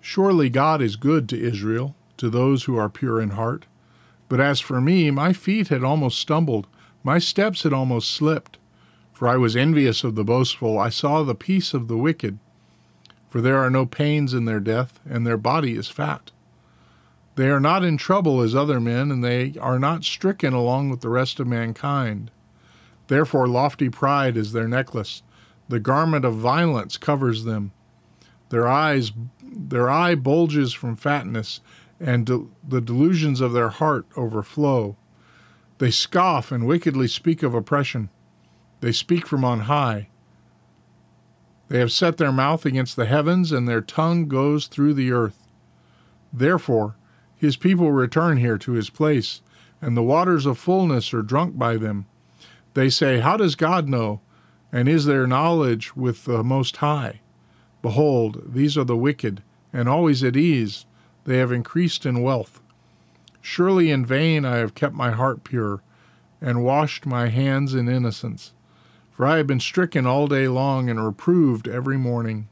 Surely 0.00 0.48
God 0.48 0.80
is 0.80 0.96
good 0.96 1.28
to 1.28 1.40
Israel, 1.40 1.94
to 2.18 2.30
those 2.30 2.64
who 2.64 2.76
are 2.76 2.88
pure 2.88 3.20
in 3.20 3.30
heart. 3.30 3.66
But 4.28 4.40
as 4.40 4.60
for 4.60 4.80
me, 4.80 5.10
my 5.10 5.32
feet 5.32 5.68
had 5.68 5.82
almost 5.82 6.18
stumbled, 6.18 6.66
my 7.02 7.18
steps 7.18 7.62
had 7.62 7.72
almost 7.72 8.10
slipped. 8.10 8.58
For 9.12 9.26
I 9.26 9.36
was 9.36 9.56
envious 9.56 10.04
of 10.04 10.14
the 10.14 10.24
boastful, 10.24 10.78
I 10.78 10.90
saw 10.90 11.22
the 11.22 11.34
peace 11.34 11.74
of 11.74 11.88
the 11.88 11.96
wicked. 11.96 12.38
For 13.28 13.40
there 13.40 13.58
are 13.58 13.70
no 13.70 13.84
pains 13.84 14.32
in 14.32 14.44
their 14.44 14.60
death, 14.60 15.00
and 15.08 15.26
their 15.26 15.36
body 15.36 15.74
is 15.74 15.88
fat. 15.88 16.30
They 17.38 17.50
are 17.50 17.60
not 17.60 17.84
in 17.84 17.98
trouble 17.98 18.40
as 18.40 18.56
other 18.56 18.80
men, 18.80 19.12
and 19.12 19.22
they 19.22 19.54
are 19.60 19.78
not 19.78 20.02
stricken 20.02 20.54
along 20.54 20.90
with 20.90 21.02
the 21.02 21.08
rest 21.08 21.38
of 21.38 21.46
mankind. 21.46 22.32
Therefore, 23.06 23.46
lofty 23.46 23.88
pride 23.88 24.36
is 24.36 24.52
their 24.52 24.66
necklace. 24.66 25.22
The 25.68 25.78
garment 25.78 26.24
of 26.24 26.34
violence 26.34 26.96
covers 26.96 27.44
them. 27.44 27.70
Their 28.48 28.66
eyes, 28.66 29.12
their 29.40 29.88
eye 29.88 30.16
bulges 30.16 30.72
from 30.72 30.96
fatness, 30.96 31.60
and 32.00 32.26
de- 32.26 32.48
the 32.66 32.80
delusions 32.80 33.40
of 33.40 33.52
their 33.52 33.68
heart 33.68 34.06
overflow. 34.16 34.96
They 35.78 35.92
scoff 35.92 36.50
and 36.50 36.66
wickedly 36.66 37.06
speak 37.06 37.44
of 37.44 37.54
oppression. 37.54 38.10
They 38.80 38.90
speak 38.90 39.28
from 39.28 39.44
on 39.44 39.60
high. 39.60 40.08
They 41.68 41.78
have 41.78 41.92
set 41.92 42.16
their 42.16 42.32
mouth 42.32 42.66
against 42.66 42.96
the 42.96 43.06
heavens, 43.06 43.52
and 43.52 43.68
their 43.68 43.80
tongue 43.80 44.26
goes 44.26 44.66
through 44.66 44.94
the 44.94 45.12
earth. 45.12 45.46
Therefore, 46.32 46.96
his 47.38 47.56
people 47.56 47.92
return 47.92 48.36
here 48.38 48.58
to 48.58 48.72
his 48.72 48.90
place, 48.90 49.40
and 49.80 49.96
the 49.96 50.02
waters 50.02 50.44
of 50.44 50.58
fullness 50.58 51.14
are 51.14 51.22
drunk 51.22 51.56
by 51.56 51.76
them. 51.76 52.06
They 52.74 52.90
say, 52.90 53.20
How 53.20 53.36
does 53.36 53.54
God 53.54 53.88
know? 53.88 54.20
And 54.72 54.88
is 54.88 55.06
there 55.06 55.26
knowledge 55.26 55.96
with 55.96 56.24
the 56.24 56.44
Most 56.44 56.78
High? 56.78 57.20
Behold, 57.80 58.42
these 58.52 58.76
are 58.76 58.84
the 58.84 58.96
wicked, 58.96 59.42
and 59.72 59.88
always 59.88 60.22
at 60.24 60.36
ease. 60.36 60.84
They 61.24 61.38
have 61.38 61.52
increased 61.52 62.04
in 62.04 62.22
wealth. 62.22 62.60
Surely 63.40 63.90
in 63.90 64.04
vain 64.04 64.44
I 64.44 64.56
have 64.56 64.74
kept 64.74 64.94
my 64.94 65.12
heart 65.12 65.44
pure, 65.44 65.80
and 66.40 66.64
washed 66.64 67.06
my 67.06 67.28
hands 67.28 67.72
in 67.74 67.88
innocence. 67.88 68.52
For 69.10 69.26
I 69.26 69.38
have 69.38 69.46
been 69.46 69.60
stricken 69.60 70.06
all 70.06 70.26
day 70.26 70.48
long, 70.48 70.90
and 70.90 71.04
reproved 71.04 71.68
every 71.68 71.96
morning. 71.96 72.48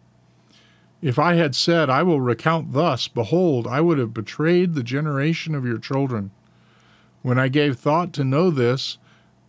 If 1.03 1.19
I 1.19 1.35
had 1.35 1.55
said, 1.55 1.91
I 1.91 2.03
will 2.03 2.21
recount 2.21 2.73
thus, 2.73 3.07
behold, 3.07 3.67
I 3.67 3.81
would 3.81 3.99
have 3.99 4.15
betrayed 4.15 4.75
the 4.75 4.83
generation 4.83 5.55
of 5.55 5.65
your 5.65 5.79
children. 5.79 6.31
When 7.23 7.39
I 7.39 7.49
gave 7.49 7.77
thought 7.77 8.13
to 8.15 8.25
know 8.25 8.51
this, 8.51 8.99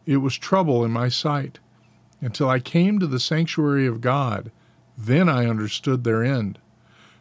it 0.06 0.18
was 0.18 0.38
trouble 0.38 0.84
in 0.84 0.92
my 0.92 1.10
sight. 1.10 1.60
Until 2.20 2.50
I 2.50 2.60
came 2.60 3.00
to 3.00 3.08
the 3.08 3.20
sanctuary 3.20 3.86
of 3.86 4.02
God, 4.02 4.52
then 4.98 5.30
I 5.30 5.46
understood 5.46 6.04
their 6.04 6.24
end. 6.24 6.60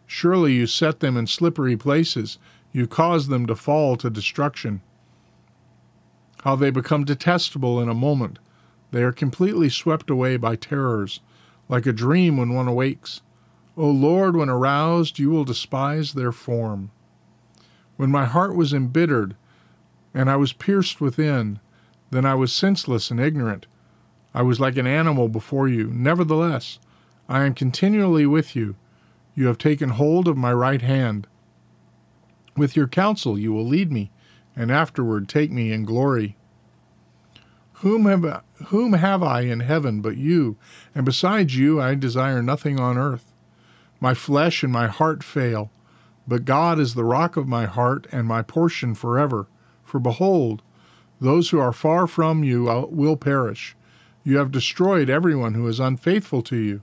Surely 0.06 0.54
you 0.54 0.66
set 0.66 1.00
them 1.00 1.16
in 1.16 1.26
slippery 1.26 1.76
places, 1.76 2.38
you 2.72 2.86
cause 2.86 3.28
them 3.28 3.46
to 3.46 3.54
fall 3.54 3.96
to 3.96 4.08
destruction. 4.08 4.80
How 6.42 6.56
they 6.56 6.70
become 6.70 7.04
detestable 7.04 7.80
in 7.80 7.88
a 7.88 7.94
moment. 7.94 8.38
They 8.92 9.02
are 9.02 9.12
completely 9.12 9.68
swept 9.68 10.10
away 10.10 10.36
by 10.36 10.56
terrors, 10.56 11.20
like 11.68 11.86
a 11.86 11.92
dream 11.92 12.36
when 12.36 12.54
one 12.54 12.68
awakes. 12.68 13.20
O 13.76 13.90
Lord, 13.90 14.36
when 14.36 14.48
aroused, 14.48 15.18
you 15.18 15.30
will 15.30 15.44
despise 15.44 16.14
their 16.14 16.32
form. 16.32 16.90
When 17.96 18.10
my 18.10 18.24
heart 18.24 18.56
was 18.56 18.72
embittered, 18.72 19.36
and 20.14 20.30
I 20.30 20.36
was 20.36 20.54
pierced 20.54 21.00
within, 21.00 21.60
then 22.10 22.24
I 22.24 22.34
was 22.34 22.52
senseless 22.52 23.10
and 23.10 23.20
ignorant. 23.20 23.66
I 24.34 24.42
was 24.42 24.60
like 24.60 24.76
an 24.76 24.86
animal 24.86 25.28
before 25.28 25.68
you. 25.68 25.90
Nevertheless, 25.92 26.78
I 27.28 27.44
am 27.44 27.54
continually 27.54 28.26
with 28.26 28.56
you. 28.56 28.76
You 29.34 29.46
have 29.46 29.58
taken 29.58 29.90
hold 29.90 30.26
of 30.26 30.36
my 30.38 30.52
right 30.52 30.80
hand. 30.80 31.26
With 32.56 32.76
your 32.76 32.88
counsel 32.88 33.38
you 33.38 33.52
will 33.52 33.66
lead 33.66 33.92
me, 33.92 34.10
and 34.54 34.70
afterward 34.70 35.28
take 35.28 35.50
me 35.50 35.70
in 35.72 35.84
glory. 35.84 36.36
Whom 37.80 38.06
have, 38.06 38.42
whom 38.68 38.94
have 38.94 39.22
I 39.22 39.42
in 39.42 39.60
heaven 39.60 40.00
but 40.00 40.16
you? 40.16 40.56
And 40.94 41.04
besides 41.04 41.58
you 41.58 41.78
I 41.78 41.94
desire 41.94 42.42
nothing 42.42 42.80
on 42.80 42.96
earth. 42.96 43.34
My 44.00 44.14
flesh 44.14 44.62
and 44.62 44.72
my 44.72 44.88
heart 44.88 45.22
fail, 45.22 45.70
but 46.26 46.44
God 46.44 46.78
is 46.78 46.94
the 46.94 47.04
rock 47.04 47.37
of 47.37 47.48
my 47.48 47.66
heart 47.66 48.06
and 48.12 48.26
my 48.26 48.42
portion 48.42 48.94
forever. 48.94 49.46
For 49.85 50.00
behold, 50.00 50.62
those 51.20 51.50
who 51.50 51.59
are 51.59 51.72
far 51.72 52.06
from 52.06 52.44
you 52.44 52.68
uh, 52.68 52.87
will 52.90 53.16
perish. 53.16 53.76
You 54.24 54.38
have 54.38 54.50
destroyed 54.50 55.09
everyone 55.09 55.54
who 55.54 55.66
is 55.68 55.80
unfaithful 55.80 56.42
to 56.42 56.56
you. 56.56 56.82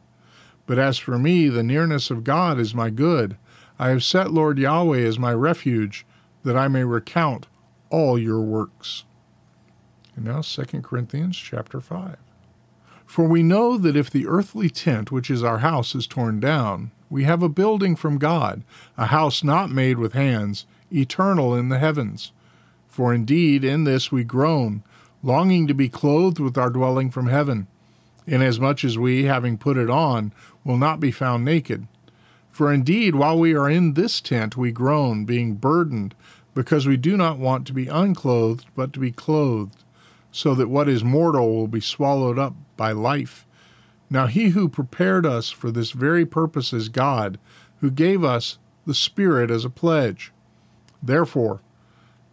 But 0.65 0.79
as 0.79 0.97
for 0.97 1.19
me, 1.19 1.49
the 1.49 1.63
nearness 1.63 2.09
of 2.09 2.23
God 2.23 2.57
is 2.57 2.73
my 2.73 2.89
good. 2.89 3.37
I 3.77 3.89
have 3.89 4.03
set 4.03 4.31
Lord 4.31 4.57
Yahweh 4.57 4.99
as 4.99 5.19
my 5.19 5.33
refuge, 5.33 6.05
that 6.43 6.55
I 6.55 6.67
may 6.67 6.83
recount 6.83 7.47
all 7.89 8.17
your 8.17 8.41
works. 8.41 9.03
And 10.15 10.25
now 10.25 10.41
2 10.41 10.81
Corinthians 10.81 11.37
chapter 11.37 11.81
5. 11.81 12.17
For 13.05 13.25
we 13.25 13.43
know 13.43 13.77
that 13.77 13.95
if 13.95 14.09
the 14.09 14.25
earthly 14.25 14.69
tent, 14.69 15.11
which 15.11 15.29
is 15.29 15.43
our 15.43 15.59
house, 15.59 15.93
is 15.93 16.07
torn 16.07 16.39
down, 16.39 16.91
we 17.13 17.25
have 17.25 17.43
a 17.43 17.47
building 17.47 17.95
from 17.95 18.17
God, 18.17 18.63
a 18.97 19.05
house 19.05 19.43
not 19.43 19.69
made 19.69 19.99
with 19.99 20.13
hands, 20.13 20.65
eternal 20.91 21.53
in 21.53 21.69
the 21.69 21.77
heavens. 21.77 22.31
For 22.87 23.13
indeed 23.13 23.63
in 23.63 23.83
this 23.83 24.11
we 24.11 24.23
groan, 24.23 24.81
longing 25.21 25.67
to 25.67 25.75
be 25.75 25.89
clothed 25.89 26.39
with 26.39 26.57
our 26.57 26.71
dwelling 26.71 27.11
from 27.11 27.27
heaven, 27.27 27.67
inasmuch 28.25 28.83
as 28.83 28.97
we, 28.97 29.25
having 29.25 29.59
put 29.59 29.77
it 29.77 29.91
on, 29.91 30.33
will 30.63 30.79
not 30.79 30.99
be 30.99 31.11
found 31.11 31.45
naked. 31.45 31.85
For 32.49 32.73
indeed, 32.73 33.13
while 33.13 33.37
we 33.37 33.53
are 33.53 33.69
in 33.69 33.93
this 33.93 34.19
tent, 34.19 34.57
we 34.57 34.71
groan, 34.71 35.23
being 35.23 35.53
burdened, 35.53 36.15
because 36.55 36.87
we 36.87 36.97
do 36.97 37.15
not 37.15 37.37
want 37.37 37.67
to 37.67 37.73
be 37.73 37.87
unclothed, 37.87 38.65
but 38.75 38.91
to 38.93 38.99
be 38.99 39.11
clothed, 39.11 39.83
so 40.31 40.55
that 40.55 40.67
what 40.67 40.89
is 40.89 41.03
mortal 41.03 41.53
will 41.53 41.67
be 41.67 41.79
swallowed 41.79 42.39
up 42.39 42.55
by 42.75 42.91
life. 42.91 43.42
Now 44.13 44.27
he 44.27 44.49
who 44.49 44.69
prepared 44.69 45.25
us 45.25 45.49
for 45.49 45.71
this 45.71 45.89
very 45.89 46.23
purpose 46.23 46.71
is 46.71 46.87
God, 46.87 47.39
who 47.79 47.89
gave 47.89 48.23
us 48.23 48.59
the 48.85 48.93
Spirit 48.93 49.49
as 49.49 49.65
a 49.65 49.71
pledge. 49.71 50.31
Therefore, 51.01 51.61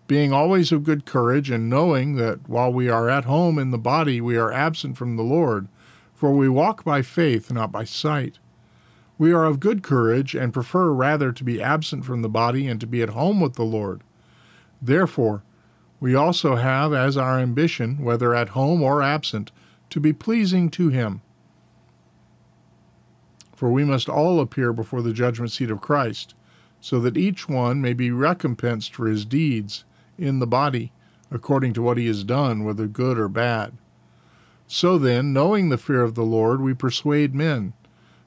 being 0.07 0.31
always 0.31 0.73
of 0.73 0.85
good 0.85 1.07
courage, 1.07 1.49
and 1.49 1.71
knowing 1.71 2.17
that 2.17 2.47
while 2.47 2.71
we 2.71 2.91
are 2.91 3.09
at 3.09 3.25
home 3.25 3.59
in 3.59 3.71
the 3.71 3.79
body, 3.79 4.21
we 4.21 4.37
are 4.37 4.53
absent 4.53 4.99
from 4.99 5.17
the 5.17 5.23
Lord, 5.23 5.69
for 6.15 6.33
we 6.33 6.51
walk 6.51 6.85
by 6.85 7.01
faith, 7.01 7.51
not 7.51 7.73
by 7.73 7.85
sight. 7.85 8.39
We 9.17 9.33
are 9.33 9.47
of 9.47 9.59
good 9.59 9.83
courage, 9.83 10.35
and 10.35 10.53
prefer 10.53 10.91
rather 10.91 11.33
to 11.33 11.45
be 11.45 11.63
absent 11.63 12.05
from 12.05 12.21
the 12.21 12.29
body 12.29 12.67
and 12.67 12.79
to 12.83 12.87
be 12.87 13.01
at 13.01 13.11
home 13.11 13.41
with 13.41 13.55
the 13.55 13.63
Lord. 13.65 14.03
Therefore, 14.83 15.45
we 15.99 16.15
also 16.15 16.57
have 16.57 16.93
as 16.93 17.17
our 17.17 17.39
ambition, 17.39 18.05
whether 18.05 18.35
at 18.35 18.51
home 18.51 18.83
or 18.83 19.01
absent, 19.01 19.51
to 19.89 19.99
be 19.99 20.13
pleasing 20.13 20.69
to 20.73 20.91
Him. 20.91 21.23
For 23.61 23.71
we 23.71 23.85
must 23.85 24.09
all 24.09 24.41
appear 24.41 24.73
before 24.73 25.03
the 25.03 25.13
judgment 25.13 25.53
seat 25.53 25.71
of 25.71 25.83
Christ, 25.83 26.35
so 26.81 26.99
that 27.01 27.19
each 27.19 27.47
one 27.47 27.83
may 27.83 27.93
be 27.93 28.11
recompensed 28.11 28.95
for 28.95 29.07
his 29.07 29.27
deeds 29.27 29.85
in 30.17 30.39
the 30.39 30.47
body, 30.47 30.93
according 31.31 31.75
to 31.75 31.83
what 31.83 31.99
he 31.99 32.07
has 32.07 32.25
done, 32.25 32.65
whether 32.65 32.87
good 32.87 33.19
or 33.19 33.29
bad. 33.29 33.75
So 34.67 34.97
then, 34.97 35.35
knowing 35.35 35.69
the 35.69 35.77
fear 35.77 36.01
of 36.01 36.15
the 36.15 36.23
Lord, 36.25 36.63
we 36.63 36.73
persuade 36.73 37.35
men. 37.35 37.75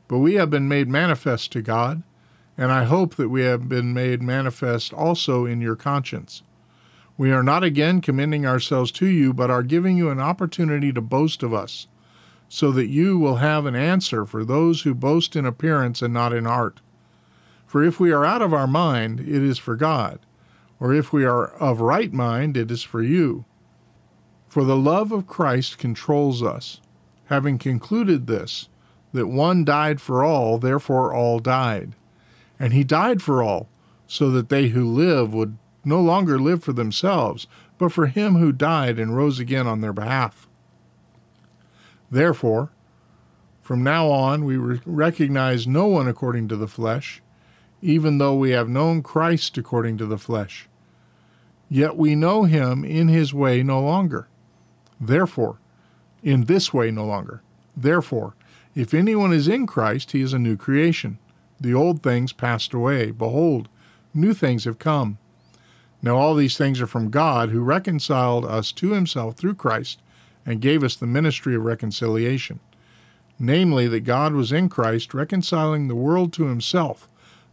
But 0.07 0.19
we 0.19 0.35
have 0.35 0.51
been 0.51 0.67
made 0.67 0.87
manifest 0.87 1.51
to 1.53 1.63
God, 1.63 2.03
and 2.55 2.71
I 2.71 2.83
hope 2.83 3.15
that 3.15 3.29
we 3.29 3.41
have 3.41 3.67
been 3.67 3.91
made 3.91 4.21
manifest 4.21 4.93
also 4.93 5.47
in 5.47 5.61
your 5.61 5.75
conscience. 5.75 6.43
We 7.17 7.31
are 7.31 7.41
not 7.41 7.63
again 7.63 8.01
commending 8.01 8.45
ourselves 8.45 8.91
to 8.91 9.07
you, 9.07 9.33
but 9.33 9.49
are 9.49 9.63
giving 9.63 9.97
you 9.97 10.11
an 10.11 10.19
opportunity 10.19 10.93
to 10.93 11.01
boast 11.01 11.41
of 11.41 11.55
us, 11.55 11.87
so 12.53 12.71
that 12.71 12.85
you 12.85 13.17
will 13.17 13.37
have 13.37 13.65
an 13.65 13.75
answer 13.75 14.27
for 14.27 14.45
those 14.45 14.83
who 14.83 14.93
boast 14.93 15.35
in 15.35 15.43
appearance 15.43 16.03
and 16.03 16.13
not 16.13 16.31
in 16.31 16.45
heart. 16.45 16.81
For 17.65 17.83
if 17.83 17.99
we 17.99 18.11
are 18.11 18.23
out 18.23 18.43
of 18.43 18.53
our 18.53 18.67
mind, 18.67 19.21
it 19.21 19.41
is 19.41 19.57
for 19.57 19.75
God, 19.75 20.19
or 20.79 20.93
if 20.93 21.11
we 21.11 21.25
are 21.25 21.47
of 21.47 21.81
right 21.81 22.13
mind, 22.13 22.55
it 22.55 22.69
is 22.69 22.83
for 22.83 23.01
you. 23.01 23.45
For 24.47 24.63
the 24.63 24.77
love 24.77 25.11
of 25.11 25.25
Christ 25.25 25.79
controls 25.79 26.43
us, 26.43 26.79
having 27.25 27.57
concluded 27.57 28.27
this, 28.27 28.69
that 29.13 29.25
one 29.25 29.65
died 29.65 29.99
for 29.99 30.23
all, 30.23 30.59
therefore 30.59 31.11
all 31.11 31.39
died. 31.39 31.95
And 32.59 32.71
he 32.71 32.83
died 32.83 33.23
for 33.23 33.41
all, 33.41 33.67
so 34.05 34.29
that 34.29 34.49
they 34.49 34.67
who 34.67 34.85
live 34.85 35.33
would 35.33 35.57
no 35.83 35.99
longer 35.99 36.37
live 36.37 36.63
for 36.63 36.73
themselves, 36.73 37.47
but 37.79 37.91
for 37.91 38.05
him 38.05 38.35
who 38.35 38.51
died 38.51 38.99
and 38.99 39.17
rose 39.17 39.39
again 39.39 39.65
on 39.65 39.81
their 39.81 39.91
behalf. 39.91 40.47
Therefore, 42.13 42.69
from 43.63 43.81
now 43.81 44.11
on, 44.11 44.45
we 44.45 44.55
re- 44.55 44.79
recognize 44.85 45.65
no 45.65 45.87
one 45.87 46.07
according 46.07 46.47
to 46.49 46.55
the 46.55 46.67
flesh, 46.67 47.23
even 47.81 48.19
though 48.19 48.35
we 48.35 48.51
have 48.51 48.69
known 48.69 49.01
Christ 49.01 49.57
according 49.57 49.97
to 49.97 50.05
the 50.05 50.19
flesh. 50.19 50.69
Yet 51.69 51.97
we 51.97 52.13
know 52.13 52.43
him 52.43 52.85
in 52.85 53.07
his 53.07 53.33
way 53.33 53.63
no 53.63 53.81
longer. 53.81 54.27
Therefore, 55.01 55.57
in 56.21 56.45
this 56.45 56.71
way 56.71 56.91
no 56.91 57.03
longer. 57.03 57.41
Therefore, 57.75 58.35
if 58.75 58.93
anyone 58.93 59.33
is 59.33 59.47
in 59.47 59.65
Christ, 59.65 60.11
he 60.11 60.21
is 60.21 60.33
a 60.33 60.39
new 60.39 60.55
creation. 60.55 61.17
The 61.59 61.73
old 61.73 62.03
things 62.03 62.31
passed 62.31 62.75
away. 62.75 63.09
Behold, 63.09 63.69
new 64.13 64.35
things 64.35 64.65
have 64.65 64.77
come. 64.77 65.17
Now, 66.03 66.17
all 66.17 66.35
these 66.35 66.57
things 66.59 66.79
are 66.79 66.85
from 66.85 67.09
God, 67.09 67.49
who 67.49 67.63
reconciled 67.63 68.45
us 68.45 68.71
to 68.73 68.91
himself 68.91 69.35
through 69.35 69.55
Christ 69.55 69.99
and 70.45 70.61
gave 70.61 70.83
us 70.83 70.95
the 70.95 71.07
ministry 71.07 71.55
of 71.55 71.63
reconciliation. 71.63 72.59
Namely, 73.39 73.87
that 73.87 74.01
God 74.01 74.33
was 74.33 74.51
in 74.51 74.69
Christ, 74.69 75.13
reconciling 75.13 75.87
the 75.87 75.95
world 75.95 76.31
to 76.33 76.45
himself, 76.45 77.07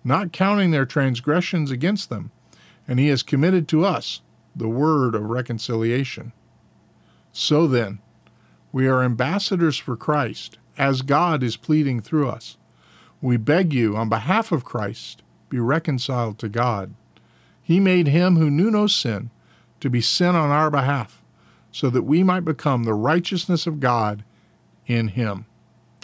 not 0.04 0.32
counting 0.32 0.70
their 0.70 0.86
transgressions 0.86 1.70
against 1.70 2.08
them, 2.08 2.30
and 2.86 2.98
he 2.98 3.08
has 3.08 3.22
committed 3.22 3.68
to 3.68 3.84
us 3.84 4.20
the 4.54 4.68
word 4.68 5.14
of 5.14 5.24
reconciliation. 5.24 6.32
So 7.32 7.66
then, 7.66 8.00
we 8.72 8.86
are 8.86 9.02
ambassadors 9.02 9.78
for 9.78 9.96
Christ, 9.96 10.58
as 10.76 11.02
God 11.02 11.42
is 11.42 11.56
pleading 11.56 12.00
through 12.00 12.28
us. 12.28 12.56
We 13.20 13.36
beg 13.36 13.72
you, 13.72 13.96
on 13.96 14.08
behalf 14.08 14.50
of 14.52 14.64
Christ, 14.64 15.22
be 15.48 15.58
reconciled 15.58 16.38
to 16.38 16.48
God. 16.48 16.94
He 17.62 17.80
made 17.80 18.08
him 18.08 18.36
who 18.36 18.50
knew 18.50 18.70
no 18.70 18.86
sin 18.86 19.30
to 19.80 19.90
be 19.90 20.00
sin 20.00 20.34
on 20.34 20.50
our 20.50 20.70
behalf, 20.70 21.19
so 21.72 21.90
that 21.90 22.02
we 22.02 22.22
might 22.22 22.44
become 22.44 22.84
the 22.84 22.94
righteousness 22.94 23.66
of 23.66 23.80
God 23.80 24.24
in 24.86 25.08
him. 25.08 25.46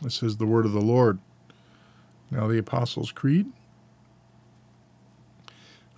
This 0.02 0.22
is 0.22 0.37
the 0.37 0.46
word 0.46 0.66
of 0.66 0.72
the 0.72 0.81
Lord. 0.81 1.18
Now, 2.31 2.46
the 2.46 2.59
Apostles' 2.59 3.12
Creed. 3.12 3.46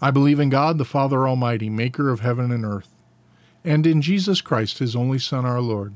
I 0.01 0.11
believe 0.11 0.39
in 0.39 0.49
God, 0.49 0.79
the 0.79 0.85
Father 0.85 1.27
Almighty, 1.27 1.69
maker 1.69 2.11
of 2.11 2.21
heaven 2.21 2.53
and 2.53 2.65
earth, 2.65 2.95
and 3.65 3.87
in 3.87 4.01
Jesus 4.01 4.41
Christ, 4.41 4.79
his 4.79 4.95
only 4.95 5.19
Son, 5.19 5.45
our 5.45 5.61
Lord, 5.61 5.95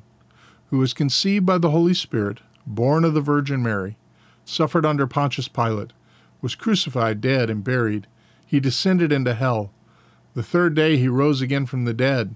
who 0.71 0.79
was 0.79 0.93
conceived 0.93 1.47
by 1.47 1.59
the 1.59 1.71
Holy 1.71 1.95
Spirit, 1.95 2.41
born 2.67 3.05
of 3.05 3.15
the 3.15 3.21
Virgin 3.21 3.63
Mary, 3.63 3.97
suffered 4.45 4.85
under 4.85 5.07
Pontius 5.07 5.47
Pilate, 5.47 5.93
was 6.41 6.57
crucified, 6.57 7.21
dead, 7.21 7.49
and 7.49 7.63
buried 7.63 8.09
he 8.45 8.61
descended 8.61 9.13
into 9.13 9.33
hell. 9.33 9.71
The 10.35 10.43
third 10.43 10.75
day 10.75 10.97
he 10.97 11.09
rose 11.09 11.41
again 11.41 11.65
from 11.65 11.85
the 11.85 11.95
dead. 11.95 12.35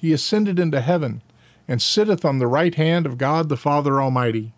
He 0.00 0.14
ascended 0.14 0.58
into 0.58 0.80
heaven, 0.80 1.20
and 1.68 1.82
sitteth 1.82 2.24
on 2.24 2.38
the 2.38 2.46
right 2.46 2.74
hand 2.74 3.04
of 3.04 3.18
God 3.18 3.50
the 3.50 3.56
Father 3.56 4.00
Almighty. 4.00 4.54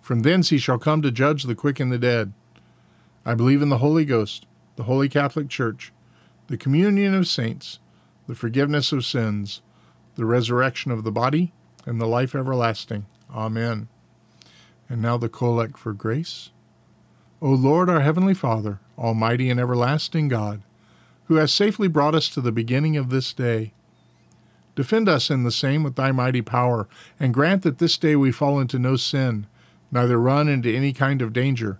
From 0.00 0.20
thence 0.20 0.48
he 0.48 0.56
shall 0.56 0.78
come 0.78 1.02
to 1.02 1.10
judge 1.10 1.42
the 1.42 1.54
quick 1.54 1.78
and 1.78 1.92
the 1.92 1.98
dead. 1.98 2.32
I 3.26 3.34
believe 3.34 3.60
in 3.60 3.68
the 3.68 3.78
Holy 3.78 4.06
Ghost, 4.06 4.46
the 4.76 4.84
Holy 4.84 5.10
Catholic 5.10 5.50
Church, 5.50 5.92
the 6.46 6.56
communion 6.56 7.14
of 7.14 7.28
saints, 7.28 7.80
the 8.26 8.34
forgiveness 8.34 8.92
of 8.92 9.04
sins, 9.04 9.60
the 10.14 10.24
resurrection 10.24 10.90
of 10.90 11.04
the 11.04 11.12
body, 11.12 11.52
and 11.84 12.00
the 12.00 12.06
life 12.06 12.34
everlasting. 12.34 13.04
Amen. 13.30 13.88
And 14.88 15.02
now 15.02 15.18
the 15.18 15.28
collect 15.28 15.76
for 15.76 15.92
grace. 15.92 16.48
O 17.42 17.50
Lord, 17.50 17.90
our 17.90 18.00
heavenly 18.00 18.34
Father, 18.34 18.80
almighty 18.96 19.50
and 19.50 19.60
everlasting 19.60 20.28
God, 20.28 20.62
who 21.26 21.34
has 21.34 21.52
safely 21.52 21.88
brought 21.88 22.14
us 22.14 22.30
to 22.30 22.40
the 22.40 22.50
beginning 22.50 22.96
of 22.96 23.10
this 23.10 23.34
day, 23.34 23.74
defend 24.74 25.08
us 25.08 25.30
in 25.30 25.42
the 25.42 25.50
same 25.50 25.82
with 25.82 25.96
thy 25.96 26.12
mighty 26.12 26.42
power, 26.42 26.88
and 27.18 27.34
grant 27.34 27.62
that 27.62 27.78
this 27.78 27.96
day 27.96 28.16
we 28.16 28.32
fall 28.32 28.60
into 28.60 28.78
no 28.78 28.96
sin, 28.96 29.46
neither 29.90 30.18
run 30.18 30.48
into 30.48 30.74
any 30.74 30.92
kind 30.92 31.20
of 31.22 31.32
danger, 31.32 31.78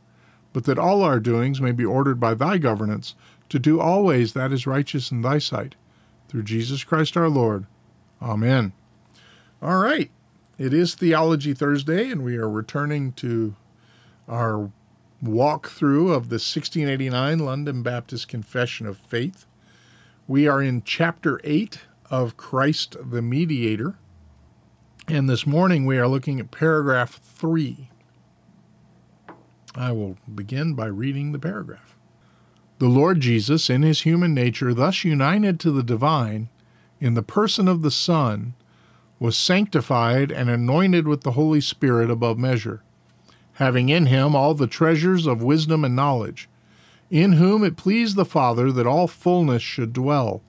but 0.52 0.64
that 0.64 0.78
all 0.78 1.02
our 1.02 1.20
doings 1.20 1.60
may 1.60 1.72
be 1.72 1.84
ordered 1.84 2.18
by 2.18 2.34
thy 2.34 2.58
governance, 2.58 3.14
to 3.48 3.58
do 3.58 3.80
always 3.80 4.32
that 4.32 4.52
is 4.52 4.66
righteous 4.66 5.10
in 5.10 5.22
thy 5.22 5.38
sight. 5.38 5.74
Through 6.28 6.44
Jesus 6.44 6.84
Christ 6.84 7.16
our 7.16 7.28
Lord. 7.28 7.66
Amen. 8.22 8.72
All 9.62 9.78
right. 9.78 10.10
It 10.58 10.74
is 10.74 10.94
Theology 10.94 11.54
Thursday, 11.54 12.10
and 12.10 12.22
we 12.22 12.36
are 12.36 12.48
returning 12.48 13.12
to 13.14 13.56
our 14.28 14.70
walkthrough 15.24 16.14
of 16.14 16.28
the 16.28 16.36
1689 16.36 17.38
London 17.40 17.82
Baptist 17.82 18.28
Confession 18.28 18.86
of 18.86 18.98
Faith. 18.98 19.46
We 20.28 20.46
are 20.46 20.62
in 20.62 20.82
chapter 20.82 21.40
8 21.44 21.80
of 22.10 22.36
Christ 22.36 22.96
the 23.10 23.22
Mediator, 23.22 23.96
and 25.08 25.28
this 25.28 25.46
morning 25.46 25.86
we 25.86 25.98
are 25.98 26.08
looking 26.08 26.40
at 26.40 26.50
paragraph 26.50 27.20
3. 27.22 27.90
I 29.74 29.92
will 29.92 30.18
begin 30.32 30.74
by 30.74 30.86
reading 30.86 31.32
the 31.32 31.38
paragraph. 31.38 31.96
The 32.78 32.88
Lord 32.88 33.20
Jesus, 33.20 33.70
in 33.70 33.82
his 33.82 34.02
human 34.02 34.34
nature, 34.34 34.74
thus 34.74 35.04
united 35.04 35.60
to 35.60 35.70
the 35.70 35.82
divine, 35.82 36.48
in 36.98 37.14
the 37.14 37.22
person 37.22 37.68
of 37.68 37.82
the 37.82 37.90
Son, 37.90 38.54
was 39.18 39.36
sanctified 39.36 40.32
and 40.32 40.50
anointed 40.50 41.06
with 41.06 41.22
the 41.22 41.32
Holy 41.32 41.60
Spirit 41.60 42.10
above 42.10 42.38
measure 42.38 42.82
having 43.60 43.90
in 43.90 44.06
him 44.06 44.34
all 44.34 44.54
the 44.54 44.66
treasures 44.66 45.26
of 45.26 45.42
wisdom 45.42 45.84
and 45.84 45.94
knowledge, 45.94 46.48
in 47.10 47.34
whom 47.34 47.62
it 47.62 47.76
pleased 47.76 48.16
the 48.16 48.24
Father 48.24 48.72
that 48.72 48.86
all 48.86 49.06
fullness 49.06 49.62
should 49.62 49.92
dwell, 49.92 50.42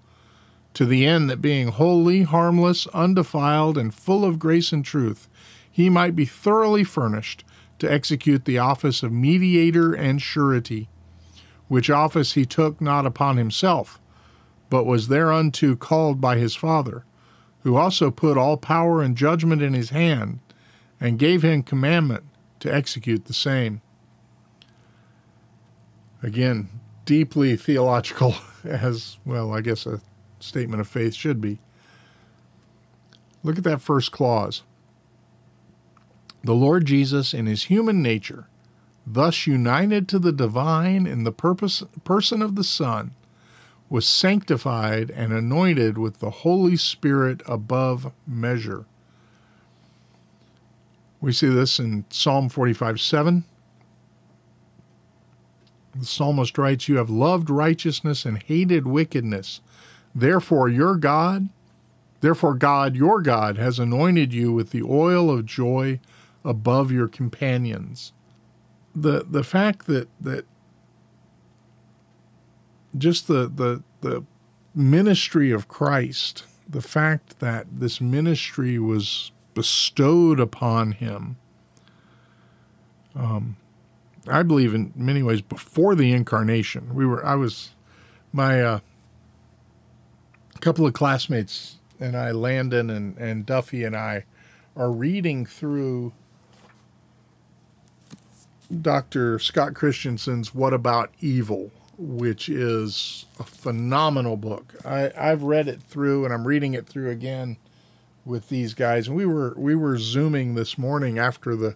to 0.73 0.85
the 0.85 1.05
end 1.05 1.29
that 1.29 1.41
being 1.41 1.67
holy, 1.69 2.23
harmless, 2.23 2.87
undefiled, 2.87 3.77
and 3.77 3.93
full 3.93 4.23
of 4.23 4.39
grace 4.39 4.71
and 4.71 4.85
truth, 4.85 5.27
he 5.69 5.89
might 5.89 6.15
be 6.15 6.25
thoroughly 6.25 6.83
furnished 6.83 7.43
to 7.79 7.91
execute 7.91 8.45
the 8.45 8.57
office 8.57 9.03
of 9.03 9.11
mediator 9.11 9.93
and 9.93 10.21
surety, 10.21 10.87
which 11.67 11.89
office 11.89 12.33
he 12.33 12.45
took 12.45 12.79
not 12.79 13.05
upon 13.05 13.37
himself, 13.37 13.99
but 14.69 14.85
was 14.85 15.07
thereunto 15.07 15.75
called 15.75 16.21
by 16.21 16.37
his 16.37 16.55
Father, 16.55 17.05
who 17.63 17.75
also 17.75 18.11
put 18.11 18.37
all 18.37 18.57
power 18.57 19.01
and 19.01 19.17
judgment 19.17 19.61
in 19.61 19.73
his 19.73 19.89
hand, 19.89 20.39
and 20.99 21.19
gave 21.19 21.41
him 21.41 21.63
commandment 21.63 22.23
to 22.59 22.73
execute 22.73 23.25
the 23.25 23.33
same. 23.33 23.81
Again, 26.21 26.69
deeply 27.05 27.55
theological, 27.55 28.35
as 28.63 29.17
well, 29.25 29.51
I 29.53 29.61
guess 29.61 29.85
a 29.85 30.01
statement 30.43 30.81
of 30.81 30.87
faith 30.87 31.13
should 31.13 31.41
be. 31.41 31.59
Look 33.43 33.57
at 33.57 33.63
that 33.63 33.81
first 33.81 34.11
clause. 34.11 34.63
The 36.43 36.53
Lord 36.53 36.85
Jesus, 36.85 37.33
in 37.33 37.45
his 37.45 37.65
human 37.65 38.01
nature, 38.01 38.47
thus 39.05 39.47
united 39.47 40.07
to 40.09 40.19
the 40.19 40.31
divine 40.31 41.05
in 41.05 41.23
the 41.23 41.31
purpose, 41.31 41.83
person 42.03 42.41
of 42.41 42.55
the 42.55 42.63
Son, 42.63 43.11
was 43.89 44.07
sanctified 44.07 45.11
and 45.11 45.33
anointed 45.33 45.97
with 45.97 46.19
the 46.19 46.29
Holy 46.29 46.77
Spirit 46.77 47.41
above 47.45 48.11
measure. 48.25 48.85
We 51.19 51.33
see 51.33 51.49
this 51.49 51.77
in 51.77 52.05
Psalm 52.09 52.49
45 52.49 52.99
7. 52.99 53.43
The 55.93 56.05
psalmist 56.05 56.57
writes, 56.57 56.87
You 56.87 56.97
have 56.97 57.09
loved 57.09 57.49
righteousness 57.49 58.25
and 58.25 58.41
hated 58.41 58.87
wickedness. 58.87 59.59
Therefore, 60.13 60.67
your 60.69 60.95
God, 60.95 61.49
therefore, 62.21 62.53
God, 62.55 62.95
your 62.95 63.21
God, 63.21 63.57
has 63.57 63.79
anointed 63.79 64.33
you 64.33 64.51
with 64.51 64.71
the 64.71 64.83
oil 64.83 65.29
of 65.29 65.45
joy 65.45 65.99
above 66.43 66.91
your 66.91 67.07
companions. 67.07 68.13
The 68.93 69.25
the 69.29 69.43
fact 69.43 69.87
that 69.87 70.09
that 70.19 70.45
just 72.97 73.27
the 73.27 73.47
the 73.47 73.83
the 74.01 74.25
ministry 74.75 75.51
of 75.51 75.67
Christ, 75.67 76.43
the 76.67 76.81
fact 76.81 77.39
that 77.39 77.67
this 77.71 78.01
ministry 78.01 78.79
was 78.79 79.31
bestowed 79.53 80.39
upon 80.39 80.93
him. 80.93 81.37
Um, 83.15 83.57
I 84.27 84.43
believe 84.43 84.73
in 84.73 84.93
many 84.95 85.23
ways 85.23 85.41
before 85.41 85.95
the 85.95 86.13
incarnation. 86.13 86.93
We 86.93 87.05
were, 87.05 87.25
I 87.25 87.35
was, 87.35 87.71
my 88.31 88.61
uh, 88.61 88.79
couple 90.61 90.85
of 90.85 90.93
classmates 90.93 91.77
and 91.99 92.15
I, 92.15 92.31
Landon 92.31 92.89
and, 92.89 93.17
and 93.17 93.45
Duffy 93.45 93.83
and 93.83 93.95
I, 93.95 94.25
are 94.75 94.91
reading 94.91 95.45
through 95.45 96.13
Dr. 98.81 99.37
Scott 99.39 99.73
Christensen's 99.73 100.55
What 100.55 100.73
About 100.73 101.11
Evil, 101.19 101.71
which 101.97 102.47
is 102.47 103.25
a 103.39 103.43
phenomenal 103.43 104.37
book. 104.37 104.75
I, 104.85 105.11
I've 105.17 105.43
read 105.43 105.67
it 105.67 105.81
through 105.81 106.25
and 106.25 106.33
I'm 106.33 106.47
reading 106.47 106.73
it 106.73 106.87
through 106.87 107.09
again 107.09 107.57
with 108.23 108.49
these 108.49 108.73
guys. 108.73 109.07
And 109.07 109.17
we 109.17 109.25
were 109.25 109.53
we 109.57 109.75
were 109.75 109.97
zooming 109.97 110.55
this 110.55 110.77
morning 110.77 111.19
after 111.19 111.55
the 111.55 111.75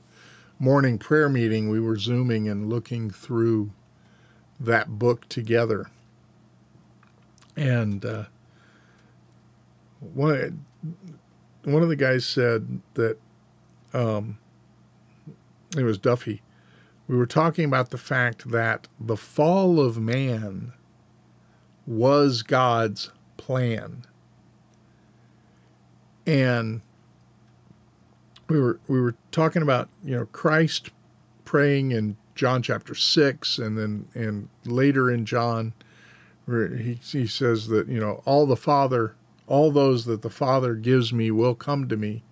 morning 0.60 0.98
prayer 0.98 1.28
meeting. 1.28 1.70
We 1.70 1.80
were 1.80 1.98
zooming 1.98 2.48
and 2.48 2.70
looking 2.70 3.10
through 3.10 3.72
that 4.60 4.98
book 4.98 5.28
together. 5.28 5.90
And 7.58 8.06
uh, 8.06 8.24
one 10.14 10.66
one 11.64 11.82
of 11.82 11.90
the 11.90 11.96
guys 11.96 12.26
said 12.26 12.82
that 12.94 13.18
um, 13.94 14.38
it 15.76 15.84
was 15.84 15.98
Duffy. 15.98 16.42
We 17.08 17.16
were 17.16 17.26
talking 17.26 17.66
about 17.66 17.90
the 17.90 17.98
fact 17.98 18.50
that 18.52 18.88
the 19.00 19.18
fall 19.18 19.80
of 19.80 20.00
man 20.00 20.74
was 21.86 22.44
God's 22.44 23.12
plan, 23.38 24.06
and 26.26 26.82
we 28.48 28.60
were 28.60 28.80
we 28.88 29.00
were 29.00 29.16
talking 29.32 29.62
about 29.62 29.90
you 30.04 30.16
know 30.16 30.26
Christ 30.26 30.90
praying 31.46 31.92
in 31.92 32.18
John 32.34 32.62
chapter 32.64 32.96
six, 32.96 33.60
and 33.60 33.78
then 33.78 34.08
and 34.14 34.50
later 34.66 35.12
in 35.12 35.26
John, 35.26 35.74
where 36.46 36.76
he 36.76 36.96
he 36.96 37.28
says 37.28 37.68
that 37.68 37.88
you 37.88 38.00
know 38.00 38.24
all 38.26 38.46
the 38.46 38.58
Father 38.58 39.16
all 39.48 39.72
those 39.72 40.06
that 40.06 40.22
the 40.22 40.30
Father 40.30 40.76
gives 40.76 41.14
me 41.14 41.32
will 41.32 41.56
come 41.56 41.88
to 41.88 41.98
me. 41.98 42.24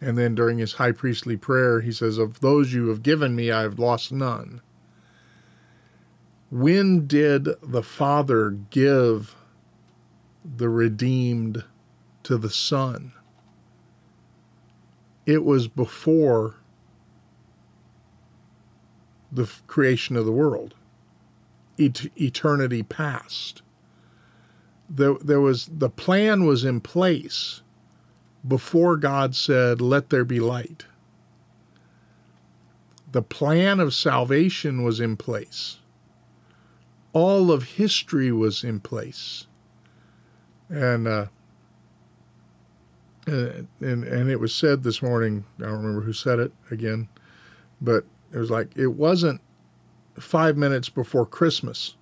And 0.00 0.16
then 0.16 0.34
during 0.34 0.58
his 0.58 0.74
high 0.74 0.92
priestly 0.92 1.36
prayer, 1.36 1.80
he 1.80 1.92
says, 1.92 2.18
Of 2.18 2.40
those 2.40 2.72
you 2.72 2.88
have 2.88 3.02
given 3.02 3.34
me, 3.36 3.50
I 3.50 3.62
have 3.62 3.78
lost 3.78 4.12
none. 4.12 4.62
When 6.50 7.06
did 7.06 7.48
the 7.62 7.82
Father 7.82 8.50
give 8.50 9.36
the 10.44 10.68
redeemed 10.68 11.64
to 12.24 12.38
the 12.38 12.50
Son? 12.50 13.12
It 15.26 15.44
was 15.44 15.68
before 15.68 16.56
the 19.30 19.50
creation 19.66 20.16
of 20.16 20.26
the 20.26 20.32
world, 20.32 20.74
Et- 21.78 22.10
eternity 22.20 22.82
past 22.82 23.62
there, 24.90 25.14
there 25.14 25.40
was 25.40 25.66
the 25.66 25.88
plan 25.88 26.44
was 26.44 26.64
in 26.64 26.80
place 26.80 27.62
before 28.46 28.96
God 28.96 29.36
said, 29.36 29.80
Let 29.80 30.10
there 30.10 30.24
be 30.24 30.40
light. 30.40 30.86
The 33.12 33.22
plan 33.22 33.80
of 33.80 33.94
salvation 33.94 34.82
was 34.82 35.00
in 35.00 35.16
place. 35.16 35.78
All 37.12 37.50
of 37.50 37.74
history 37.74 38.30
was 38.30 38.62
in 38.62 38.80
place. 38.80 39.46
And, 40.68 41.08
uh, 41.08 41.26
and 43.26 43.68
and 43.80 44.30
it 44.30 44.40
was 44.40 44.54
said 44.54 44.82
this 44.82 45.02
morning. 45.02 45.44
I 45.58 45.64
don't 45.64 45.82
remember 45.82 46.02
who 46.02 46.12
said 46.12 46.38
it 46.38 46.52
again, 46.70 47.08
but 47.80 48.04
it 48.32 48.38
was 48.38 48.50
like 48.50 48.76
it 48.76 48.88
wasn't 48.88 49.40
five 50.18 50.56
minutes 50.56 50.88
before 50.88 51.26
Christmas 51.26 51.94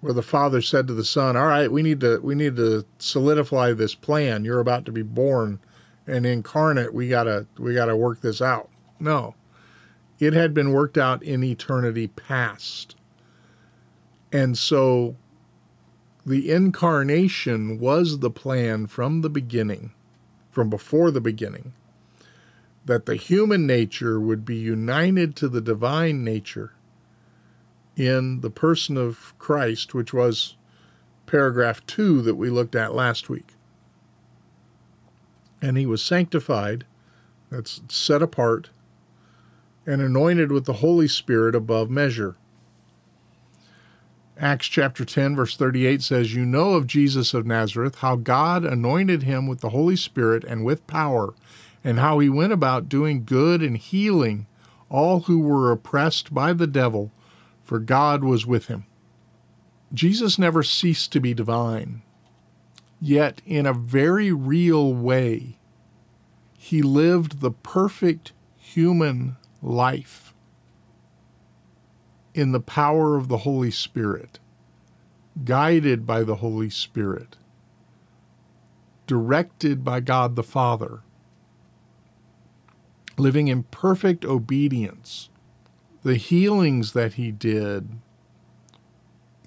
where 0.00 0.12
the 0.12 0.22
father 0.22 0.60
said 0.60 0.86
to 0.86 0.94
the 0.94 1.04
son, 1.04 1.36
"All 1.36 1.46
right, 1.46 1.70
we 1.70 1.82
need 1.82 2.00
to 2.00 2.18
we 2.22 2.34
need 2.34 2.56
to 2.56 2.84
solidify 2.98 3.72
this 3.72 3.94
plan. 3.94 4.44
You're 4.44 4.60
about 4.60 4.84
to 4.86 4.92
be 4.92 5.02
born 5.02 5.58
and 6.06 6.24
incarnate. 6.24 6.94
We 6.94 7.08
gotta 7.08 7.46
we 7.58 7.74
gotta 7.74 7.96
work 7.96 8.20
this 8.20 8.40
out." 8.40 8.70
No, 9.00 9.34
it 10.18 10.32
had 10.32 10.54
been 10.54 10.72
worked 10.72 10.98
out 10.98 11.22
in 11.22 11.42
eternity 11.42 12.08
past, 12.08 12.94
and 14.32 14.56
so 14.56 15.16
the 16.24 16.50
incarnation 16.50 17.78
was 17.78 18.18
the 18.18 18.30
plan 18.30 18.86
from 18.86 19.22
the 19.22 19.30
beginning, 19.30 19.92
from 20.50 20.68
before 20.68 21.10
the 21.10 21.20
beginning, 21.20 21.72
that 22.84 23.06
the 23.06 23.16
human 23.16 23.66
nature 23.66 24.20
would 24.20 24.44
be 24.44 24.56
united 24.56 25.34
to 25.36 25.48
the 25.48 25.60
divine 25.60 26.22
nature 26.22 26.72
in 27.98 28.40
the 28.40 28.50
person 28.50 28.96
of 28.96 29.34
Christ, 29.38 29.92
which 29.92 30.14
was 30.14 30.54
paragraph 31.26 31.84
2 31.86 32.22
that 32.22 32.36
we 32.36 32.48
looked 32.48 32.76
at 32.76 32.94
last 32.94 33.28
week. 33.28 33.48
And 35.60 35.76
he 35.76 35.84
was 35.84 36.02
sanctified, 36.02 36.84
that's 37.50 37.80
set 37.88 38.22
apart, 38.22 38.70
and 39.84 40.00
anointed 40.00 40.52
with 40.52 40.64
the 40.64 40.74
Holy 40.74 41.08
Spirit 41.08 41.56
above 41.56 41.90
measure. 41.90 42.36
Acts 44.38 44.68
chapter 44.68 45.04
10, 45.04 45.34
verse 45.34 45.56
38 45.56 46.00
says, 46.00 46.34
You 46.34 46.46
know 46.46 46.74
of 46.74 46.86
Jesus 46.86 47.34
of 47.34 47.44
Nazareth, 47.44 47.96
how 47.96 48.14
God 48.14 48.64
anointed 48.64 49.24
him 49.24 49.48
with 49.48 49.60
the 49.60 49.70
Holy 49.70 49.96
Spirit 49.96 50.44
and 50.44 50.64
with 50.64 50.86
power, 50.86 51.34
and 51.82 51.98
how 51.98 52.20
he 52.20 52.28
went 52.28 52.52
about 52.52 52.88
doing 52.88 53.24
good 53.24 53.60
and 53.60 53.76
healing 53.76 54.46
all 54.88 55.20
who 55.20 55.40
were 55.40 55.72
oppressed 55.72 56.32
by 56.32 56.52
the 56.52 56.68
devil 56.68 57.10
for 57.68 57.78
God 57.78 58.24
was 58.24 58.46
with 58.46 58.68
him. 58.68 58.86
Jesus 59.92 60.38
never 60.38 60.62
ceased 60.62 61.12
to 61.12 61.20
be 61.20 61.34
divine, 61.34 62.00
yet, 62.98 63.42
in 63.44 63.66
a 63.66 63.74
very 63.74 64.32
real 64.32 64.94
way, 64.94 65.58
he 66.56 66.80
lived 66.80 67.40
the 67.40 67.50
perfect 67.50 68.32
human 68.56 69.36
life 69.60 70.32
in 72.32 72.52
the 72.52 72.60
power 72.60 73.16
of 73.16 73.28
the 73.28 73.38
Holy 73.38 73.70
Spirit, 73.70 74.38
guided 75.44 76.06
by 76.06 76.22
the 76.22 76.36
Holy 76.36 76.70
Spirit, 76.70 77.36
directed 79.06 79.84
by 79.84 80.00
God 80.00 80.36
the 80.36 80.42
Father, 80.42 81.02
living 83.18 83.48
in 83.48 83.64
perfect 83.64 84.24
obedience 84.24 85.28
the 86.02 86.16
healings 86.16 86.92
that 86.92 87.14
he 87.14 87.30
did, 87.30 87.98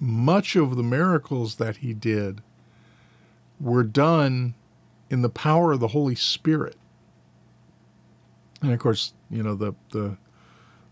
much 0.00 0.56
of 0.56 0.76
the 0.76 0.82
miracles 0.82 1.56
that 1.56 1.78
he 1.78 1.94
did, 1.94 2.42
were 3.60 3.84
done 3.84 4.54
in 5.08 5.22
the 5.22 5.28
power 5.28 5.72
of 5.72 5.80
the 5.80 5.88
Holy 5.88 6.14
Spirit. 6.14 6.76
And 8.60 8.72
of 8.72 8.78
course, 8.78 9.12
you 9.30 9.42
know, 9.42 9.54
the, 9.54 9.74
the, 9.90 10.16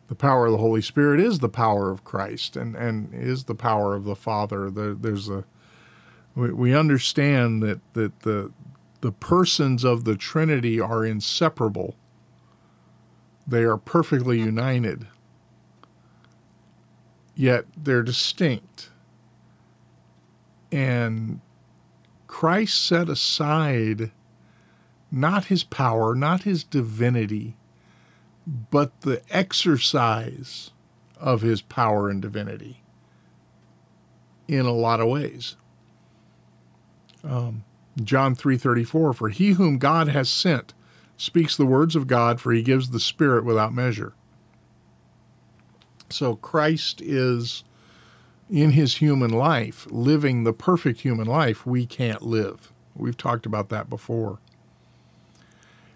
the 0.09 0.15
power 0.15 0.47
of 0.47 0.53
the 0.53 0.59
Holy 0.59 0.83
Spirit 0.83 1.21
is 1.21 1.39
the 1.39 1.49
power 1.49 1.91
of 1.91 2.05
Christ 2.05 2.57
and, 2.57 2.75
and 2.75 3.13
is 3.13 3.45
the 3.45 3.55
power 3.55 3.95
of 3.95 4.05
the 4.05 4.17
Father. 4.17 4.71
There, 4.71 4.95
there's 4.95 5.29
a, 5.29 5.45
we, 6.35 6.53
we 6.53 6.75
understand 6.75 7.63
that, 7.63 7.81
that 7.95 8.21
the, 8.21 8.53
the 9.01 9.13
persons 9.13 9.85
of 9.85 10.05
the 10.05 10.17
Trinity 10.17 10.81
are 10.81 11.05
inseparable. 11.05 11.97
They 13.47 13.63
are 13.65 13.77
perfectly 13.77 14.39
united 14.39 15.07
yet 17.41 17.65
they're 17.75 18.03
distinct. 18.03 18.91
And 20.71 21.41
Christ 22.27 22.85
set 22.85 23.09
aside 23.09 24.11
not 25.11 25.47
his 25.47 25.65
power, 25.65 26.15
not 26.15 26.43
his 26.43 26.63
divinity, 26.63 27.57
but 28.71 29.01
the 29.01 29.23
exercise 29.31 30.71
of 31.19 31.41
his 31.41 31.63
power 31.63 32.11
and 32.11 32.21
divinity 32.21 32.83
in 34.47 34.67
a 34.67 34.73
lot 34.73 35.01
of 35.01 35.09
ways. 35.09 35.57
Um, 37.25 37.65
John 38.05 38.35
3:34 38.35 39.15
for 39.15 39.29
he 39.31 39.53
whom 39.53 39.79
God 39.79 40.09
has 40.09 40.29
sent 40.29 40.75
speaks 41.17 41.57
the 41.57 41.67
words 41.67 41.97
of 41.97 42.07
God 42.07 42.39
for 42.39 42.53
he 42.53 42.63
gives 42.63 42.91
the 42.91 43.01
spirit 43.01 43.47
without 43.47 43.73
measure. 43.73 44.13
So 46.11 46.35
Christ 46.37 47.01
is 47.01 47.65
in 48.51 48.73
his 48.73 48.97
human 48.97 49.31
life 49.31 49.87
living 49.91 50.43
the 50.43 50.53
perfect 50.53 51.01
human 51.01 51.27
life 51.27 51.65
we 51.65 51.87
can't 51.87 52.23
live. 52.23 52.73
We've 52.97 53.17
talked 53.17 53.47
about 53.47 53.69
that 53.69 53.89
before. 53.89 54.41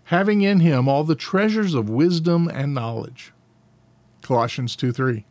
Having 0.05 0.43
in 0.43 0.61
him 0.61 0.89
all 0.89 1.03
the 1.03 1.17
treasures 1.17 1.75
of 1.75 1.89
wisdom 1.89 2.49
and 2.49 2.75
knowledge. 2.75 3.33
Colossians 4.23 4.77
2 4.77 4.93
3. 4.93 5.25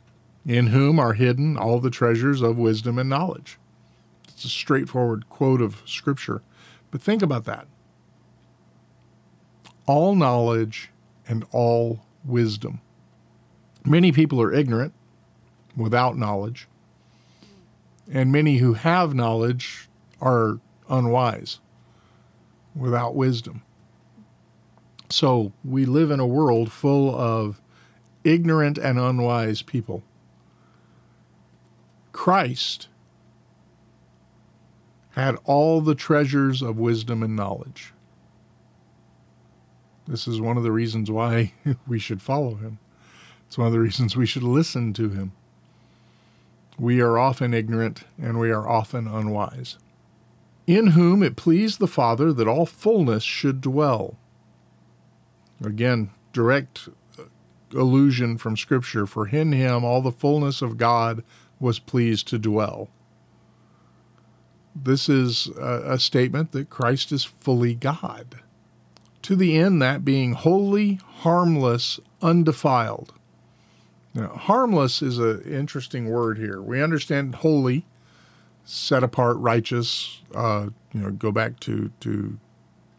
In 0.45 0.67
whom 0.67 0.99
are 0.99 1.13
hidden 1.13 1.57
all 1.57 1.79
the 1.79 1.89
treasures 1.89 2.41
of 2.41 2.57
wisdom 2.57 2.99
and 2.99 3.09
knowledge. 3.09 3.57
It's 4.27 4.43
a 4.43 4.49
straightforward 4.49 5.29
quote 5.29 5.61
of 5.61 5.81
Scripture. 5.85 6.41
But 6.91 7.01
think 7.01 7.21
about 7.21 7.45
that. 7.45 7.67
All 9.85 10.15
knowledge 10.15 10.89
and 11.27 11.45
all 11.51 12.05
wisdom. 12.25 12.81
Many 13.85 14.11
people 14.11 14.41
are 14.41 14.53
ignorant 14.53 14.93
without 15.75 16.17
knowledge, 16.17 16.67
and 18.11 18.31
many 18.31 18.57
who 18.57 18.73
have 18.73 19.13
knowledge 19.13 19.89
are 20.21 20.59
unwise, 20.89 21.59
without 22.75 23.15
wisdom. 23.15 23.61
So 25.09 25.51
we 25.63 25.85
live 25.85 26.11
in 26.11 26.19
a 26.19 26.27
world 26.27 26.71
full 26.71 27.13
of 27.13 27.61
ignorant 28.23 28.77
and 28.77 28.97
unwise 28.97 29.61
people. 29.61 30.03
Christ 32.13 32.87
had 35.11 35.35
all 35.43 35.81
the 35.81 35.95
treasures 35.95 36.61
of 36.61 36.79
wisdom 36.79 37.21
and 37.21 37.35
knowledge. 37.35 37.93
This 40.07 40.27
is 40.27 40.41
one 40.41 40.57
of 40.57 40.63
the 40.63 40.71
reasons 40.71 41.11
why 41.11 41.53
we 41.87 41.99
should 41.99 42.21
follow 42.21 42.55
him. 42.55 42.79
It's 43.53 43.57
one 43.59 43.67
of 43.67 43.73
the 43.73 43.79
reasons 43.79 44.17
we 44.17 44.25
should 44.25 44.41
listen 44.41 44.93
to 44.93 45.09
him. 45.09 45.31
We 46.79 47.01
are 47.01 47.19
often 47.19 47.53
ignorant 47.53 48.03
and 48.19 48.39
we 48.39 48.49
are 48.49 48.67
often 48.67 49.07
unwise. 49.07 49.77
In 50.65 50.87
whom 50.87 51.21
it 51.21 51.35
pleased 51.35 51.77
the 51.77 51.85
Father 51.85 52.33
that 52.33 52.47
all 52.47 52.65
fullness 52.65 53.21
should 53.21 53.61
dwell. 53.61 54.17
Again, 55.63 56.09
direct 56.31 56.89
uh, 57.19 57.25
allusion 57.77 58.39
from 58.39 58.57
Scripture. 58.57 59.05
For 59.05 59.27
in 59.27 59.51
him 59.51 59.83
all 59.85 60.01
the 60.01 60.11
fullness 60.11 60.63
of 60.63 60.77
God 60.77 61.23
was 61.59 61.77
pleased 61.77 62.27
to 62.29 62.39
dwell. 62.39 62.89
This 64.75 65.07
is 65.07 65.45
a, 65.59 65.91
a 65.91 65.99
statement 65.99 66.53
that 66.53 66.71
Christ 66.71 67.11
is 67.11 67.23
fully 67.23 67.75
God, 67.75 68.41
to 69.21 69.35
the 69.35 69.55
end 69.55 69.79
that 69.83 70.03
being 70.03 70.33
holy, 70.33 70.95
harmless, 70.95 71.99
undefiled. 72.19 73.13
Now, 74.13 74.27
harmless 74.29 75.01
is 75.01 75.17
an 75.17 75.41
interesting 75.41 76.09
word 76.09 76.37
here. 76.37 76.61
We 76.61 76.81
understand 76.81 77.35
holy, 77.35 77.85
set 78.63 79.03
apart, 79.03 79.37
righteous. 79.37 80.21
Uh, 80.33 80.69
you 80.93 81.01
know, 81.01 81.11
go 81.11 81.31
back 81.31 81.59
to 81.61 81.91
to 82.01 82.39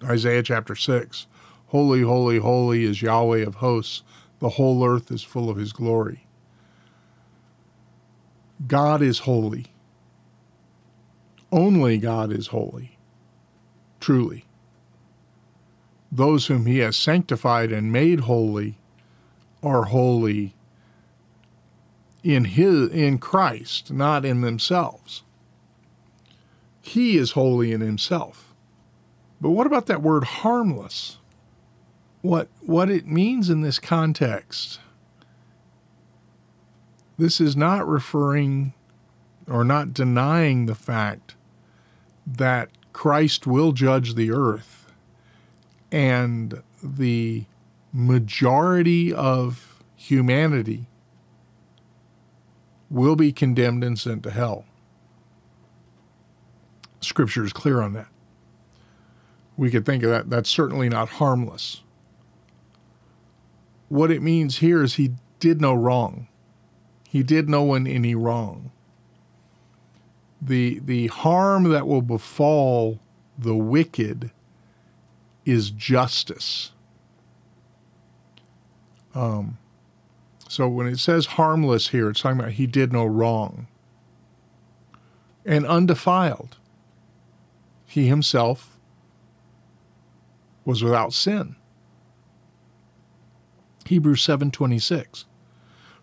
Isaiah 0.03 0.43
chapter 0.43 0.75
six. 0.75 1.27
Holy, 1.69 2.03
holy, 2.03 2.39
holy 2.39 2.85
is 2.85 3.03
Yahweh 3.03 3.47
of 3.47 3.57
hosts. 3.57 4.03
The 4.41 4.51
whole 4.51 4.85
earth 4.85 5.11
is 5.11 5.23
full 5.23 5.49
of 5.49 5.57
His 5.57 5.73
glory. 5.73 6.27
God 8.67 9.03
is 9.03 9.21
holy. 9.21 9.67
Only 11.53 11.99
God 11.99 12.33
is 12.33 12.49
holy, 12.49 12.99
truly. 14.01 14.45
Those 16.11 16.47
whom 16.47 16.67
He 16.67 16.79
has 16.79 16.97
sanctified 16.97 17.71
and 17.71 17.93
made 17.93 18.21
holy 18.21 18.79
are 19.63 19.85
holy 19.85 20.54
in 22.25 22.47
his 22.47 22.89
in 22.91 23.19
Christ, 23.19 23.93
not 23.93 24.25
in 24.25 24.41
themselves. 24.41 25.23
He 26.81 27.17
is 27.17 27.33
holy 27.33 27.71
in 27.71 27.83
himself. 27.83 28.55
But 29.41 29.51
what 29.51 29.67
about 29.67 29.87
that 29.87 30.03
word 30.03 30.25
harmless? 30.25 31.19
What 32.23 32.49
what 32.63 32.91
it 32.91 33.07
means 33.07 33.51
in 33.51 33.61
this 33.61 33.79
context? 33.79 34.81
This 37.19 37.41
is 37.41 37.55
not 37.55 37.87
referring 37.87 38.73
or 39.47 39.63
not 39.63 39.93
denying 39.93 40.65
the 40.65 40.75
fact 40.75 41.35
that 42.27 42.71
Christ 42.95 43.47
will 43.47 43.73
judge 43.73 44.15
the 44.15 44.31
earth 44.33 44.91
and 45.93 46.63
the 46.83 47.45
majority 47.93 49.13
of 49.13 49.83
humanity 49.95 50.87
will 52.95 53.17
be 53.17 53.33
condemned 53.33 53.83
and 53.83 53.99
sent 53.99 54.23
to 54.23 54.31
hell. 54.31 54.65
Scripture 57.01 57.45
is 57.45 57.53
clear 57.53 57.83
on 57.83 57.93
that. 57.93 58.07
We 59.57 59.71
could 59.71 59.85
think 59.85 60.05
of 60.05 60.11
that. 60.11 60.31
That's 60.31 60.49
certainly 60.49 60.89
not 60.89 61.09
harmless. 61.09 61.83
What 63.89 64.13
it 64.13 64.23
means 64.23 64.59
here 64.59 64.83
is 64.83 64.95
he 64.95 65.11
did 65.41 65.61
no 65.61 65.75
wrong. 65.75 66.29
He 67.09 67.25
did 67.25 67.49
no 67.49 67.63
one 67.63 67.87
any 67.87 68.15
wrong. 68.15 68.71
The, 70.41 70.79
the 70.79 71.09
harm 71.09 71.65
that 71.65 71.89
will 71.89 72.03
befall 72.03 73.01
the 73.37 73.57
wicked 73.57 74.31
is 75.45 75.71
justice. 75.71 76.71
Um, 79.17 79.59
so 80.49 80.69
when 80.69 80.87
it 80.87 80.99
says 80.99 81.27
harmless 81.27 81.89
here, 81.89 82.11
it's 82.11 82.21
talking 82.21 82.39
about 82.39 82.53
he 82.53 82.67
did 82.67 82.93
no 82.93 83.05
wrong. 83.05 83.67
And 85.45 85.67
undefiled. 85.67 86.57
He 87.87 88.07
himself 88.07 88.79
was 90.65 90.83
without 90.83 91.13
sin. 91.13 91.57
Hebrews 93.87 94.23
7:26 94.23 95.27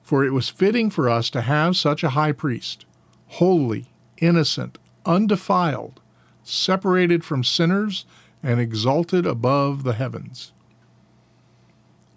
For 0.02 0.24
it 0.24 0.32
was 0.32 0.50
fitting 0.50 0.89
for 0.89 1.10
us 1.10 1.30
to 1.32 1.42
have 1.42 1.76
such 1.76 2.04
a 2.04 2.12
high 2.12 2.32
priest, 2.32 2.86
holy, 3.28 3.88
innocent, 4.18 4.78
undefiled, 5.06 6.00
separated 6.44 7.24
from 7.24 7.44
sinners 7.44 8.06
and 8.44 8.60
exalted 8.60 9.26
above 9.26 9.84
the 9.84 9.94
heavens. 9.94 10.54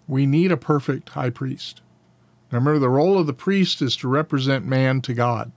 We 0.07 0.25
need 0.25 0.51
a 0.51 0.57
perfect 0.57 1.09
high 1.09 1.31
priest. 1.31 1.81
Remember, 2.55 2.79
the 2.79 2.89
role 2.89 3.19
of 3.19 3.27
the 3.27 3.33
priest 3.33 3.81
is 3.81 3.95
to 3.97 4.07
represent 4.07 4.65
man 4.65 5.01
to 5.01 5.13
God. 5.13 5.51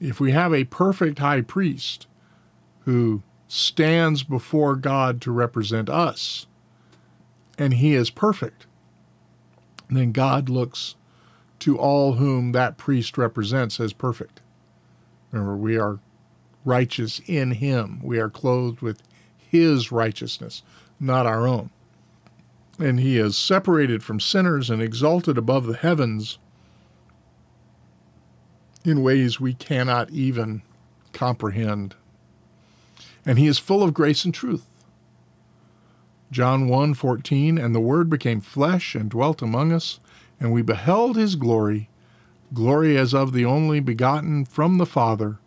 If 0.00 0.20
we 0.20 0.32
have 0.32 0.54
a 0.54 0.64
perfect 0.64 1.18
high 1.18 1.40
priest 1.40 2.06
who 2.80 3.22
stands 3.48 4.22
before 4.22 4.76
God 4.76 5.20
to 5.22 5.32
represent 5.32 5.88
us, 5.90 6.46
and 7.58 7.74
he 7.74 7.94
is 7.94 8.10
perfect, 8.10 8.66
then 9.88 10.12
God 10.12 10.48
looks 10.48 10.94
to 11.60 11.78
all 11.78 12.14
whom 12.14 12.52
that 12.52 12.76
priest 12.76 13.18
represents 13.18 13.80
as 13.80 13.92
perfect. 13.92 14.40
Remember, 15.32 15.56
we 15.56 15.76
are 15.76 15.98
righteous 16.64 17.20
in 17.26 17.52
him. 17.52 18.00
We 18.02 18.18
are 18.18 18.30
clothed 18.30 18.82
with 18.82 19.02
his 19.36 19.90
righteousness, 19.90 20.62
not 21.00 21.26
our 21.26 21.46
own 21.46 21.70
and 22.78 23.00
he 23.00 23.18
is 23.18 23.36
separated 23.36 24.02
from 24.02 24.20
sinners 24.20 24.70
and 24.70 24.82
exalted 24.82 25.38
above 25.38 25.66
the 25.66 25.76
heavens 25.76 26.38
in 28.84 29.02
ways 29.02 29.40
we 29.40 29.54
cannot 29.54 30.10
even 30.10 30.62
comprehend. 31.12 31.94
And 33.24 33.38
he 33.38 33.46
is 33.46 33.58
full 33.58 33.82
of 33.82 33.94
grace 33.94 34.24
and 34.24 34.34
truth. 34.34 34.66
John 36.30 36.68
1:14 36.68 37.58
and 37.58 37.74
the 37.74 37.80
word 37.80 38.10
became 38.10 38.40
flesh 38.40 38.94
and 38.94 39.08
dwelt 39.08 39.40
among 39.40 39.72
us 39.72 40.00
and 40.40 40.52
we 40.52 40.62
beheld 40.62 41.16
his 41.16 41.36
glory 41.36 41.88
glory 42.52 42.96
as 42.96 43.14
of 43.14 43.32
the 43.32 43.44
only 43.44 43.80
begotten 43.80 44.44
from 44.44 44.78
the 44.78 44.86
father 44.86 45.38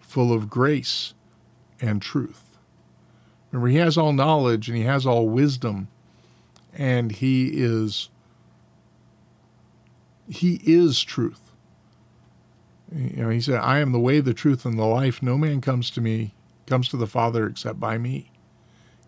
full 0.00 0.32
of 0.32 0.48
grace 0.48 1.14
and 1.80 2.00
truth. 2.00 2.58
Remember 3.50 3.68
he 3.68 3.76
has 3.76 3.98
all 3.98 4.12
knowledge 4.12 4.68
and 4.68 4.76
he 4.76 4.84
has 4.84 5.06
all 5.06 5.28
wisdom 5.28 5.88
and 6.76 7.12
he 7.12 7.48
is 7.54 8.10
he 10.28 10.60
is 10.64 11.02
truth. 11.02 11.40
You 12.94 13.24
know, 13.24 13.28
he 13.30 13.40
said, 13.40 13.60
I 13.60 13.78
am 13.78 13.92
the 13.92 14.00
way, 14.00 14.20
the 14.20 14.34
truth, 14.34 14.64
and 14.64 14.78
the 14.78 14.84
life. 14.84 15.22
No 15.22 15.36
man 15.36 15.60
comes 15.60 15.90
to 15.90 16.00
me, 16.00 16.34
comes 16.66 16.88
to 16.88 16.96
the 16.96 17.06
Father 17.06 17.46
except 17.46 17.80
by 17.80 17.98
me. 17.98 18.30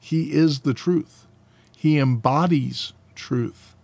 He 0.00 0.32
is 0.32 0.60
the 0.60 0.74
truth. 0.74 1.26
He 1.76 1.98
embodies 1.98 2.92
truth. 3.14 3.76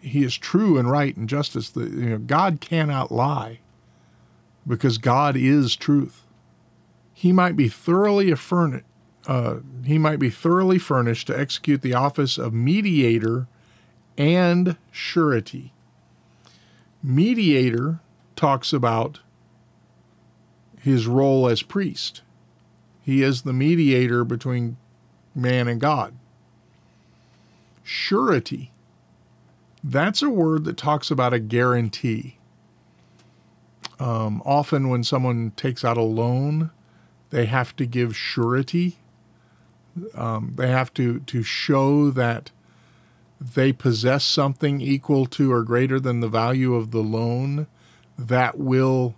He 0.00 0.22
is 0.22 0.36
true 0.36 0.78
and 0.78 0.90
right 0.90 1.16
and 1.16 1.28
justice. 1.28 1.70
The, 1.70 1.82
you 1.82 2.10
know, 2.10 2.18
God 2.18 2.60
cannot 2.60 3.10
lie 3.10 3.60
because 4.66 4.98
God 4.98 5.36
is 5.36 5.74
truth. 5.74 6.24
He 7.12 7.32
might 7.32 7.56
be 7.56 7.68
thoroughly 7.68 8.30
affirmed, 8.30 8.84
uh, 9.28 9.58
he 9.84 9.98
might 9.98 10.18
be 10.18 10.30
thoroughly 10.30 10.78
furnished 10.78 11.26
to 11.26 11.38
execute 11.38 11.82
the 11.82 11.92
office 11.92 12.38
of 12.38 12.54
mediator 12.54 13.46
and 14.16 14.78
surety. 14.90 15.72
Mediator 17.02 18.00
talks 18.36 18.72
about 18.72 19.20
his 20.80 21.06
role 21.06 21.46
as 21.46 21.62
priest. 21.62 22.22
He 23.02 23.22
is 23.22 23.42
the 23.42 23.52
mediator 23.52 24.24
between 24.24 24.78
man 25.34 25.68
and 25.68 25.78
God. 25.80 26.14
Surety, 27.84 28.72
that's 29.84 30.22
a 30.22 30.30
word 30.30 30.64
that 30.64 30.78
talks 30.78 31.10
about 31.10 31.34
a 31.34 31.38
guarantee. 31.38 32.38
Um, 34.00 34.42
often, 34.46 34.88
when 34.88 35.04
someone 35.04 35.52
takes 35.56 35.84
out 35.84 35.98
a 35.98 36.02
loan, 36.02 36.70
they 37.30 37.46
have 37.46 37.76
to 37.76 37.84
give 37.84 38.16
surety 38.16 38.96
um, 40.14 40.52
they 40.56 40.68
have 40.68 40.92
to, 40.94 41.20
to 41.20 41.42
show 41.42 42.10
that 42.10 42.50
they 43.40 43.72
possess 43.72 44.24
something 44.24 44.80
equal 44.80 45.26
to 45.26 45.52
or 45.52 45.62
greater 45.62 46.00
than 46.00 46.20
the 46.20 46.28
value 46.28 46.74
of 46.74 46.90
the 46.90 47.02
loan 47.02 47.66
that 48.18 48.58
will 48.58 49.14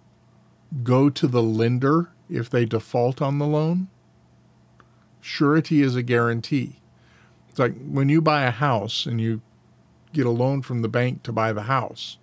go 0.83 1.09
to 1.09 1.27
the 1.27 1.43
lender 1.43 2.11
if 2.29 2.51
they 2.51 2.65
default 2.65 3.23
on 3.23 3.39
the 3.39 3.47
loan. 3.47 3.89
Surety 5.21 5.83
is 5.83 5.97
a 5.97 6.03
guarantee. 6.03 6.81
It's 7.49 7.59
like 7.59 7.75
when 7.85 8.09
you 8.09 8.21
buy 8.21 8.45
a 8.45 8.51
house 8.51 9.07
and 9.07 9.21
you 9.21 9.41
get 10.13 10.27
a 10.27 10.31
loan 10.31 10.63
from 10.63 10.83
the 10.83 10.89
bank 10.89 11.23
to 11.25 11.33
buy 11.33 11.53
the 11.53 11.63
house. 11.63 12.19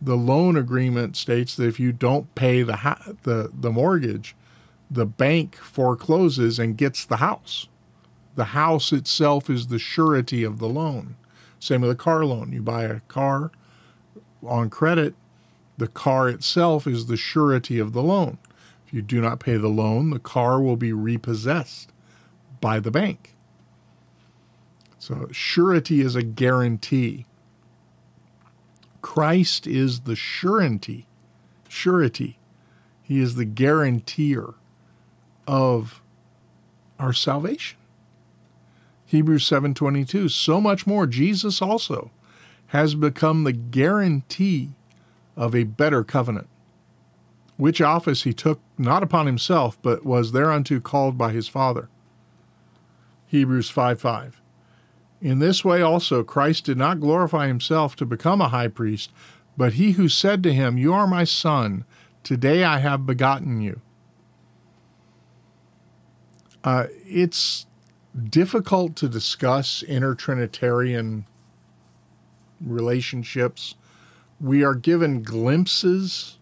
The 0.00 0.16
loan 0.16 0.56
agreement 0.56 1.16
states 1.16 1.54
that 1.56 1.66
if 1.66 1.80
you 1.80 1.92
don't 1.92 2.34
pay 2.34 2.62
the 2.62 2.76
ha- 2.76 3.12
the 3.22 3.50
the 3.58 3.70
mortgage, 3.70 4.36
the 4.94 5.06
bank 5.06 5.56
forecloses 5.56 6.58
and 6.58 6.76
gets 6.76 7.04
the 7.04 7.16
house. 7.16 7.68
The 8.36 8.46
house 8.46 8.92
itself 8.92 9.50
is 9.50 9.66
the 9.66 9.78
surety 9.78 10.44
of 10.44 10.58
the 10.58 10.68
loan. 10.68 11.16
Same 11.58 11.80
with 11.80 11.90
a 11.90 11.96
car 11.96 12.24
loan. 12.24 12.52
You 12.52 12.62
buy 12.62 12.84
a 12.84 13.00
car 13.00 13.50
on 14.44 14.70
credit, 14.70 15.14
the 15.78 15.88
car 15.88 16.28
itself 16.28 16.86
is 16.86 17.06
the 17.06 17.16
surety 17.16 17.78
of 17.78 17.92
the 17.92 18.02
loan. 18.02 18.38
If 18.86 18.92
you 18.92 19.02
do 19.02 19.20
not 19.20 19.40
pay 19.40 19.56
the 19.56 19.68
loan, 19.68 20.10
the 20.10 20.18
car 20.18 20.60
will 20.60 20.76
be 20.76 20.92
repossessed 20.92 21.90
by 22.60 22.78
the 22.78 22.90
bank. 22.90 23.34
So, 24.98 25.28
surety 25.32 26.00
is 26.00 26.14
a 26.14 26.22
guarantee. 26.22 27.26
Christ 29.02 29.66
is 29.66 30.00
the 30.00 30.16
surety. 30.16 31.06
Surety. 31.68 32.38
He 33.02 33.20
is 33.20 33.34
the 33.34 33.44
guarantor 33.44 34.54
of 35.46 36.00
our 36.98 37.12
salvation. 37.12 37.78
Hebrews 39.06 39.44
7:22 39.44 40.28
so 40.30 40.60
much 40.60 40.86
more 40.86 41.06
Jesus 41.06 41.62
also 41.62 42.10
has 42.68 42.94
become 42.94 43.44
the 43.44 43.52
guarantee 43.52 44.70
of 45.36 45.54
a 45.54 45.64
better 45.64 46.02
covenant 46.02 46.48
which 47.56 47.80
office 47.80 48.24
he 48.24 48.32
took 48.32 48.60
not 48.76 49.02
upon 49.02 49.26
himself 49.26 49.78
but 49.82 50.04
was 50.04 50.32
thereunto 50.32 50.80
called 50.80 51.16
by 51.16 51.30
his 51.30 51.46
father 51.46 51.88
Hebrews 53.26 53.70
5:5 53.70 54.40
In 55.20 55.38
this 55.38 55.64
way 55.64 55.80
also 55.80 56.24
Christ 56.24 56.64
did 56.64 56.78
not 56.78 57.00
glorify 57.00 57.46
himself 57.46 57.94
to 57.96 58.06
become 58.06 58.40
a 58.40 58.48
high 58.48 58.68
priest 58.68 59.12
but 59.56 59.74
he 59.74 59.92
who 59.92 60.08
said 60.08 60.42
to 60.42 60.52
him 60.52 60.76
you 60.78 60.92
are 60.92 61.06
my 61.06 61.22
son 61.22 61.84
today 62.24 62.64
I 62.64 62.78
have 62.78 63.06
begotten 63.06 63.60
you 63.60 63.80
uh, 66.64 66.86
it's 67.06 67.66
difficult 68.30 68.96
to 68.96 69.08
discuss 69.08 69.84
intertrinitarian 69.86 71.24
relationships. 72.60 73.74
We 74.40 74.64
are 74.64 74.74
given 74.74 75.22
glimpses. 75.22 76.38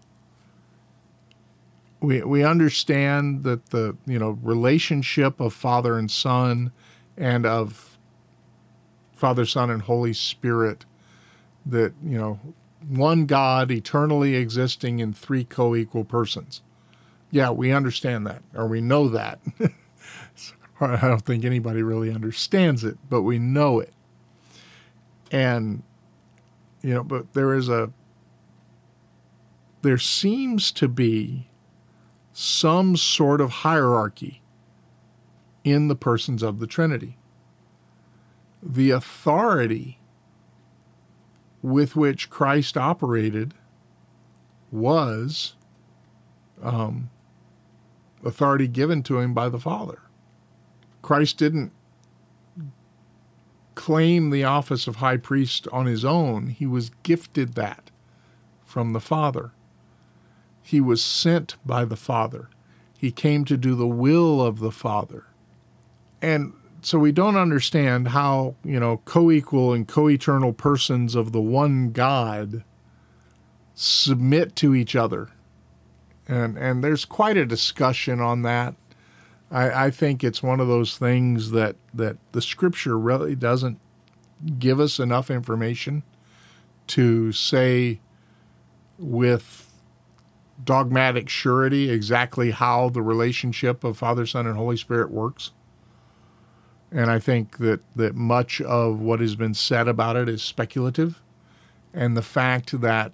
We 2.01 2.23
we 2.23 2.45
understand 2.45 3.43
that 3.43 3.71
the 3.71 3.97
you 4.07 4.19
know 4.19 4.39
relationship 4.43 5.41
of 5.41 5.53
Father 5.53 5.99
and 5.99 6.11
Son, 6.11 6.71
and 7.17 7.45
of 7.45 7.99
Father, 9.13 9.45
Son, 9.45 9.71
and 9.71 9.83
Holy 9.83 10.13
Spirit, 10.13 10.85
that 11.67 11.95
you 12.05 12.19
know 12.19 12.39
one 12.89 13.27
God 13.27 13.71
eternally 13.71 14.35
existing 14.37 15.01
in 15.01 15.13
three 15.13 15.45
co-equal 15.45 16.05
persons. 16.05 16.63
Yeah, 17.31 17.51
we 17.51 17.73
understand 17.73 18.27
that, 18.27 18.43
or 18.55 18.67
we 18.67 18.81
know 18.81 19.09
that. 19.09 19.41
I 20.81 20.97
don't 20.97 21.25
think 21.25 21.45
anybody 21.45 21.83
really 21.83 22.13
understands 22.13 22.83
it, 22.83 22.99
but 23.09 23.23
we 23.23 23.39
know 23.39 23.79
it. 23.79 23.93
And, 25.31 25.83
you 26.83 26.95
know, 26.95 27.05
but 27.05 27.35
there 27.35 27.55
is 27.55 27.69
a, 27.69 27.93
there 29.83 29.99
seems 29.99 30.73
to 30.73 30.89
be 30.89 31.49
some 32.33 32.97
sort 32.97 33.41
of 33.41 33.51
hierarchy 33.51 34.43
in 35.65 35.89
the 35.89 35.95
persons 35.95 36.43
of 36.43 36.59
the 36.59 36.67
Trinity. 36.67 37.17
The 38.63 38.91
authority 38.91 39.99
with 41.63 41.95
which 41.95 42.31
Christ 42.31 42.77
operated 42.77 43.55
was 44.71 45.55
um, 46.63 47.11
authority 48.25 48.67
given 48.67 49.03
to 49.05 49.19
him 49.19 49.35
by 49.35 49.49
the 49.49 49.61
Father. 49.61 50.01
Christ 51.03 51.37
didn't 51.37 51.73
claim 53.75 54.31
the 54.31 54.45
office 54.45 54.87
of 54.87 54.97
high 54.97 55.17
priest 55.17 55.67
on 55.73 55.87
his 55.87 56.05
own, 56.05 56.49
he 56.49 56.67
was 56.67 56.91
gifted 57.03 57.55
that 57.55 57.91
from 58.65 58.93
the 58.93 59.01
Father. 59.01 59.53
He 60.63 60.81
was 60.81 61.03
sent 61.03 61.57
by 61.67 61.85
the 61.85 61.97
Father. 61.97 62.49
He 62.97 63.11
came 63.11 63.45
to 63.47 63.57
do 63.57 63.75
the 63.75 63.87
will 63.87 64.41
of 64.41 64.61
the 64.61 64.71
Father. 64.71 65.27
And 66.21 66.53
so 66.83 66.99
we 66.99 67.13
don't 67.13 67.37
understand 67.37 68.09
how, 68.09 68.55
you 68.65 68.79
know, 68.79 68.99
co 69.05 69.31
equal 69.31 69.73
and 69.73 69.87
co 69.89 70.09
eternal 70.09 70.53
persons 70.53 71.15
of 71.15 71.33
the 71.33 71.41
one 71.41 71.91
God 71.91 72.65
submit 73.75 74.55
to 74.57 74.75
each 74.75 74.95
other. 74.95 75.31
And, 76.29 76.57
and 76.57 76.85
there's 76.85 77.05
quite 77.05 77.37
a 77.37 77.45
discussion 77.45 78.21
on 78.21 78.43
that 78.43 78.75
I, 79.53 79.87
I 79.87 79.91
think 79.91 80.25
it's 80.25 80.43
one 80.43 80.61
of 80.61 80.67
those 80.67 80.97
things 80.97 81.51
that, 81.51 81.77
that 81.93 82.17
the 82.33 82.41
scripture 82.41 82.99
really 82.99 83.37
doesn't 83.37 83.79
give 84.59 84.81
us 84.81 84.99
enough 84.99 85.31
information 85.31 86.03
to 86.89 87.33
say 87.33 88.01
with 88.99 89.71
dogmatic 90.65 91.29
surety 91.29 91.91
exactly 91.91 92.51
how 92.51 92.89
the 92.89 93.03
relationship 93.03 93.85
of 93.85 93.99
Father, 93.99 94.25
Son, 94.27 94.47
and 94.47 94.57
Holy 94.57 94.77
Spirit 94.77 95.11
works. 95.11 95.51
And 96.91 97.11
I 97.11 97.19
think 97.19 97.59
that, 97.59 97.81
that 97.97 98.15
much 98.15 98.61
of 98.61 99.01
what 99.01 99.21
has 99.21 99.35
been 99.35 99.55
said 99.55 99.87
about 99.87 100.17
it 100.17 100.29
is 100.29 100.43
speculative. 100.43 101.21
And 101.93 102.17
the 102.17 102.23
fact 102.23 102.81
that 102.81 103.13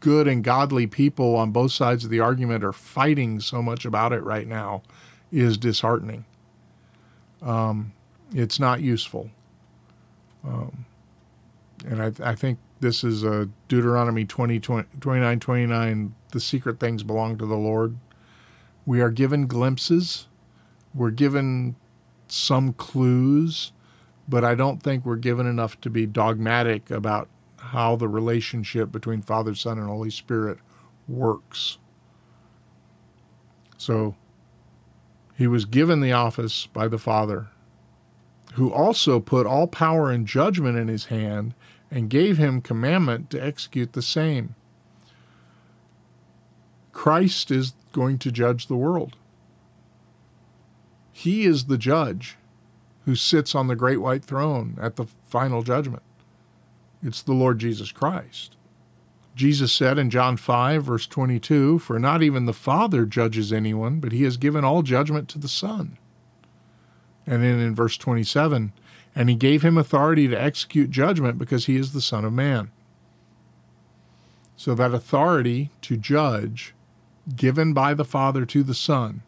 good 0.00 0.28
and 0.28 0.44
godly 0.44 0.86
people 0.86 1.36
on 1.36 1.50
both 1.50 1.72
sides 1.72 2.04
of 2.04 2.10
the 2.10 2.20
argument 2.20 2.64
are 2.64 2.72
fighting 2.72 3.40
so 3.40 3.62
much 3.62 3.84
about 3.84 4.12
it 4.12 4.22
right 4.22 4.46
now 4.46 4.82
is 5.32 5.58
disheartening. 5.58 6.24
Um, 7.42 7.92
it's 8.32 8.58
not 8.58 8.80
useful. 8.80 9.30
Um, 10.44 10.86
and 11.86 12.02
I, 12.02 12.12
I, 12.30 12.34
think 12.34 12.58
this 12.80 13.04
is 13.04 13.24
a 13.24 13.48
Deuteronomy 13.68 14.24
20, 14.24 14.60
20, 14.60 14.88
29 15.00 15.40
29. 15.40 16.14
The 16.32 16.40
secret 16.40 16.80
things 16.80 17.02
belong 17.02 17.38
to 17.38 17.46
the 17.46 17.56
Lord. 17.56 17.96
We 18.84 19.00
are 19.00 19.10
given 19.10 19.46
glimpses, 19.46 20.28
we're 20.94 21.10
given 21.10 21.74
some 22.28 22.72
clues, 22.72 23.72
but 24.28 24.44
I 24.44 24.54
don't 24.54 24.82
think 24.82 25.04
we're 25.04 25.16
given 25.16 25.46
enough 25.46 25.80
to 25.80 25.90
be 25.90 26.06
dogmatic 26.06 26.90
about 26.90 27.28
how 27.66 27.96
the 27.96 28.08
relationship 28.08 28.92
between 28.92 29.22
Father, 29.22 29.54
Son, 29.54 29.78
and 29.78 29.88
Holy 29.88 30.10
Spirit 30.10 30.58
works. 31.08 31.78
So 33.76 34.14
he 35.36 35.46
was 35.46 35.64
given 35.64 36.00
the 36.00 36.12
office 36.12 36.66
by 36.66 36.88
the 36.88 36.98
Father, 36.98 37.48
who 38.54 38.72
also 38.72 39.20
put 39.20 39.46
all 39.46 39.66
power 39.66 40.10
and 40.10 40.26
judgment 40.26 40.78
in 40.78 40.88
his 40.88 41.06
hand 41.06 41.54
and 41.90 42.10
gave 42.10 42.38
him 42.38 42.60
commandment 42.60 43.30
to 43.30 43.44
execute 43.44 43.92
the 43.92 44.02
same. 44.02 44.54
Christ 46.92 47.50
is 47.50 47.74
going 47.92 48.18
to 48.18 48.32
judge 48.32 48.66
the 48.66 48.76
world. 48.76 49.16
He 51.12 51.44
is 51.44 51.64
the 51.64 51.78
judge 51.78 52.36
who 53.04 53.14
sits 53.14 53.54
on 53.54 53.68
the 53.68 53.76
great 53.76 53.98
white 53.98 54.24
throne 54.24 54.76
at 54.80 54.96
the 54.96 55.06
final 55.24 55.62
judgment. 55.62 56.02
It's 57.02 57.22
the 57.22 57.32
Lord 57.32 57.58
Jesus 57.58 57.92
Christ. 57.92 58.56
Jesus 59.34 59.70
said 59.70 59.98
in 59.98 60.08
John 60.08 60.38
5, 60.38 60.84
verse 60.84 61.06
22, 61.06 61.78
For 61.80 61.98
not 61.98 62.22
even 62.22 62.46
the 62.46 62.54
Father 62.54 63.04
judges 63.04 63.52
anyone, 63.52 64.00
but 64.00 64.12
he 64.12 64.22
has 64.22 64.38
given 64.38 64.64
all 64.64 64.82
judgment 64.82 65.28
to 65.28 65.38
the 65.38 65.46
Son. 65.46 65.98
And 67.26 67.42
then 67.42 67.58
in 67.58 67.74
verse 67.74 67.98
27, 67.98 68.72
And 69.14 69.28
he 69.28 69.34
gave 69.34 69.62
him 69.62 69.76
authority 69.76 70.26
to 70.28 70.40
execute 70.40 70.90
judgment 70.90 71.38
because 71.38 71.66
he 71.66 71.76
is 71.76 71.92
the 71.92 72.00
Son 72.00 72.24
of 72.24 72.32
Man. 72.32 72.70
So 74.56 74.74
that 74.74 74.94
authority 74.94 75.70
to 75.82 75.98
judge, 75.98 76.74
given 77.34 77.74
by 77.74 77.92
the 77.92 78.06
Father 78.06 78.46
to 78.46 78.62
the 78.62 78.74
Son, 78.74 79.22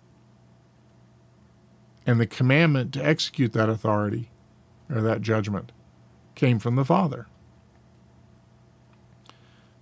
and 2.06 2.18
the 2.18 2.26
commandment 2.26 2.94
to 2.94 3.04
execute 3.04 3.52
that 3.52 3.68
authority, 3.68 4.30
or 4.88 5.02
that 5.02 5.20
judgment, 5.20 5.70
came 6.34 6.58
from 6.58 6.76
the 6.76 6.84
Father. 6.84 7.26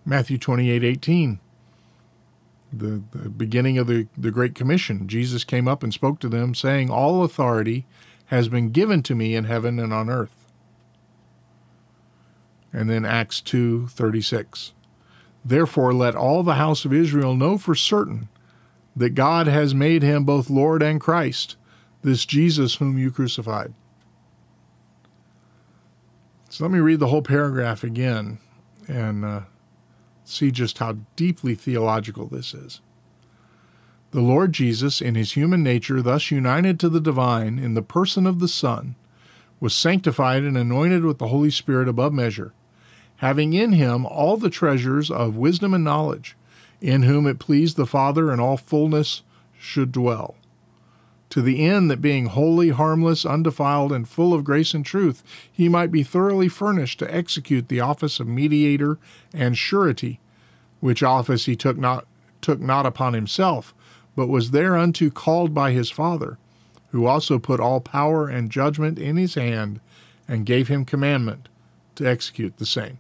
Matthew 0.07 0.39
28 0.39 0.85
18. 0.85 1.41
The, 2.73 3.03
the 3.13 3.29
beginning 3.29 3.79
of 3.79 3.87
the, 3.87 4.07
the 4.17 4.31
Great 4.31 4.55
Commission. 4.55 5.09
Jesus 5.09 5.45
came 5.45 5.67
up 5.67 5.83
and 5.83 5.93
spoke 5.93 6.21
to 6.21 6.29
them, 6.29 6.55
saying, 6.55 6.91
All 6.91 7.25
authority 7.25 7.87
has 8.27 8.49
been 8.49 8.71
given 8.71 9.03
to 9.05 9.15
me 9.15 9.35
in 9.35 9.45
heaven 9.45 9.79
and 9.79 9.93
on 9.93 10.09
earth. 10.09 10.47
And 12.73 12.89
then 12.89 13.05
Acts 13.05 13.41
2 13.41 13.89
36. 13.89 14.73
Therefore, 15.45 15.93
let 15.93 16.15
all 16.15 16.43
the 16.43 16.55
house 16.55 16.85
of 16.85 16.93
Israel 16.93 17.35
know 17.35 17.59
for 17.59 17.75
certain 17.75 18.29
that 18.95 19.11
God 19.11 19.47
has 19.47 19.75
made 19.75 20.03
him 20.03 20.25
both 20.25 20.51
Lord 20.51 20.83
and 20.83 21.01
Christ, 21.01 21.57
this 22.03 22.25
Jesus 22.25 22.77
whom 22.77 22.99
you 22.99 23.11
crucified. 23.11 23.75
So 26.49 26.65
let 26.65 26.73
me 26.73 26.79
read 26.79 27.01
the 27.01 27.09
whole 27.09 27.23
paragraph 27.23 27.85
again 27.85 28.39
and 28.89 29.25
uh, 29.25 29.41
see 30.29 30.51
just 30.51 30.79
how 30.79 30.97
deeply 31.15 31.55
theological 31.55 32.27
this 32.27 32.55
is. 32.55 32.81
The 34.13 34.21
Lord 34.21 34.53
Jesus, 34.53 35.01
in 35.01 35.15
his 35.15 35.33
human 35.33 35.63
nature, 35.63 36.01
thus 36.01 36.31
united 36.31 36.81
to 36.81 36.89
the 36.89 37.01
divine 37.01 37.59
in 37.59 37.75
the 37.75 37.83
person 37.83 38.27
of 38.27 38.39
the 38.39 38.49
Son, 38.49 38.95
was 39.61 39.75
sanctified 39.75 40.43
and 40.43 40.57
anointed 40.57 41.05
with 41.05 41.19
the 41.19 41.29
Holy 41.29 41.51
Spirit 41.51 41.89
above 41.89 42.13
measure, 42.13 42.53
having 43.17 43.53
in 43.53 43.73
him 43.73 44.07
all 44.07 44.37
the 44.37 44.51
treasures 44.51 45.11
of 45.11 45.37
wisdom 45.37 45.75
and 45.75 45.85
knowledge, 45.85 46.37
in 46.81 47.03
whom 47.03 47.27
it 47.27 47.39
pleased 47.39 47.77
the 47.77 47.87
Father 47.87 48.33
in 48.33 48.39
all 48.39 48.57
fullness 48.57 49.23
should 49.59 49.93
dwell 49.93 50.37
to 51.31 51.43
the 51.43 51.65
end 51.65 51.91
that 51.91 52.01
being 52.01 52.27
holy, 52.27 52.71
harmless, 52.71 53.27
undefiled, 53.27 53.93
and 53.93 54.09
full 54.09 54.33
of 54.33 54.45
grace 54.45 54.75
and 54.75 54.85
truth, 54.85 55.23
he 55.51 55.69
might 55.69 55.91
be 55.91 56.03
thoroughly 56.03 56.49
furnished 56.49 56.99
to 57.01 57.15
execute 57.15 57.69
the 57.69 57.81
office 57.81 58.21
of 58.21 58.29
mediator 58.29 58.99
and 59.35 59.59
surety, 59.59 60.21
which 60.81 61.03
office 61.03 61.47
he 61.47 61.57
took 61.57 61.77
not 61.77 62.07
took 62.41 62.61
not 62.61 62.87
upon 62.87 63.15
himself, 63.15 63.75
but 64.15 64.29
was 64.29 64.51
thereunto 64.53 65.11
called 65.11 65.53
by 65.53 65.73
his 65.73 65.91
Father, 65.91 66.39
who 66.91 67.07
also 67.07 67.39
put 67.39 67.59
all 67.59 67.81
power 67.81 68.29
and 68.29 68.51
judgment 68.51 68.99
in 68.99 69.17
his 69.17 69.35
hand, 69.35 69.81
and 70.29 70.47
gave 70.47 70.69
him 70.69 70.85
commandment 70.85 71.49
to 71.97 72.07
execute 72.07 72.59
the 72.59 72.67
same. 72.67 72.99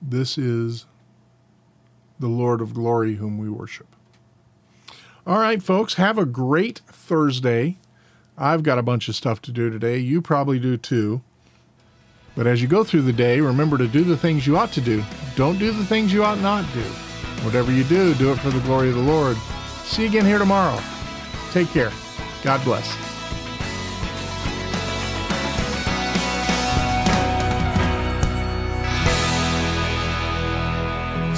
This 0.00 0.38
is 0.38 0.86
the 2.20 2.28
Lord 2.28 2.60
of 2.60 2.74
glory 2.74 3.16
whom 3.16 3.38
we 3.38 3.48
worship. 3.48 3.87
All 5.28 5.38
right, 5.38 5.62
folks, 5.62 5.94
have 5.94 6.16
a 6.16 6.24
great 6.24 6.78
Thursday. 6.86 7.76
I've 8.38 8.62
got 8.62 8.78
a 8.78 8.82
bunch 8.82 9.10
of 9.10 9.14
stuff 9.14 9.42
to 9.42 9.52
do 9.52 9.68
today. 9.68 9.98
You 9.98 10.22
probably 10.22 10.58
do 10.58 10.78
too. 10.78 11.20
But 12.34 12.46
as 12.46 12.62
you 12.62 12.66
go 12.66 12.82
through 12.82 13.02
the 13.02 13.12
day, 13.12 13.38
remember 13.42 13.76
to 13.76 13.86
do 13.86 14.04
the 14.04 14.16
things 14.16 14.46
you 14.46 14.56
ought 14.56 14.72
to 14.72 14.80
do. 14.80 15.04
Don't 15.36 15.58
do 15.58 15.70
the 15.70 15.84
things 15.84 16.14
you 16.14 16.24
ought 16.24 16.40
not 16.40 16.64
do. 16.72 16.80
Whatever 17.44 17.70
you 17.72 17.84
do, 17.84 18.14
do 18.14 18.32
it 18.32 18.38
for 18.38 18.48
the 18.48 18.60
glory 18.60 18.88
of 18.88 18.94
the 18.94 19.02
Lord. 19.02 19.36
See 19.84 20.04
you 20.04 20.08
again 20.08 20.24
here 20.24 20.38
tomorrow. 20.38 20.80
Take 21.52 21.68
care. 21.72 21.92
God 22.42 22.64
bless. 22.64 23.17